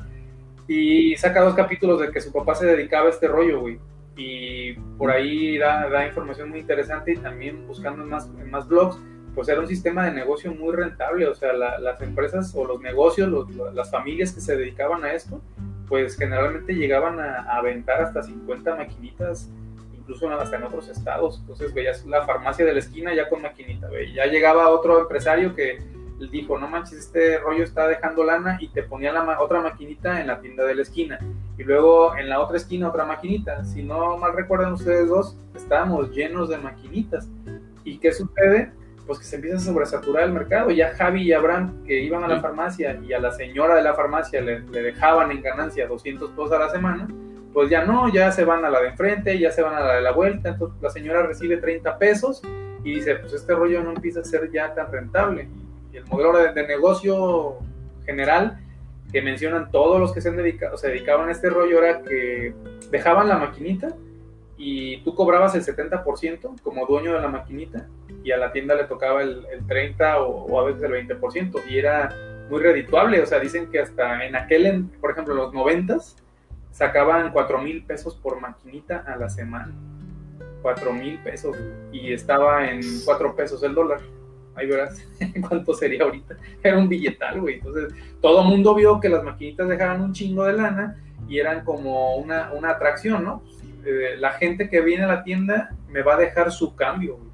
[0.68, 3.78] y saca dos capítulos de que su papá se dedicaba a este rollo, güey.
[4.16, 8.68] Y por ahí da, da información muy interesante y también buscando en más, en más
[8.68, 8.96] blogs,
[9.34, 12.80] pues era un sistema de negocio muy rentable, o sea, la- las empresas o los
[12.80, 15.40] negocios, los- las familias que se dedicaban a esto,
[15.88, 19.50] pues generalmente llegaban a, a aventar hasta 50 maquinitas,
[19.98, 21.38] incluso hasta en otros estados.
[21.40, 24.12] Entonces veías la farmacia de la esquina ya con maquinita, güey.
[24.14, 25.78] Ya llegaba otro empresario que
[26.30, 30.20] dijo, no manches, este rollo está dejando lana y te ponía la ma- otra maquinita
[30.20, 31.18] en la tienda de la esquina.
[31.58, 33.64] Y luego en la otra esquina otra maquinita.
[33.64, 37.28] Si no mal recuerdan ustedes dos, estábamos llenos de maquinitas.
[37.84, 38.72] ¿Y qué sucede?
[39.06, 40.70] Pues que se empieza a sobresaturar el mercado.
[40.70, 42.40] Ya Javi y Abraham, que iban a la Sí.
[42.42, 46.52] farmacia y a la señora de la farmacia le, le dejaban en ganancia 200 pesos
[46.52, 47.08] a la semana,
[47.52, 49.94] pues ya no, ya se van a la de enfrente, ya se van a la
[49.96, 50.50] de la vuelta.
[50.50, 52.42] Entonces la señora recibe 30 pesos
[52.84, 55.48] y dice, pues este rollo no empieza a ser ya tan rentable.
[55.92, 57.58] Y el modelo de, de negocio
[58.06, 58.58] general
[59.12, 62.54] que mencionan todos los que se, han dedicado, se dedicaban a este rollo era que
[62.90, 63.88] dejaban la maquinita
[64.58, 67.86] y tú cobrabas el 70% como dueño de la maquinita
[68.22, 71.60] y a la tienda le tocaba el, el 30 o, o a veces el 20%
[71.68, 72.14] y era
[72.50, 75.96] muy redituable, o sea, dicen que hasta en aquel, en- por ejemplo, en los 90
[76.70, 79.72] sacaban 4 mil pesos por maquinita a la semana.
[80.62, 81.56] 4 mil pesos
[81.90, 84.00] y estaba en 4 pesos el dólar.
[84.54, 85.02] Ahí verás
[85.48, 86.36] cuánto sería ahorita.
[86.62, 87.54] Era un billetal, güey.
[87.56, 90.96] Entonces, todo el mundo vio que las maquinitas dejaban un chingo de lana
[91.28, 93.42] y eran como una, una atracción, ¿no?
[93.84, 97.30] Eh, la gente que viene a la tienda me va a dejar su cambio, güey.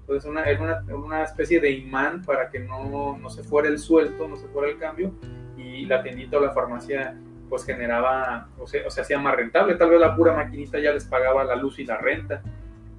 [0.00, 3.78] Entonces, una, era una, una especie de imán para que no, no se fuera el
[3.78, 5.12] suelto, no se fuera el cambio
[5.56, 7.14] y la tiendita o la farmacia
[7.48, 9.74] pues generaba, o sea, o se hacía más rentable.
[9.74, 12.42] Tal vez la pura maquinita ya les pagaba la luz y la renta.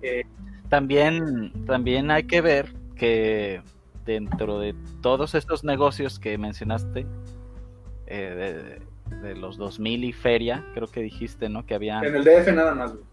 [0.01, 0.23] Eh,
[0.69, 3.61] También, también hay que ver que
[4.05, 7.05] dentro de todos estos negocios que mencionaste,
[8.07, 8.79] eh,
[9.21, 11.65] de los 2000 y feria, creo que dijiste, ¿no?
[11.65, 13.03] Que había en el DF nada más, güey.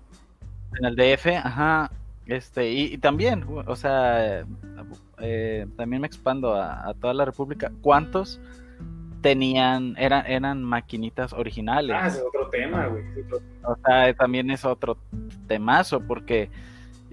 [0.78, 1.90] en el DF, ajá,
[2.27, 4.44] este, y, y también, o sea,
[5.20, 8.40] eh, también me expando a, a toda la República, ¿cuántos
[9.23, 11.97] tenían, eran, eran maquinitas originales?
[11.98, 13.05] Ah, ese es otro tema, güey.
[13.24, 14.97] otro- O sea, también es otro
[15.48, 16.48] temazo porque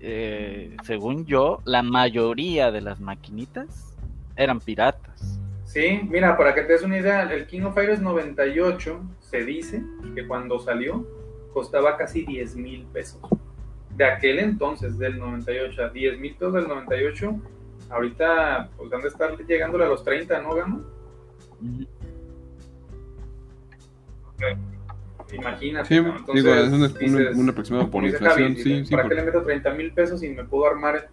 [0.05, 3.95] eh, según yo, la mayoría de las maquinitas
[4.35, 5.39] eran piratas.
[5.73, 9.83] Sí, mira, para que te des una idea, el King of Fighters 98 se dice
[10.13, 11.03] que cuando salió
[11.51, 13.19] costaba casi 10 mil pesos.
[13.95, 17.35] De aquel entonces, del 98, a 10 mil pesos del 98,
[17.89, 20.83] ahorita pues han de estar llegándole a los 30, ¿no, Gama?
[25.33, 25.87] Imagínate.
[25.87, 26.15] Sí, ¿no?
[26.17, 28.91] Entonces, digo, es una, dices, una, una aproximada por inflación, Javi, sí, sí.
[28.91, 31.09] ¿Para por- qué le meto 30 mil pesos y me puedo armar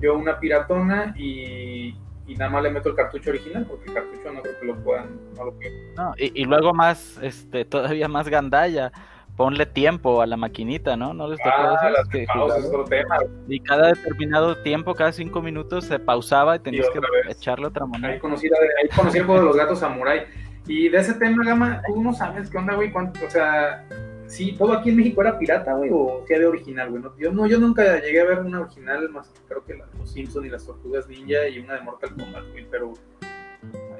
[0.00, 1.94] yo una piratona y,
[2.32, 3.66] y nada más le meto el cartucho original?
[3.68, 5.18] Porque el cartucho no creo que lo puedan.
[5.36, 5.54] No lo.
[5.96, 8.92] No, y, y luego más, este, todavía más gandalla.
[9.36, 11.14] Ponle tiempo a la maquinita, ¿no?
[11.14, 13.16] ¿No les tocó Ah, las Que pausas otro tema.
[13.48, 17.38] Y cada determinado tiempo, cada cinco minutos, se pausaba y tenías que vez.
[17.38, 18.18] echarle otra Ahí moneda.
[18.18, 20.26] conocí, la- ahí conocí el juego de los gatos samurai.
[20.66, 22.92] Y de ese tema, Gama, tú no sabes qué onda, güey.
[22.92, 23.82] cuánto- O sea,
[24.30, 27.02] sí, todo aquí en México era pirata, güey, o qué había original, güey.
[27.02, 29.86] No, yo, no, yo nunca llegué a ver una original más que creo que la
[29.86, 32.66] de los Simpsons y las Tortugas Ninja y una de Mortal Kombat, güey.
[32.70, 32.94] Pero.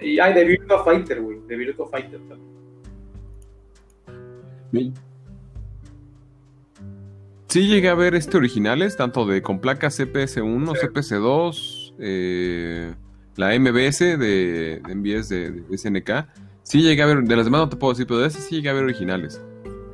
[0.01, 1.41] Y hay de Virtua Fighter, güey.
[1.47, 2.51] De Virtua Fighter también.
[7.49, 7.67] Sí.
[7.67, 10.87] Llegué a ver este originales, tanto de con placas CPS1, Sí.
[10.87, 12.95] CPS2, eh,
[13.37, 16.29] la MBS de, de MBS de, de SNK.
[16.63, 18.57] Sí llegué a ver, de las demás no te puedo decir, pero de ese sí
[18.57, 19.43] llegué a ver originales.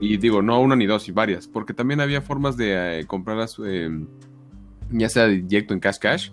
[0.00, 3.56] Y digo, no una ni dos, y varias, porque también había formas de eh, comprarlas,
[3.64, 3.88] eh,
[4.90, 6.30] ya sea directo en Cash Cash,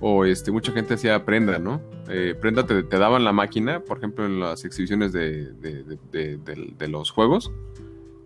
[0.00, 1.80] o este, mucha gente hacía prenda, ¿no?
[2.08, 6.36] Eh, prenda te, te daban la máquina, por ejemplo, en las exhibiciones de, de- de-
[6.76, 7.50] de- los juegos,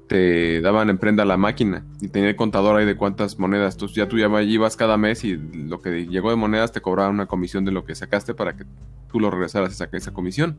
[0.07, 3.75] te daban en prenda la máquina y tenía el contador ahí de cuántas monedas.
[3.75, 7.15] Entonces ya tú ya ibas cada mes y lo que llegó de monedas te cobraban
[7.15, 8.65] una comisión de lo que sacaste para que
[9.11, 10.59] tú lo regresaras esa, esa comisión.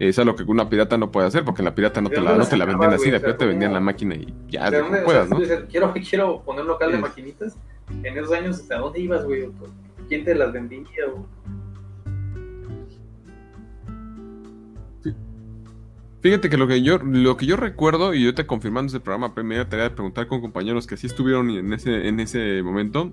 [0.00, 2.22] Es lo que una pirata no puede hacer, porque en la pirata no ¿De te
[2.22, 4.70] la, no te la vendían así, la sea, pirata te vendían la máquina y ya,
[4.70, 5.36] ¿De de como puedas, o sea, ¿no?
[5.36, 7.54] tú dices, quiero, quiero poner un local de maquinitas.
[8.02, 9.50] En esos años, ¿a dónde ibas, güey?
[10.08, 10.80] ¿Quién te las vendía?
[16.22, 19.34] Fíjate que lo que yo, lo que yo recuerdo, y yo te confirmando ese programa,
[19.34, 23.12] primera tarea de preguntar con compañeros que sí estuvieron en ese, en ese momento,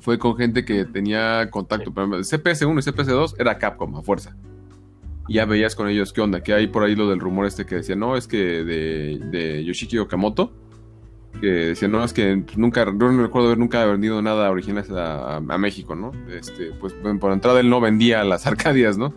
[0.00, 1.92] fue con gente que tenía contacto.
[1.92, 4.36] Por ejemplo, CPS1 y CPS2 era Capcom a fuerza.
[5.28, 7.66] Y ya veías con ellos qué onda, que hay por ahí lo del rumor este
[7.66, 10.52] que decía, no, es que de, de Yoshiki Okamoto,
[11.40, 15.94] que decía, no, es que nunca, no recuerdo haber nunca vendido nada original a, México,
[15.94, 16.12] ¿no?
[16.28, 19.14] Este, pues por entrada él no vendía las Arcadias, ¿no?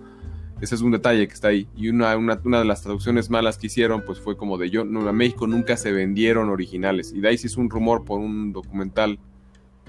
[0.61, 1.67] Ese es un detalle que está ahí.
[1.75, 4.83] Y una, una, una de las traducciones malas que hicieron, pues fue como de yo,
[4.83, 7.13] no, a México nunca se vendieron originales.
[7.15, 9.19] Y de ahí se hizo un rumor por un documental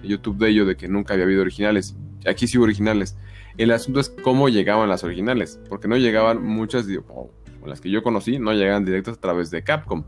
[0.00, 1.96] de YouTube de ello de que nunca había habido originales.
[2.24, 3.16] Aquí sí hubo originales.
[3.60, 7.30] El asunto es cómo llegaban las originales, porque no llegaban muchas, o
[7.66, 10.02] las que yo conocí, no llegaban directas a través de Capcom.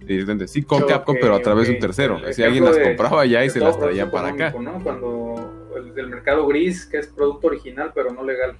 [0.00, 2.18] Directamente, sí, con Capcom, pero a través de un tercero.
[2.18, 4.54] El Si alguien las compraba ya y se las traían para acá.
[4.60, 4.82] ¿no?
[4.82, 8.58] Cuando el del mercado gris, que es producto original, pero no legal.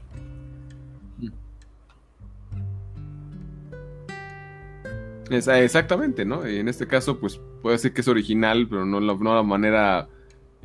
[5.29, 6.49] Exactamente, ¿no?
[6.49, 9.43] Y en este caso, pues puede ser que es original, pero no la, no la
[9.43, 10.09] manera,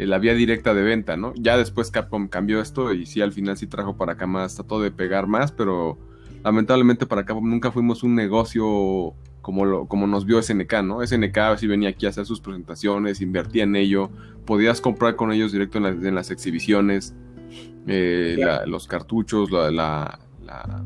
[0.06, 1.34] la vía directa de venta, ¿no?
[1.36, 4.82] Ya después Capcom cambió esto y sí, al final sí trajo para acá más, trató
[4.82, 5.98] de pegar más, pero
[6.44, 11.06] lamentablemente para Capcom nunca fuimos un negocio como, lo, como nos vio SNK, ¿no?
[11.06, 14.10] SNK sí venía aquí a hacer sus presentaciones, invertía en ello,
[14.46, 17.14] podías comprar con ellos directo en, las- en las exhibiciones,
[17.88, 20.84] eh, la- los cartuchos, la, la, la,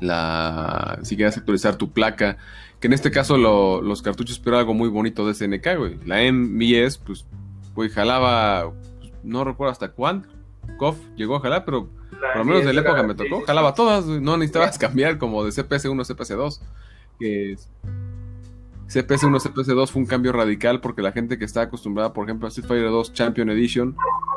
[0.00, 2.36] la- si querías actualizar tu placa,
[2.80, 5.98] que en este caso lo- los cartuchos pero algo muy bonito de SNK, güey.
[6.04, 7.24] La MBS, pues,
[7.76, 10.26] güey, jalaba, pues, no recuerdo hasta cuándo,
[10.78, 11.88] KOF llegó a jalar, pero
[12.20, 15.44] La por lo menos de la época me tocó, jalaba todas, no necesitabas cambiar como
[15.44, 16.60] de CPS1 a CPS2,
[17.20, 17.68] que es-
[18.88, 22.46] CPS1 a CPS2 fue un cambio radical porque la gente que está acostumbrada, por ejemplo,
[22.46, 23.96] a Street Fighter 2 Champion Edition,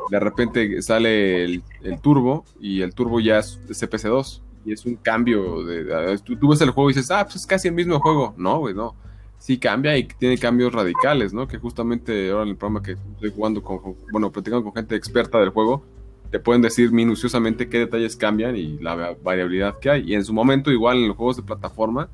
[0.09, 4.95] de repente sale el, el turbo y el turbo ya es CPS2 y es un
[4.95, 7.75] cambio de, de- tú, tú ves el juego y dices, ah, pues es casi el
[7.75, 8.33] mismo juego.
[8.37, 8.95] No, güey, no.
[9.39, 11.47] Sí cambia y tiene cambios radicales, ¿no?
[11.47, 13.79] Que justamente ahora en el programa que estoy jugando con,
[14.11, 15.83] bueno, platicando con gente experta del juego,
[16.29, 20.03] te pueden decir minuciosamente qué detalles cambian y la va- variabilidad que hay.
[20.11, 22.09] Y en su momento, igual en los juegos de plataforma,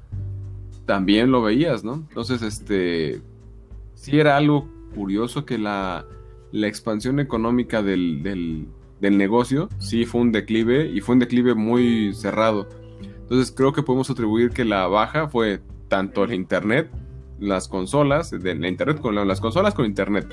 [0.86, 1.96] también lo veías, ¿no?
[1.96, 3.22] Entonces, este,
[3.96, 6.06] sí era algo curioso que la,
[6.52, 8.24] la expansión económica del,
[9.02, 12.70] del negocio, sí fue un declive y fue un declive muy cerrado.
[13.24, 16.90] Entonces creo que podemos atribuir que la baja fue tanto el internet,
[17.40, 20.28] las consolas, de la internet con las consolas con internet.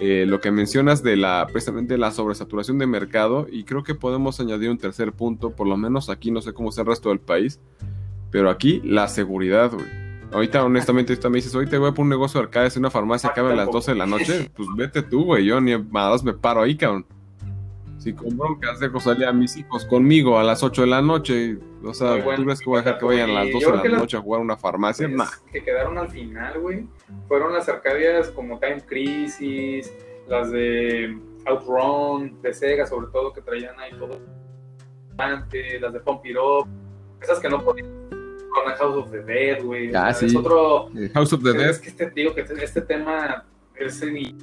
[0.00, 4.40] Eh, lo que mencionas de la precisamente la sobresaturación de mercado y creo que podemos
[4.40, 7.20] añadir un tercer punto, por lo menos aquí no sé cómo es el resto del
[7.20, 7.60] país,
[8.30, 10.04] pero aquí la seguridad, güey.
[10.32, 12.80] Ahorita, honestamente, ahorita me dices, hoy te voy a poner un negocio de arcades en
[12.80, 14.50] una farmacia que abre a las 12 de la noche.
[14.56, 15.44] Pues vete tú, güey.
[15.44, 17.06] Yo ni más me paro ahí, cabrón.
[18.04, 21.56] Si con broncas dejo salir a mis hijos conmigo a las 8 de la noche,
[21.82, 23.98] o sea, ¿tú crees que voy a dejar que vayan a las 12 de la
[23.98, 25.08] noche a jugar a una farmacia?
[25.08, 25.24] Nah.
[25.50, 26.86] Que quedaron al final, güey.
[27.28, 29.90] Fueron las arcadias como Time Crisis,
[30.28, 34.20] las de Outrun, de Sega, sobre todo, que traían ahí todo.
[35.16, 35.48] Las
[35.94, 36.68] de Pump It Up,
[37.22, 39.94] esas que no podían con House of the Dead, güey.
[39.94, 40.26] Ah, sí.
[40.26, 40.90] Es otro.
[41.14, 41.70] House of the Dead.
[41.70, 44.36] Es que este, digo que este, este tema es ni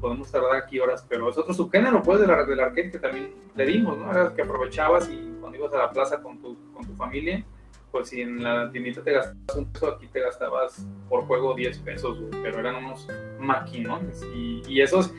[0.00, 3.66] podemos tardar aquí horas, pero es otro subgénero, pues, del, del arcade que también le
[3.66, 4.10] dimos, ¿no?
[4.10, 7.44] Era que aprovechabas y cuando ibas a la plaza con tu, con tu familia,
[7.90, 11.78] pues si en la tiendita te gastabas un peso, aquí te gastabas por juego 10
[11.78, 13.08] pesos, güey, pero eran unos
[13.40, 15.12] maquinones y, y esos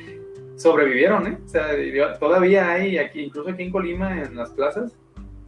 [0.56, 1.38] sobrevivieron, ¿eh?
[1.44, 4.96] O sea, todavía hay aquí, incluso aquí en Colima, en las plazas,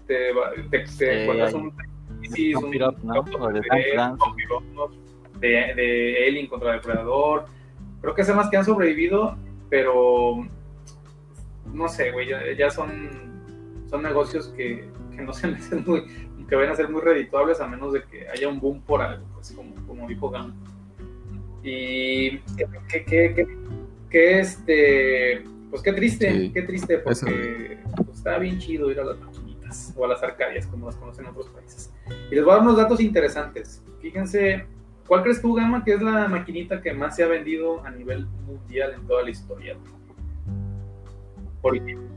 [0.08, 0.32] te,
[0.70, 1.74] te, te un
[2.30, 2.72] sí, un,
[3.03, 3.24] ¿no?
[5.40, 7.45] de, de, de Alien contra Depredador.
[8.02, 9.38] Creo que es más que han sobrevivido,
[9.69, 10.48] pero
[11.73, 13.10] no sé, güey, ya, ya, son,
[13.90, 16.03] son negocios que, que no se me hacen muy,
[16.52, 19.26] que van a ser muy redituables a menos de que haya un boom por algo,
[19.36, 20.53] pues como, como dijo Gama.
[21.64, 23.57] Y que, que, que,
[24.10, 26.52] que, este, pues qué triste, sí.
[26.52, 30.68] qué triste, porque pues, está bien chido ir a las maquinitas o a las arcadias,
[30.68, 31.94] como las conocen en otros países.
[32.30, 33.82] Y les voy a dar unos datos interesantes.
[34.02, 34.65] Fíjense,
[35.11, 38.27] ¿cuál crees tú, Gama, que es la maquinita que más se ha vendido a nivel
[38.45, 39.75] mundial en toda la historia?
[41.61, 42.07] Por ejemplo.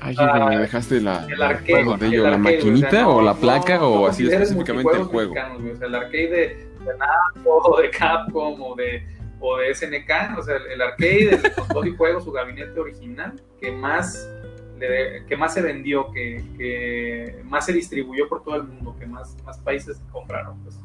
[0.00, 3.02] Ay, ah, me dejaste la, el arcade, de ello, el arcade, la maquinita o, sea,
[3.02, 5.32] no, o la placa no, o así específicamente el juego.
[5.32, 6.38] O sea, el arcade de,
[6.84, 9.04] de Namco o de Capcom o de,
[9.40, 13.42] o de SNK, o sea, el, el arcade con todo y juego, su gabinete original,
[13.60, 14.24] que más,
[15.28, 19.36] que más se vendió, que, que, más se distribuyó por todo el mundo, que más,
[19.44, 20.58] más países compraron.
[20.62, 20.80] Pues.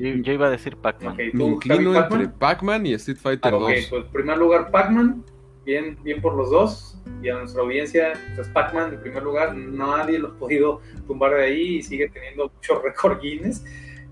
[0.00, 1.14] Yo, iba a decir Pac-Man.
[1.14, 3.62] Okay, Me inclino Pac entre Pac-Man y Street Fighter ah, 2.
[3.62, 5.24] Okay, pues en primer lugar Pac-Man,
[5.64, 6.98] bien, bien por los dos.
[7.22, 11.44] Y a nuestra audiencia, pues Pac-Man en primer lugar, nadie lo ha podido tumbar de
[11.44, 13.64] ahí y sigue teniendo muchos récord Guinness.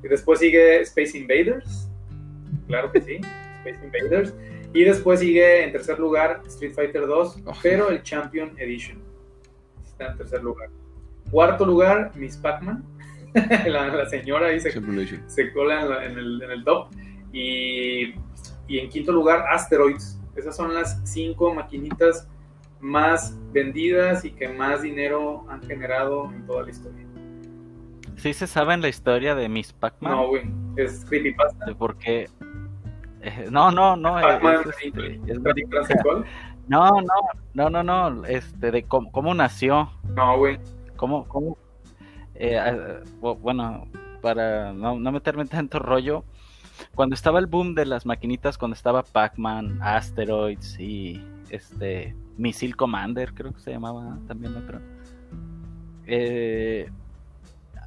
[0.03, 1.89] Y después sigue Space Invaders,
[2.69, 3.21] claro que sí,
[3.65, 4.35] Space Invaders.
[4.73, 7.53] Y después sigue en tercer lugar Street Fighter 2, oh.
[7.63, 8.99] pero el Champion Edition.
[9.85, 10.69] Está en tercer lugar.
[11.31, 12.85] Cuarto lugar, Miss Pac-Man
[13.67, 16.89] la, la, señora ahí se, se cola en, la, en, el, en, el, top.
[17.33, 18.15] Y,
[18.67, 20.19] y, en quinto lugar, Asteroids.
[20.35, 22.29] Esas son las cinco maquinitas
[22.81, 27.05] más vendidas y que más dinero han generado en toda la historia.
[28.17, 30.13] ¿Sí se sabe en la historia de Miss Pac-Man?
[30.13, 30.43] No, güey.
[30.77, 31.75] Es creepypasta.
[31.77, 32.29] Porque...
[33.21, 34.19] Eh, no, no, no.
[34.19, 34.95] Es, es,
[35.27, 35.41] es,
[36.69, 37.03] no, no,
[37.55, 38.25] no, no, no.
[38.25, 39.91] Este, de cómo, cómo nació.
[40.15, 40.59] No, güey.
[40.97, 41.57] ¿Cómo, cómo,
[42.35, 43.87] eh, bueno,
[44.21, 46.25] para no, no, meterme en tanto rollo,
[46.95, 53.35] cuando estaba el boom de las maquinitas, cuando estaba Pac-Man, Asteroids y este Missile Commander,
[53.35, 54.81] creo que se llamaba también otro.
[56.07, 56.91] Eh,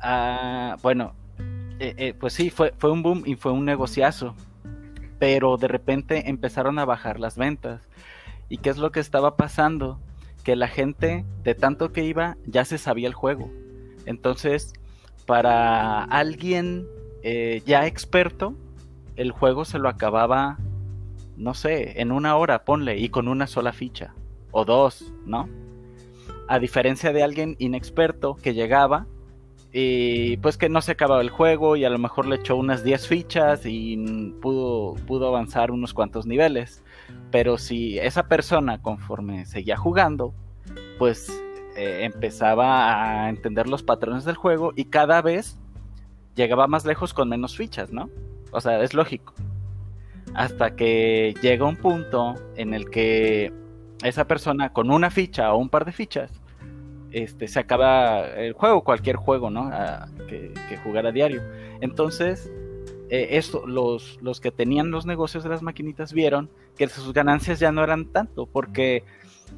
[0.01, 1.13] ah, bueno,
[1.79, 4.35] eh, eh, pues sí, fue, fue un boom y fue un negociazo,
[5.21, 7.87] pero de repente empezaron a bajar las ventas.
[8.49, 10.01] ¿Y qué es lo que estaba pasando?
[10.43, 13.49] Que la gente, de tanto que iba, ya se sabía el juego
[14.05, 14.73] entonces,
[15.25, 16.87] para alguien
[17.23, 18.55] eh, ya experto,
[19.15, 20.57] el juego se lo acababa,
[21.37, 24.13] no sé, en una hora, ponle, y con una sola ficha,
[24.51, 25.47] o dos, ¿no?
[26.47, 29.07] A diferencia de alguien inexperto que llegaba
[29.73, 32.83] y pues que no se acababa el juego y a lo mejor le echó unas
[32.83, 33.95] 10 fichas y
[34.41, 36.83] pudo, pudo avanzar unos cuantos niveles.
[37.31, 40.33] Pero si esa persona conforme seguía jugando,
[40.99, 41.29] pues
[41.77, 45.57] eh, empezaba a entender los patrones del juego y cada vez
[46.35, 48.09] llegaba más lejos con menos fichas, ¿no?
[48.51, 49.33] O sea, es lógico.
[50.33, 53.53] Hasta que llega un punto en el que
[54.03, 56.40] esa persona con una ficha o un par de fichas
[57.11, 59.69] este, se acaba el juego, cualquier juego, ¿no?
[60.27, 61.41] Que, que jugar a diario.
[61.81, 62.51] Entonces,
[63.11, 67.59] eh, esto, los, los que tenían los negocios de las maquinitas vieron que sus ganancias
[67.59, 69.03] ya no eran tanto, porque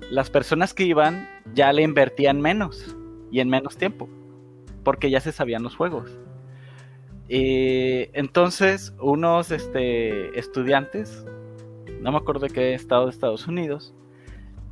[0.10, 2.96] las personas que iban ya le invertían menos
[3.32, 4.10] y en menos tiempo,
[4.84, 6.10] porque ya se sabían los juegos.
[7.30, 11.24] Y entonces, unos este, estudiantes,
[12.02, 13.94] no me acuerdo de qué estado de Estados Unidos,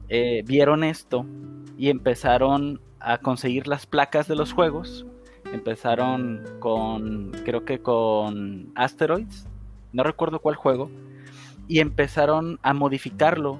[0.10, 1.24] eh, vieron esto
[1.82, 5.04] y empezaron a conseguir las placas de los juegos.
[5.52, 9.48] Empezaron con, creo que con Asteroids,
[9.92, 10.92] no recuerdo cuál juego,
[11.68, 13.58] y empezaron a modificarlo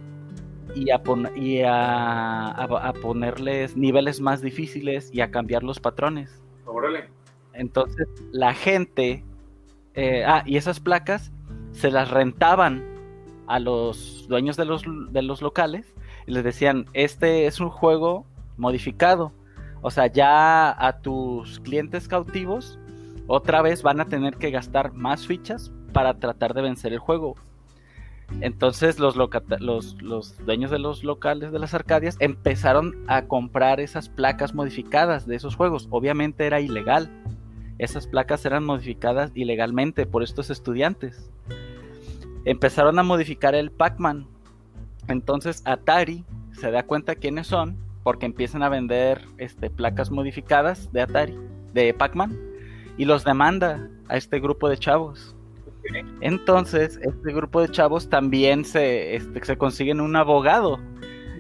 [0.76, 1.02] y, a,
[1.36, 6.44] y a, a, a, ponerles niveles más difíciles y a cambiar los patrones.
[6.68, 7.10] Órale.
[7.54, 9.26] Entonces la gente,
[9.96, 11.32] eh, ah, y esas placas
[11.72, 12.84] se las rentaban
[13.48, 15.92] a los dueños de los, de los locales
[16.28, 18.26] y les decían, este es un juego
[18.58, 19.32] modificado.
[19.82, 22.80] O sea, ya a tus clientes cautivos
[23.28, 27.36] otra vez van a tener que gastar más fichas para tratar de vencer el juego.
[28.40, 34.08] Entonces los, los, los, dueños de los locales de las Arcadias empezaron a comprar esas
[34.08, 35.88] placas modificadas de esos juegos.
[35.92, 37.12] Obviamente era ilegal.
[37.78, 41.30] Esas placas eran modificadas ilegalmente por estos estudiantes.
[42.46, 44.28] Empezaron a modificar el Pac-Man.
[45.08, 46.24] Entonces Atari
[46.54, 51.38] se da cuenta quiénes son porque empiezan a vender este, placas modificadas de Atari,
[51.74, 52.38] de Pac-Man,
[52.98, 55.36] y los demanda a este grupo de chavos.
[56.22, 60.80] Entonces, este grupo de chavos también se, este, se consiguen un abogado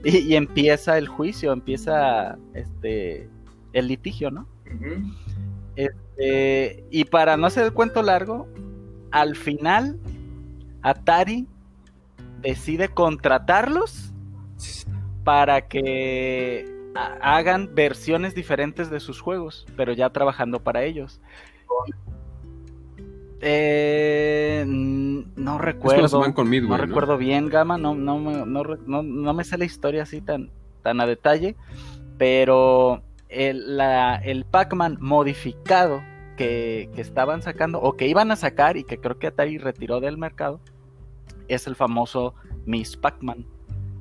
[0.03, 3.29] y, empieza el juicio, empieza este
[3.73, 4.47] el litigio, ¿no?
[5.75, 8.47] Este, y para no hacer el cuento largo,
[9.11, 9.99] al final
[10.81, 11.47] Atari
[12.41, 14.11] decide contratarlos
[15.23, 16.65] para que
[17.21, 21.21] hagan versiones diferentes de sus juegos, pero ya trabajando para ellos.
[23.41, 26.07] Eh, no recuerdo.
[26.07, 27.77] no recuerdo bien, Gama.
[27.77, 30.51] No, no, no, no, me sé la historia así tan,
[30.83, 31.55] tan a detalle.
[32.17, 36.03] Pero el, la, el Pac-Man modificado
[36.37, 39.99] que, que, estaban sacando, o que iban a sacar, y que creo que Atari retiró
[39.99, 40.59] del mercado,
[41.53, 43.45] es el famoso Miss Pac-Man.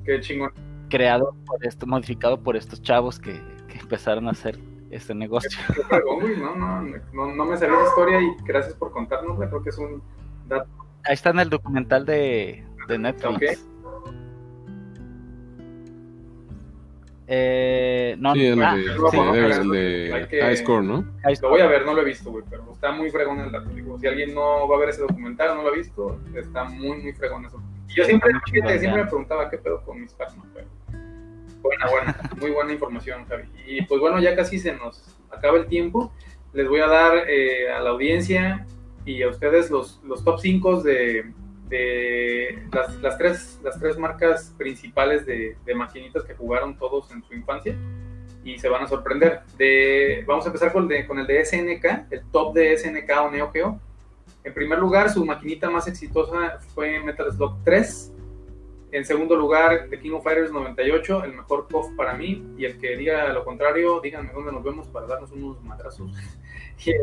[0.05, 0.51] Qué chingón.
[0.89, 3.33] Creado por esto, modificado por estos chavos que,
[3.67, 4.57] que empezaron a hacer
[4.91, 5.59] este negocio.
[5.89, 6.81] no, no,
[7.13, 10.01] no, no, me salió la historia y gracias por contarnos, creo que es un
[10.47, 10.69] dato.
[11.05, 13.65] Ahí está en el documental de, de Netflix.
[17.27, 21.05] Eh, no, sí, el, ah, de, High Score, ¿no?
[21.41, 23.69] Lo voy a ver, no lo he visto, güey, pero está muy fregón el dato.
[23.99, 27.13] si alguien no va a ver ese documental, no lo ha visto, está muy, muy
[27.13, 27.61] fregón eso.
[27.89, 30.67] Y yo siempre, siempre me preguntaba qué pedo con mis panos, pero
[31.61, 33.43] Buena, buena, muy buena información, Javi.
[33.67, 36.11] Y pues bueno, ya casi se nos acaba el tiempo.
[36.53, 38.65] Les voy a dar eh, a la audiencia
[39.05, 41.31] y a ustedes los, los top 5 de,
[41.69, 47.23] de las, las, tres, las tres marcas principales de, de, maquinitas que jugaron todos en
[47.23, 47.75] su infancia
[48.43, 49.41] y se van a sorprender.
[49.57, 53.09] De, vamos a empezar con el, de, con el de SNK, el top de SNK
[53.21, 53.79] o Neo Geo.
[54.43, 58.11] En primer lugar, su maquinita más exitosa fue Metal Slug 3
[58.91, 62.45] en segundo lugar, The King of Fighters 98, el mejor KOF para mí.
[62.57, 66.11] Y el que diga lo contrario, díganme dónde nos vemos para darnos unos madrazos.
[66.83, 66.99] Y el,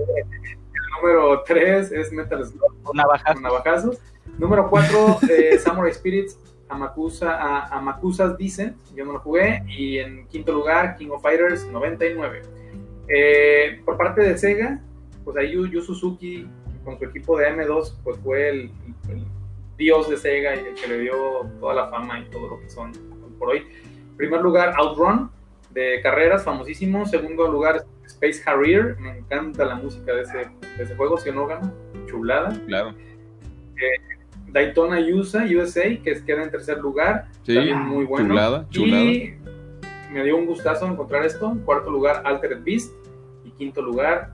[1.01, 2.95] número 3 es Metal Slug.
[2.95, 3.41] Navajazos.
[3.41, 3.99] Navajazos.
[4.37, 6.37] Número 4, eh, Samurai Spirits,
[6.69, 8.77] Amakusa, a, Amakusas Dicen.
[8.95, 9.63] Yo no lo jugué.
[9.69, 12.43] Y en quinto lugar, King of Fighters 99.
[13.09, 14.81] Eh, por parte de Sega,
[15.25, 16.47] pues ahí Yu, Suzuki
[16.85, 18.71] con su equipo de M2, pues fue el
[19.77, 22.69] dios de Sega y el que le dio toda la fama y todo lo que
[22.69, 22.93] son
[23.39, 23.59] por hoy.
[24.11, 25.31] En primer lugar, Outrun,
[25.71, 27.07] de carreras, famosísimo.
[27.07, 28.97] Segundo lugar, Space Harrier.
[28.99, 30.39] Me encanta la música de ese,
[30.77, 31.73] de ese juego, si no gana,
[32.07, 32.51] chulada.
[32.67, 32.95] Claro.
[33.77, 34.18] Eh,
[34.53, 37.29] Daytona USA, USA, que queda en tercer lugar.
[37.43, 38.29] Sí, también muy bueno.
[38.29, 39.03] Chulada, chulada.
[39.05, 39.35] Y
[40.13, 41.51] me dio un gustazo encontrar esto.
[41.51, 42.93] En cuarto lugar, Altered Beast.
[43.45, 44.33] Y quinto lugar,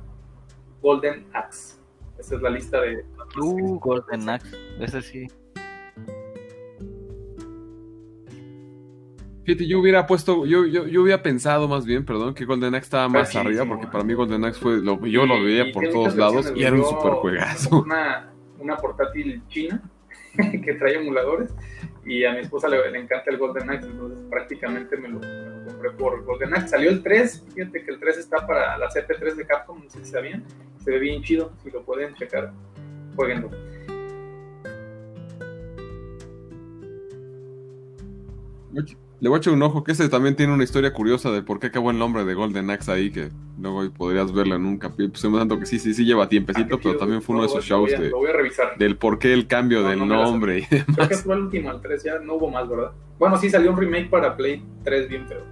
[0.80, 1.78] Golden Axe.
[2.18, 3.04] Esa es la lista de.
[3.40, 5.26] Uh, Golden Axe, ese sí.
[9.44, 12.86] Fíjate, yo hubiera puesto, yo, yo, yo hubiera pensado más bien, perdón, que Golden Axe
[12.86, 16.16] estaba más arriba, porque para mí Golden Axe fue, lo, yo lo veía por todos
[16.16, 17.82] lados y era un super juegazo.
[17.82, 19.82] Una, una portátil china
[20.64, 21.50] que trae emuladores
[22.04, 25.20] y a mi esposa le, encanta el Golden Axe, entonces prácticamente me lo,
[25.64, 26.68] compré por Golden Axe.
[26.68, 30.04] Salió el 3, fíjate que el 3 está para la CP3 de Capcom, no sé
[30.04, 30.44] si sabían,
[30.82, 32.52] se ve bien chido, si lo pueden checar,
[33.16, 33.50] jueguenlo.
[39.20, 41.60] Le voy a echar un ojo, que ese también tiene una historia curiosa de por
[41.60, 45.10] qué acabó el nombre de Golden Axe ahí, que luego podrías verlo en un capítulo.
[45.10, 47.64] Pues tanto que sí, sí, sí lleva tiempecito, ah, pero también fue uno de esos
[47.64, 48.12] shows de,
[48.76, 50.86] del por qué el cambio del nombre y demás.
[50.96, 52.90] Creo que fue el último, el 3, ya no hubo más, ¿verdad?
[53.18, 55.44] Bueno, sí, salió un remake para Play 3 bien feo.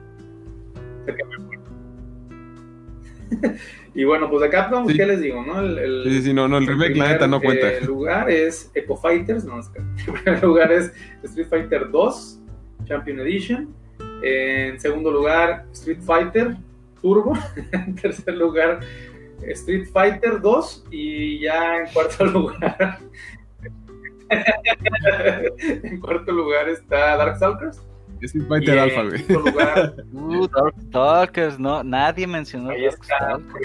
[3.94, 5.44] y bueno, pues acá, Capcom, ¿qué les digo?
[5.44, 5.60] ¿no?
[5.60, 7.72] El, sí, sí, no, no, el, remake la neta no cuenta.
[7.72, 12.41] El lugar es Echo Fighters, no, el primer lugar es Street Fighter 2,
[12.92, 13.74] Champion Edition.
[14.22, 16.56] En segundo lugar, Street Fighter
[17.00, 17.32] Turbo.
[17.72, 18.80] en tercer lugar,
[19.40, 20.84] Street Fighter 2.
[20.90, 22.98] Y ya en cuarto lugar.
[24.28, 27.80] en cuarto lugar está Darkstalkers.
[28.20, 29.24] Street Fighter Alpha, güey.
[29.28, 33.56] Lugar, uh, Darkstalkers, no, nadie mencionó Darkstalkers.
[33.60, 33.64] Y,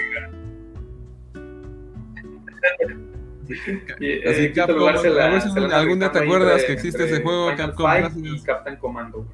[2.82, 3.07] eh,
[4.28, 6.18] Así, quinto Capcom, lugar se la- a ver si se la andan algún día te
[6.18, 9.26] acuerdas entre- que existe ese juego, Final Capcom, y Captain Commando.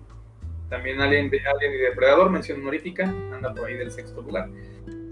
[0.68, 4.48] También Alien, de, Alien y Depredador, mención honorífica, anda por ahí del sexto lugar.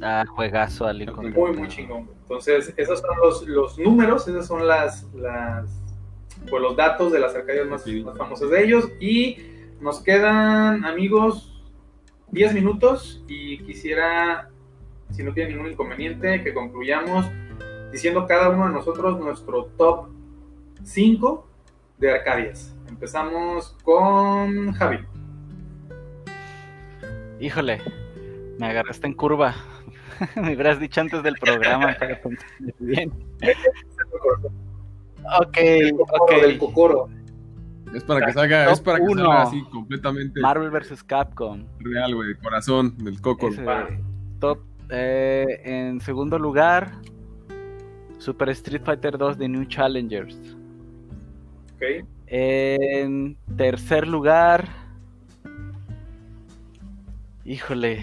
[0.00, 1.06] Ah, juegazo, Ali.
[1.06, 2.08] con- Muy, muy chingón.
[2.22, 5.70] Entonces, esos son los, los números, esas son las, las
[6.48, 8.02] pues, los datos de las arcadias más, Sí.
[8.02, 8.88] más famosas de ellos.
[8.98, 9.36] Y
[9.80, 11.62] nos quedan, amigos,
[12.32, 14.48] 10 minutos y quisiera,
[15.10, 17.26] si no tiene ningún inconveniente, que concluyamos
[17.92, 20.08] diciendo cada uno de nosotros nuestro top
[20.82, 21.46] 5
[21.98, 22.74] de arcadias.
[22.88, 24.98] Empezamos con Javi.
[27.40, 27.80] Híjole,
[28.58, 29.54] me agarraste en curva.
[30.36, 32.48] me hubieras dicho antes del programa para pensar
[32.78, 33.12] bien.
[35.40, 37.08] Ok, El cocoro, del cocoro.
[37.94, 39.24] Es para que salga, Top es para que uno.
[39.24, 41.02] salga así completamente Marvel vs.
[41.04, 41.64] Capcom.
[41.80, 43.48] real, güey, de corazón del coco.
[43.48, 43.86] Ese, Va.
[44.40, 44.60] top.
[44.90, 46.92] eh, en segundo lugar,
[48.22, 50.38] Super Street Fighter 2 de New Challengers.
[51.74, 52.06] Ok.
[52.28, 54.68] En tercer lugar,
[57.44, 58.00] híjole,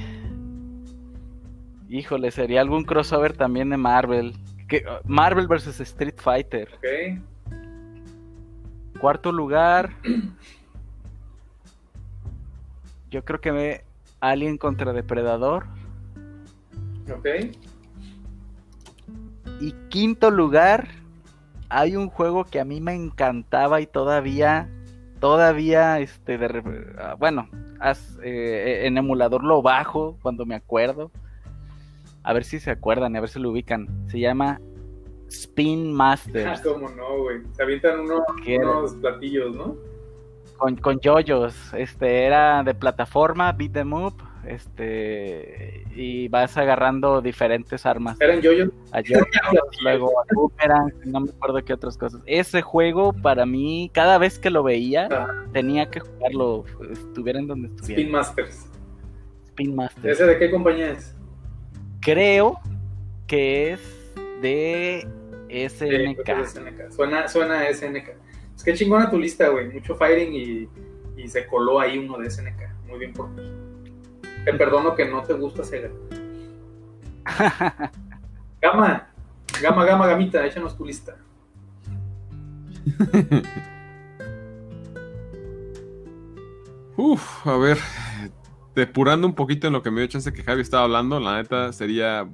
[1.87, 4.35] híjole, sería algún crossover también de Marvel.
[4.67, 5.79] Que, Marvel vs.
[5.79, 6.67] Street Fighter.
[6.73, 6.85] Ok.
[8.99, 9.91] Cuarto lugar,
[13.09, 13.85] yo creo que me
[14.19, 15.65] Alien contra Depredador.
[17.09, 17.25] Ok.
[19.59, 20.87] Y quinto lugar,
[21.69, 24.69] hay un juego que a mí me encantaba y todavía,
[25.19, 27.47] todavía, este, de ah, bueno,
[27.79, 31.11] as- eh, en emulador lo bajo cuando me acuerdo.
[32.23, 33.87] A ver si se acuerdan, a ver si lo ubican.
[34.09, 34.59] Se llama
[35.29, 37.41] Spin Ah, Masters cómo no, güey.
[37.53, 39.75] Se avientan unos platillos, ¿no?
[40.57, 41.73] con, con yoyos.
[41.73, 44.15] Este era de plataforma, beat them up,
[44.49, 48.19] este, y vas agarrando diferentes armas.
[48.19, 48.69] Eran yoyos.
[48.91, 49.25] a yoyos,
[49.83, 52.21] luego a boomerang, no me acuerdo qué otras cosas.
[52.25, 55.45] Ese juego para mí, cada vez que lo veía, Ah.
[55.53, 58.11] tenía que jugarlo, estuviera en donde Spin estuviera.
[58.11, 58.65] Masters.
[59.49, 60.11] Spin Master.
[60.11, 61.15] ¿Ese de qué compañía es?
[62.01, 62.59] Creo
[63.27, 65.07] que es de
[65.49, 66.29] SNK.
[66.29, 66.95] es.
[66.95, 68.09] Suena, suena a SNK.
[68.55, 69.69] Es que chingona tu lista, güey.
[69.69, 72.87] Mucho fighting y, y se coló ahí uno de SNK.
[72.87, 73.41] Muy bien por ti.
[74.45, 75.89] Te perdono que no te gusta Sega.
[78.61, 79.07] Gama,
[79.61, 81.15] gama, gama, gamita, échanos tu lista.
[86.97, 87.77] Uf, a ver,
[88.75, 91.71] depurando un poquito en lo que me dio chance que Javi estaba hablando, la neta
[91.71, 92.27] sería...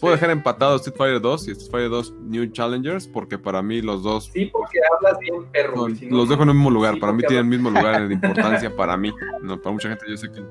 [0.00, 0.20] Puedo Sí.
[0.20, 4.02] dejar empatado Street Fighter 2 y Street Fighter 2 New Challengers porque para mí los
[4.02, 5.76] dos Sí, porque hablas bien perro.
[5.76, 6.94] son- güey, si no, los dejo en el mismo lugar.
[6.94, 9.14] Sí, para mí tienen el mismo lugar de importancia para mí.
[9.40, 10.42] No, para mucha gente yo sé que...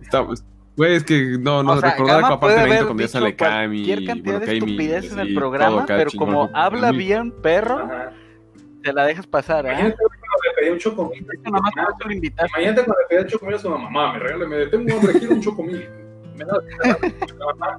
[0.00, 0.26] Está,
[0.76, 4.04] güey, es que no, no O sea, recordar que aparte Benito dicho sale Kami, cualquier
[4.04, 8.12] cantidad bueno, de Kami, estupideces en el programa, pero como habla bien perro, Ajá.
[8.82, 9.94] te la dejas pasar, ¿eh?
[10.44, 11.26] Le pedí un chocomil.
[11.44, 14.12] Imagínate cuando le pedí un chocomil a su mamá.
[14.14, 15.88] Me regálame, tengo hambre, quiero un chocomil.
[16.36, 16.54] Me da
[16.88, 17.78] la mamá.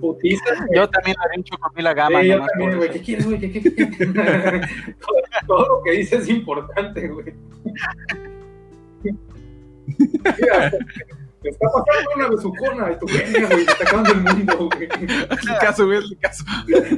[0.00, 0.44] Putiza.
[0.74, 2.90] Yo también le haré un chocomil a gama, Sí, yo también, güey.
[2.90, 3.38] ¿Qué quieres, güey?
[3.38, 4.06] ¿Qué, qué, qué, qué?
[5.00, 5.16] todo,
[5.46, 7.32] todo lo que dices es importante, güey.
[10.40, 10.70] Mira,
[11.42, 13.64] te está pasando una besucona y tu verga, güey.
[13.66, 14.88] Te está acabando el mundo, güey.
[15.30, 16.44] Hazle caso, güey, hazle caso.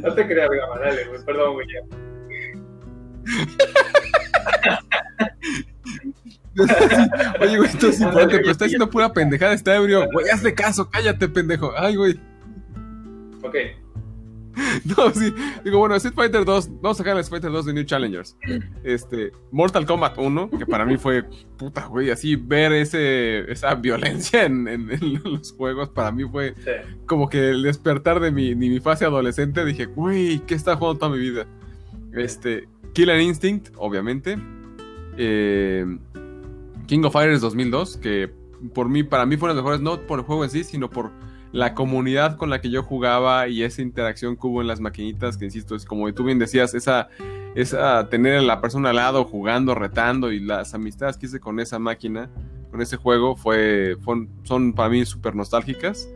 [0.03, 1.25] No te creas, gama, dale, güey.
[1.25, 1.67] Perdón, güey.
[1.69, 1.81] ya.
[7.41, 10.09] Oye, güey, esto es importante, pero está haciendo pura pendejada, está ebrio.
[10.13, 11.73] Güey, hazle caso, cállate, pendejo.
[11.77, 12.21] Ay, güey.
[13.43, 13.55] Ok.
[14.97, 15.33] No, sí.
[15.65, 18.37] Digo, bueno, Street Fighter 2, vamos a sacar el Street Fighter 2 de New Challengers.
[18.85, 21.25] Este, Mortal Kombat 1, que para mí fue,
[21.57, 26.55] puta, güey, así ver ese, esa violencia en, en- en los juegos, para mí fue
[26.59, 26.71] Sí.
[27.07, 29.65] como que el despertar de mi, de mi fase adolescente.
[29.65, 31.47] Dije, güey, ¿qué está jugando toda mi vida?
[32.15, 34.39] Este, Killer Instinct, obviamente.
[35.17, 35.85] Eh,
[36.87, 38.31] King of Fighters 2002, que
[38.75, 41.11] por mí, para mí fueron los mejores, no por el juego en sí, sino por
[41.53, 45.37] la comunidad con la que yo jugaba y esa interacción que hubo en las maquinitas,
[45.37, 47.09] que insisto, es como tú bien decías, esa,
[47.55, 51.61] esa tener a la persona al lado jugando, retando y las amistades que hice con
[51.61, 52.29] esa máquina,
[52.71, 53.97] con ese juego, fue,
[54.45, 56.09] son para mí súper nostálgicas.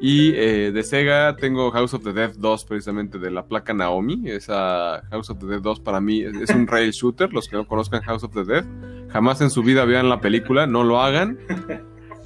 [0.00, 4.22] Y eh, de Sega tengo House of the Dead 2, precisamente de la placa Naomi.
[4.26, 7.32] Esa House of the Dead 2 para mí es, es un rail shooter.
[7.32, 8.64] Los que no conozcan House of the Dead,
[9.08, 11.38] jamás en su vida vean la película, no lo hagan.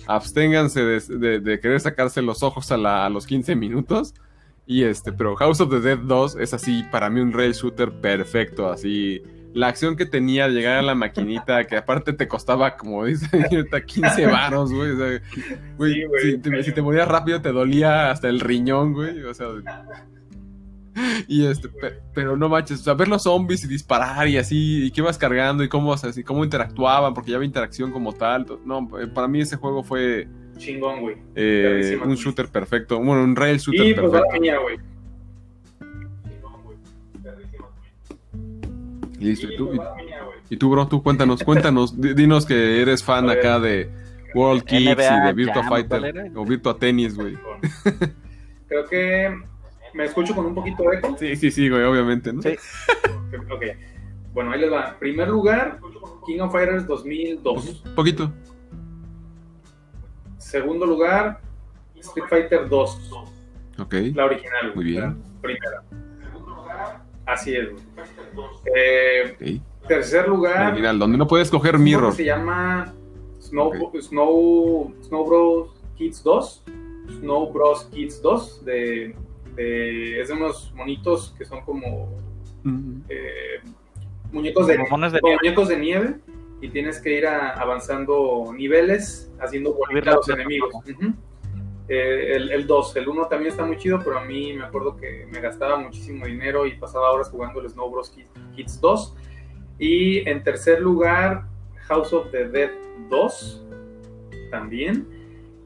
[0.09, 4.15] Absténganse de, de- de querer sacarse los ojos a, la- a los 15 minutos.
[4.67, 7.91] Y este, pero House of the Dead 2 es así, para mí un rail shooter
[7.91, 9.23] perfecto, así
[9.55, 13.27] la acción que tenía de llegar a la maquinita, que aparte te costaba, como dice
[13.51, 14.91] ahorita, 15 varos, güey.
[14.91, 15.21] O sea,
[15.79, 16.23] güey, Sí, güey.
[16.33, 19.23] si, te, si te morías rápido te dolía hasta el riñón, güey.
[19.25, 19.47] O sea,
[21.29, 24.85] y este, pe- pero no manches, o sea, ver los zombies y disparar y así,
[24.87, 27.91] y qué ibas cargando y cómo, o sea, así, cómo interactuaban, porque ya había interacción
[27.93, 28.47] como tal.
[28.65, 31.17] No, eh, para mí ese juego fue Chingón, güey.
[31.35, 34.35] eh, un shooter perfecto, bueno, un rail shooter Y pues perfecto.
[34.35, 34.79] la mía, güey.
[39.19, 39.89] Listo, Y y tú, pues güey.
[40.51, 43.91] y tú, bro, tú cuéntanos, cuéntanos, di- dinos que eres fan acá de
[44.35, 47.37] World Kids y de Virtua Jam, ¿cuál Fighter o Virtua Tennis, güey.
[48.69, 49.37] Creo que
[49.99, 51.17] me escucho con un poquito de eco.
[51.19, 52.41] Sí, sí, sí, güey, obviamente, ¿no?
[52.41, 52.51] Sí.
[53.51, 53.63] Ok.
[54.33, 54.97] Bueno, ahí les va.
[54.99, 55.81] Primer lugar,
[56.25, 57.83] King of Fighters 2002.
[57.95, 58.33] Poquito.
[60.39, 61.41] Segundo lugar,
[61.97, 63.13] Street Fighter 2.
[63.81, 63.95] Ok.
[64.15, 64.73] La original.
[64.75, 65.01] Muy bien.
[65.03, 65.83] la primera.
[67.27, 67.69] Así es.
[67.71, 68.47] güey.
[68.75, 69.89] Eh, ok.
[69.89, 72.15] tercer lugar, Original, donde no puedes coger mirror.
[72.15, 72.95] se llama
[73.41, 76.65] Snow, Snow, Snow Bros Kids 2.
[77.21, 78.65] Snow Bros Kids 2.
[78.65, 79.15] De,
[79.59, 82.09] de- es de unos monitos que son como
[83.09, 83.61] eh,
[84.33, 85.41] muñecos de, Como monos de como nieve.
[85.43, 86.15] muñecos de nieve
[86.61, 90.75] y tienes que ir a- avanzando niveles haciendo Subir bolitas a los enemigos.
[91.91, 94.97] Eh, el, el 2, el 1 también está muy chido, pero a mí me acuerdo
[94.97, 98.11] que me gastaba muchísimo dinero y pasaba horas jugando el Snow Bros.
[98.11, 99.17] Kids, Kids 2.
[99.79, 101.45] Y en tercer lugar,
[101.87, 102.71] House of the Dead
[103.09, 103.65] 2,
[104.51, 105.07] también.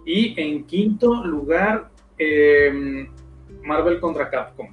[0.06, 3.08] Y en quinto lugar, eh,
[3.64, 4.68] Marvel contra Capcom,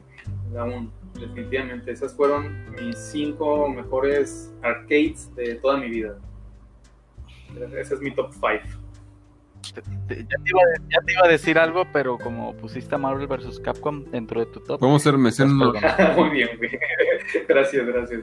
[0.54, 0.92] la 1.
[1.20, 6.18] Definitivamente, esas fueron mis cinco mejores arcades de toda mi vida.
[7.78, 8.44] Ese es mi top 5.
[10.08, 12.98] Te- Ya te, iba a, ya te iba a decir algo, pero como pusiste a
[12.98, 13.60] Marvel vs.
[13.60, 16.72] Capcom dentro de tu top, Podemos hacer mención Pues, honor- Muy bien, güey.
[17.48, 18.22] Gracias, gracias.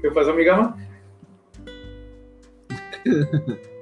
[0.00, 0.76] ¿Qué pasó, mi gama?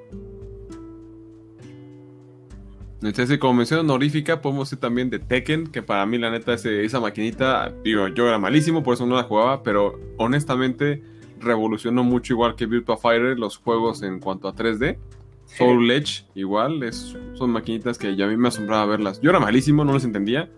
[3.03, 6.85] Entonces, como mención honorífica, podemos decir también de Tekken, que para mí, la neta, ese-
[6.85, 11.03] esa maquinita, digo, yo era malísimo, por eso no la jugaba, pero honestamente
[11.39, 14.99] revolucionó mucho, igual que Virtua Fighter, los juegos en cuanto a 3D.
[15.45, 19.21] Soul Edge, igual, es, son maquinitas que ya a mí me asombraba verlas.
[19.21, 20.49] Yo era malísimo, no las entendía,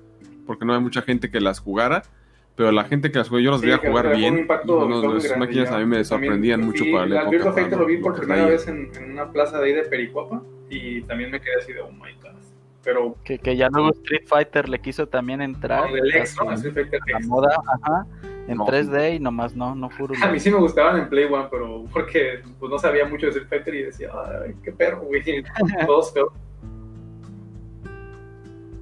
[0.47, 2.05] porque no hay mucha gente que las jugara,
[2.55, 4.35] pero la gente que las jugó, yo las Sí, veía jugar bien.
[5.25, 5.77] grande, máquinas ya.
[5.77, 7.31] a mí me También, sorprendían mucho sí, para la época.
[7.31, 10.43] Virtua Fighter lo vi por primera vez en, en una plaza de ahí de Pericuapa
[10.71, 12.33] y también me quedé así de, oh my god.
[12.85, 16.37] Pero que, que ya luego Street Fighter le quiso también entrar con el a ex,
[16.37, 16.53] ¿no?
[16.53, 17.27] Street Fighter la X.
[17.29, 18.07] moda, ajá,
[18.47, 18.67] en No.
[18.67, 21.85] 3D y nomás no, no fue A mí sí me gustaban en Play One, pero
[21.93, 24.11] porque pues, no sabía mucho de Street Fighter y decía,
[24.45, 25.23] ay, qué perro, güey.
[25.87, 26.31] Todos feos.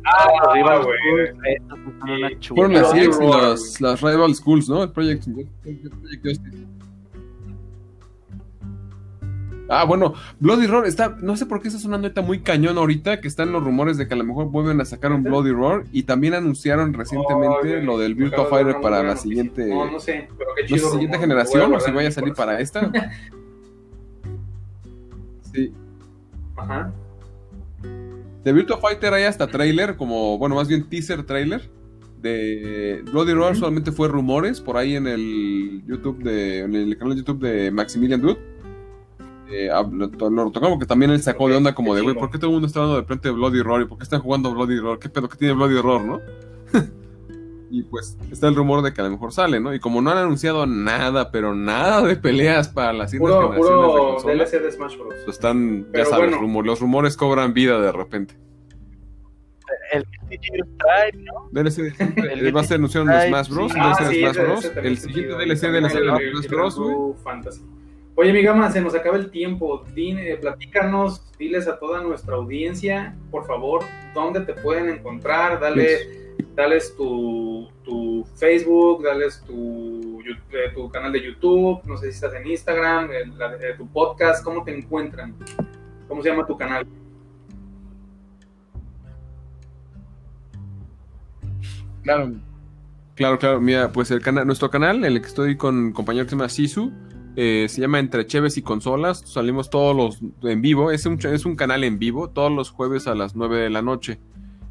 [0.05, 1.33] Ah, Ah, güey.
[1.33, 2.37] güey.
[2.49, 4.85] Fueron y Roar, las, Rival Schools, ¿no?
[4.85, 6.67] El Project, Project Justice.
[9.69, 13.21] Ah, bueno, Bloody Roar está, no sé por qué está sonando ahorita muy cañón ahorita,
[13.21, 15.85] que están los rumores de que a lo mejor vuelven a sacar un Bloody Roar
[15.93, 20.29] y también anunciaron recientemente lo del Virtua de Fighter para la siguiente, No, no sé,
[20.39, 20.91] pero qué sé, chido.
[20.93, 22.91] siguiente generación o si vaya a salir para esta.
[25.53, 25.73] Sí.
[26.57, 26.93] Ajá.
[28.45, 31.69] De Virtua Fighter hay hasta trailer, como, bueno, más bien teaser trailer.
[32.21, 37.15] De Bloody Roar solamente fue rumores por ahí en el YouTube de, en el canal
[37.15, 38.39] de YouTube de Maximilian Dude.
[39.51, 42.15] Eh, lo, to- lo tocamos que también él sacó de onda como de, güey.
[42.17, 43.83] ¿por qué todo el mundo está hablando de frente de Bloody Roar?
[43.83, 44.99] ¿Y por qué están jugando Bloody Roar?
[44.99, 46.21] ¿Qué pedo que tiene Bloody Roar, no?
[47.71, 49.73] y pues está el rumor de que a lo mejor sale, ¿no?
[49.75, 53.77] Y como no han anunciado nada, pero nada de peleas para las Puro, generaciones de
[53.77, 55.15] puro consolas, DLC de Smash Bros.
[55.29, 56.39] están, ya sabes, bueno.
[56.39, 58.35] rumor- los rumores cobran vida de repente.
[59.93, 60.05] El.
[61.53, 61.95] DLC.
[62.31, 63.73] El va a ser anunciado en Smash Bros.
[63.73, 63.79] sí.
[63.79, 64.73] DLC de Ah, sí, Smash Bros.
[64.83, 65.35] el siguiente.
[65.35, 66.77] DLC de la serie de Smash Bros.
[67.23, 67.63] Fantasy.
[68.19, 69.85] Oye, mi gama, se nos acaba el tiempo.
[69.95, 73.85] Dine, platícanos, diles a toda nuestra audiencia, por favor,
[74.15, 75.61] dónde te pueden encontrar.
[75.61, 82.15] Dale, dales tu, tu Facebook, dales tu, eh, tu canal de YouTube, no sé si
[82.15, 85.35] estás en Instagram, la- tu podcast, ¿cómo te encuentran?
[86.09, 86.87] ¿Cómo se llama tu canal?
[92.03, 92.33] Claro.
[93.15, 93.61] Claro, claro.
[93.61, 96.37] Mira, pues el canal, nuestro canal, en el que estoy con un compañero que se
[96.37, 96.93] llama Sisu,
[97.37, 99.23] eh, se llama Entre Cheves y Consolas.
[99.27, 100.91] Salimos todos los en vivo.
[100.91, 103.83] Es un, es un canal en vivo, todos los jueves a las 9 de la
[103.83, 104.19] noche.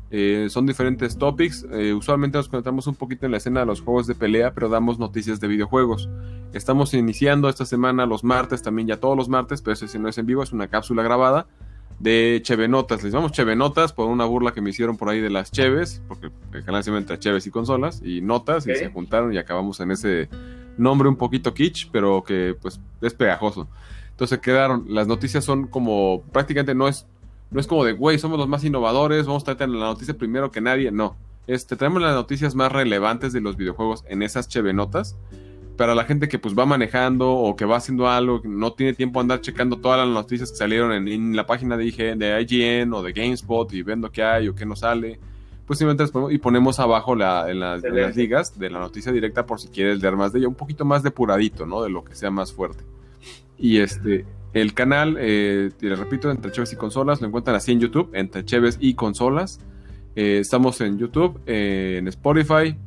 [0.10, 1.66] Eh, son diferentes topics.
[1.72, 4.68] eh, usualmente nos conectamos un poquito en la escena de los juegos de pelea, pero
[4.68, 6.10] damos noticias de videojuegos.
[6.54, 10.10] Estamos iniciando esta semana los martes, también ya todos los martes, pero ese sí no
[10.10, 11.48] es en vivo, es una cápsula grabada
[12.00, 13.04] de Chevenotas.
[13.04, 16.32] Les llamamos Chevenotas por una burla que me hicieron por ahí de las Cheves, porque
[16.54, 19.80] el canal se llama entre Cheves y consolas, y notas, y se juntaron y acabamos
[19.82, 20.30] en ese
[20.78, 23.68] nombre un poquito kitsch, pero que pues es pegajoso.
[24.12, 27.06] Entonces quedaron, las noticias son como, prácticamente no es,
[27.52, 30.52] no es como de, güey, somos los más innovadores, vamos a traer la noticia primero
[30.52, 31.18] que nadie, no.
[31.48, 35.16] Este, traemos las noticias más relevantes de los videojuegos en esas chevenotas.
[35.78, 39.20] Para la gente que pues va manejando o que va haciendo algo, no tiene tiempo
[39.20, 43.04] de andar checando todas las noticias que salieron en, la página de, de IGN o
[43.04, 45.20] de GameSpot y viendo qué hay o qué no sale
[45.66, 47.82] pues simplemente ponemos, y ponemos abajo la, en, las
[48.16, 51.04] ligas de la noticia directa por si quieres leer más de ella, un poquito más
[51.04, 51.82] depuradito, ¿no?
[51.82, 52.84] De lo que sea más fuerte.
[53.58, 57.80] Y este, el canal, eh, les repito, entre Cheves y Consolas, lo encuentran así en
[57.80, 59.60] YouTube, entre Cheves y Consolas.
[60.16, 62.78] Eh, estamos en YouTube, eh, en Spotify.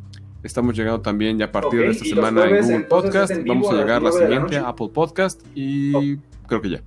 [0.42, 3.32] Estamos llegando también ya a partir de esta semana en Google Podcast.
[3.44, 6.82] Vamos a llegar la siguiente a Apple Podcast y creo que ya.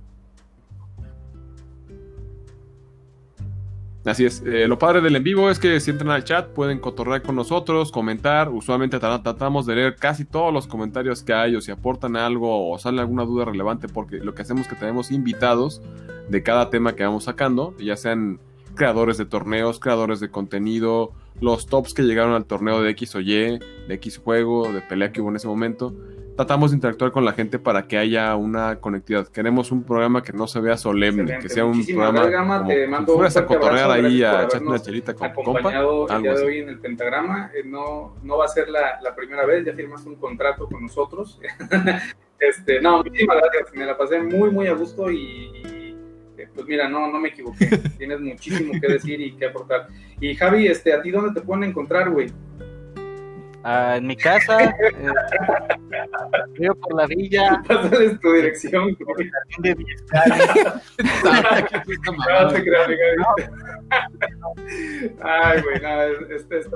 [4.04, 4.42] Así es.
[4.44, 7.36] Eh, lo padre del en vivo es que si entran al chat pueden cotorrear con
[7.36, 8.48] nosotros, comentar.
[8.48, 12.78] Usualmente tratamos de leer casi todos los comentarios que hay o si aportan algo o
[12.78, 15.82] sale alguna duda relevante porque lo que hacemos es que tenemos invitados
[16.28, 18.40] de cada tema que vamos sacando, ya sean
[18.74, 23.20] creadores de torneos, creadores de contenido, los tops que llegaron al torneo de X o
[23.20, 25.94] Y, de X juego, de pelea que hubo en ese momento
[26.36, 29.28] tratamos de interactuar con la gente para que haya una conectividad.
[29.28, 33.14] Queremos un programa que no se vea solemne, que sea un programa como te mando
[33.14, 36.58] fueras a cotorrear ahí a echar una chelita con acompañado compa, el día de hoy
[36.58, 37.50] en el pentagrama.
[37.54, 40.82] Eh, no, no va a ser la, la, primera vez, ya firmaste un contrato con
[40.82, 41.40] nosotros.
[42.38, 45.96] este, no, muchísimas gracias, me la pasé muy, muy a gusto y,
[46.38, 47.66] eh, pues mira, no, no me equivoqué.
[47.98, 49.88] Tienes muchísimo que decir y que aportar.
[50.20, 52.28] Y Javi, este, ¿a ti dónde te pueden encontrar, güey?
[53.64, 54.74] Ah, en mi casa,
[56.58, 57.62] eh, por la villa.
[57.68, 58.96] Pásales tu dirección.
[59.58, 59.76] De
[65.22, 66.66] Ay, güey, nada, este es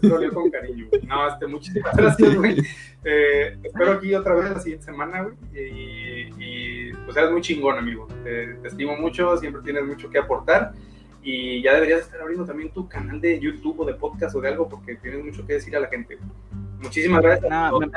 [0.00, 0.88] troleo, con cariño.
[1.06, 2.60] No, este, muchísimas gracias, güey.
[3.04, 5.36] Eh, espero aquí otra vez la siguiente semana, güey.
[5.54, 8.08] Y, y pues eres muy chingón, amigo.
[8.24, 10.74] te estimo mucho, siempre tienes mucho que aportar
[11.28, 14.46] y ya deberías estar abriendo también tu canal de YouTube o de podcast o de
[14.46, 16.16] algo porque tienes mucho que decir a la gente.
[16.80, 17.50] Muchísimas gracias.
[17.50, 17.88] No, me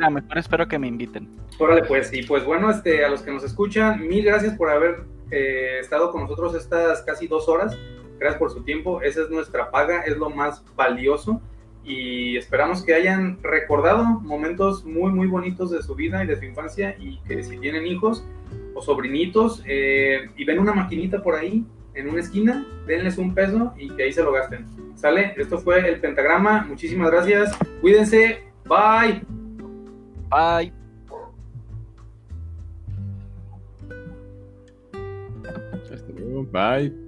[0.00, 1.28] da mejor espero que me inviten.
[1.60, 5.04] Órale, pues, y pues bueno, este, a los que nos escuchan, mil gracias por haber
[5.30, 7.78] eh, estado con nosotros estas casi dos horas.
[8.18, 9.00] Gracias por su tiempo.
[9.00, 11.40] Esa es nuestra paga, es lo más valioso.
[11.84, 16.46] Y esperamos que hayan recordado momentos muy, muy bonitos de su vida y de su
[16.46, 16.96] infancia.
[16.98, 18.26] Y que si tienen hijos
[18.74, 21.64] o sobrinitos eh, y ven una maquinita por ahí,
[21.94, 24.66] en una esquina, denles un peso y que ahí se lo gasten.
[24.94, 25.34] ¿Sale?
[25.36, 26.64] Esto fue el pentagrama.
[26.64, 27.56] Muchísimas gracias.
[27.80, 28.44] Cuídense.
[28.64, 29.22] Bye.
[30.30, 30.72] Bye.
[36.52, 37.01] Bye.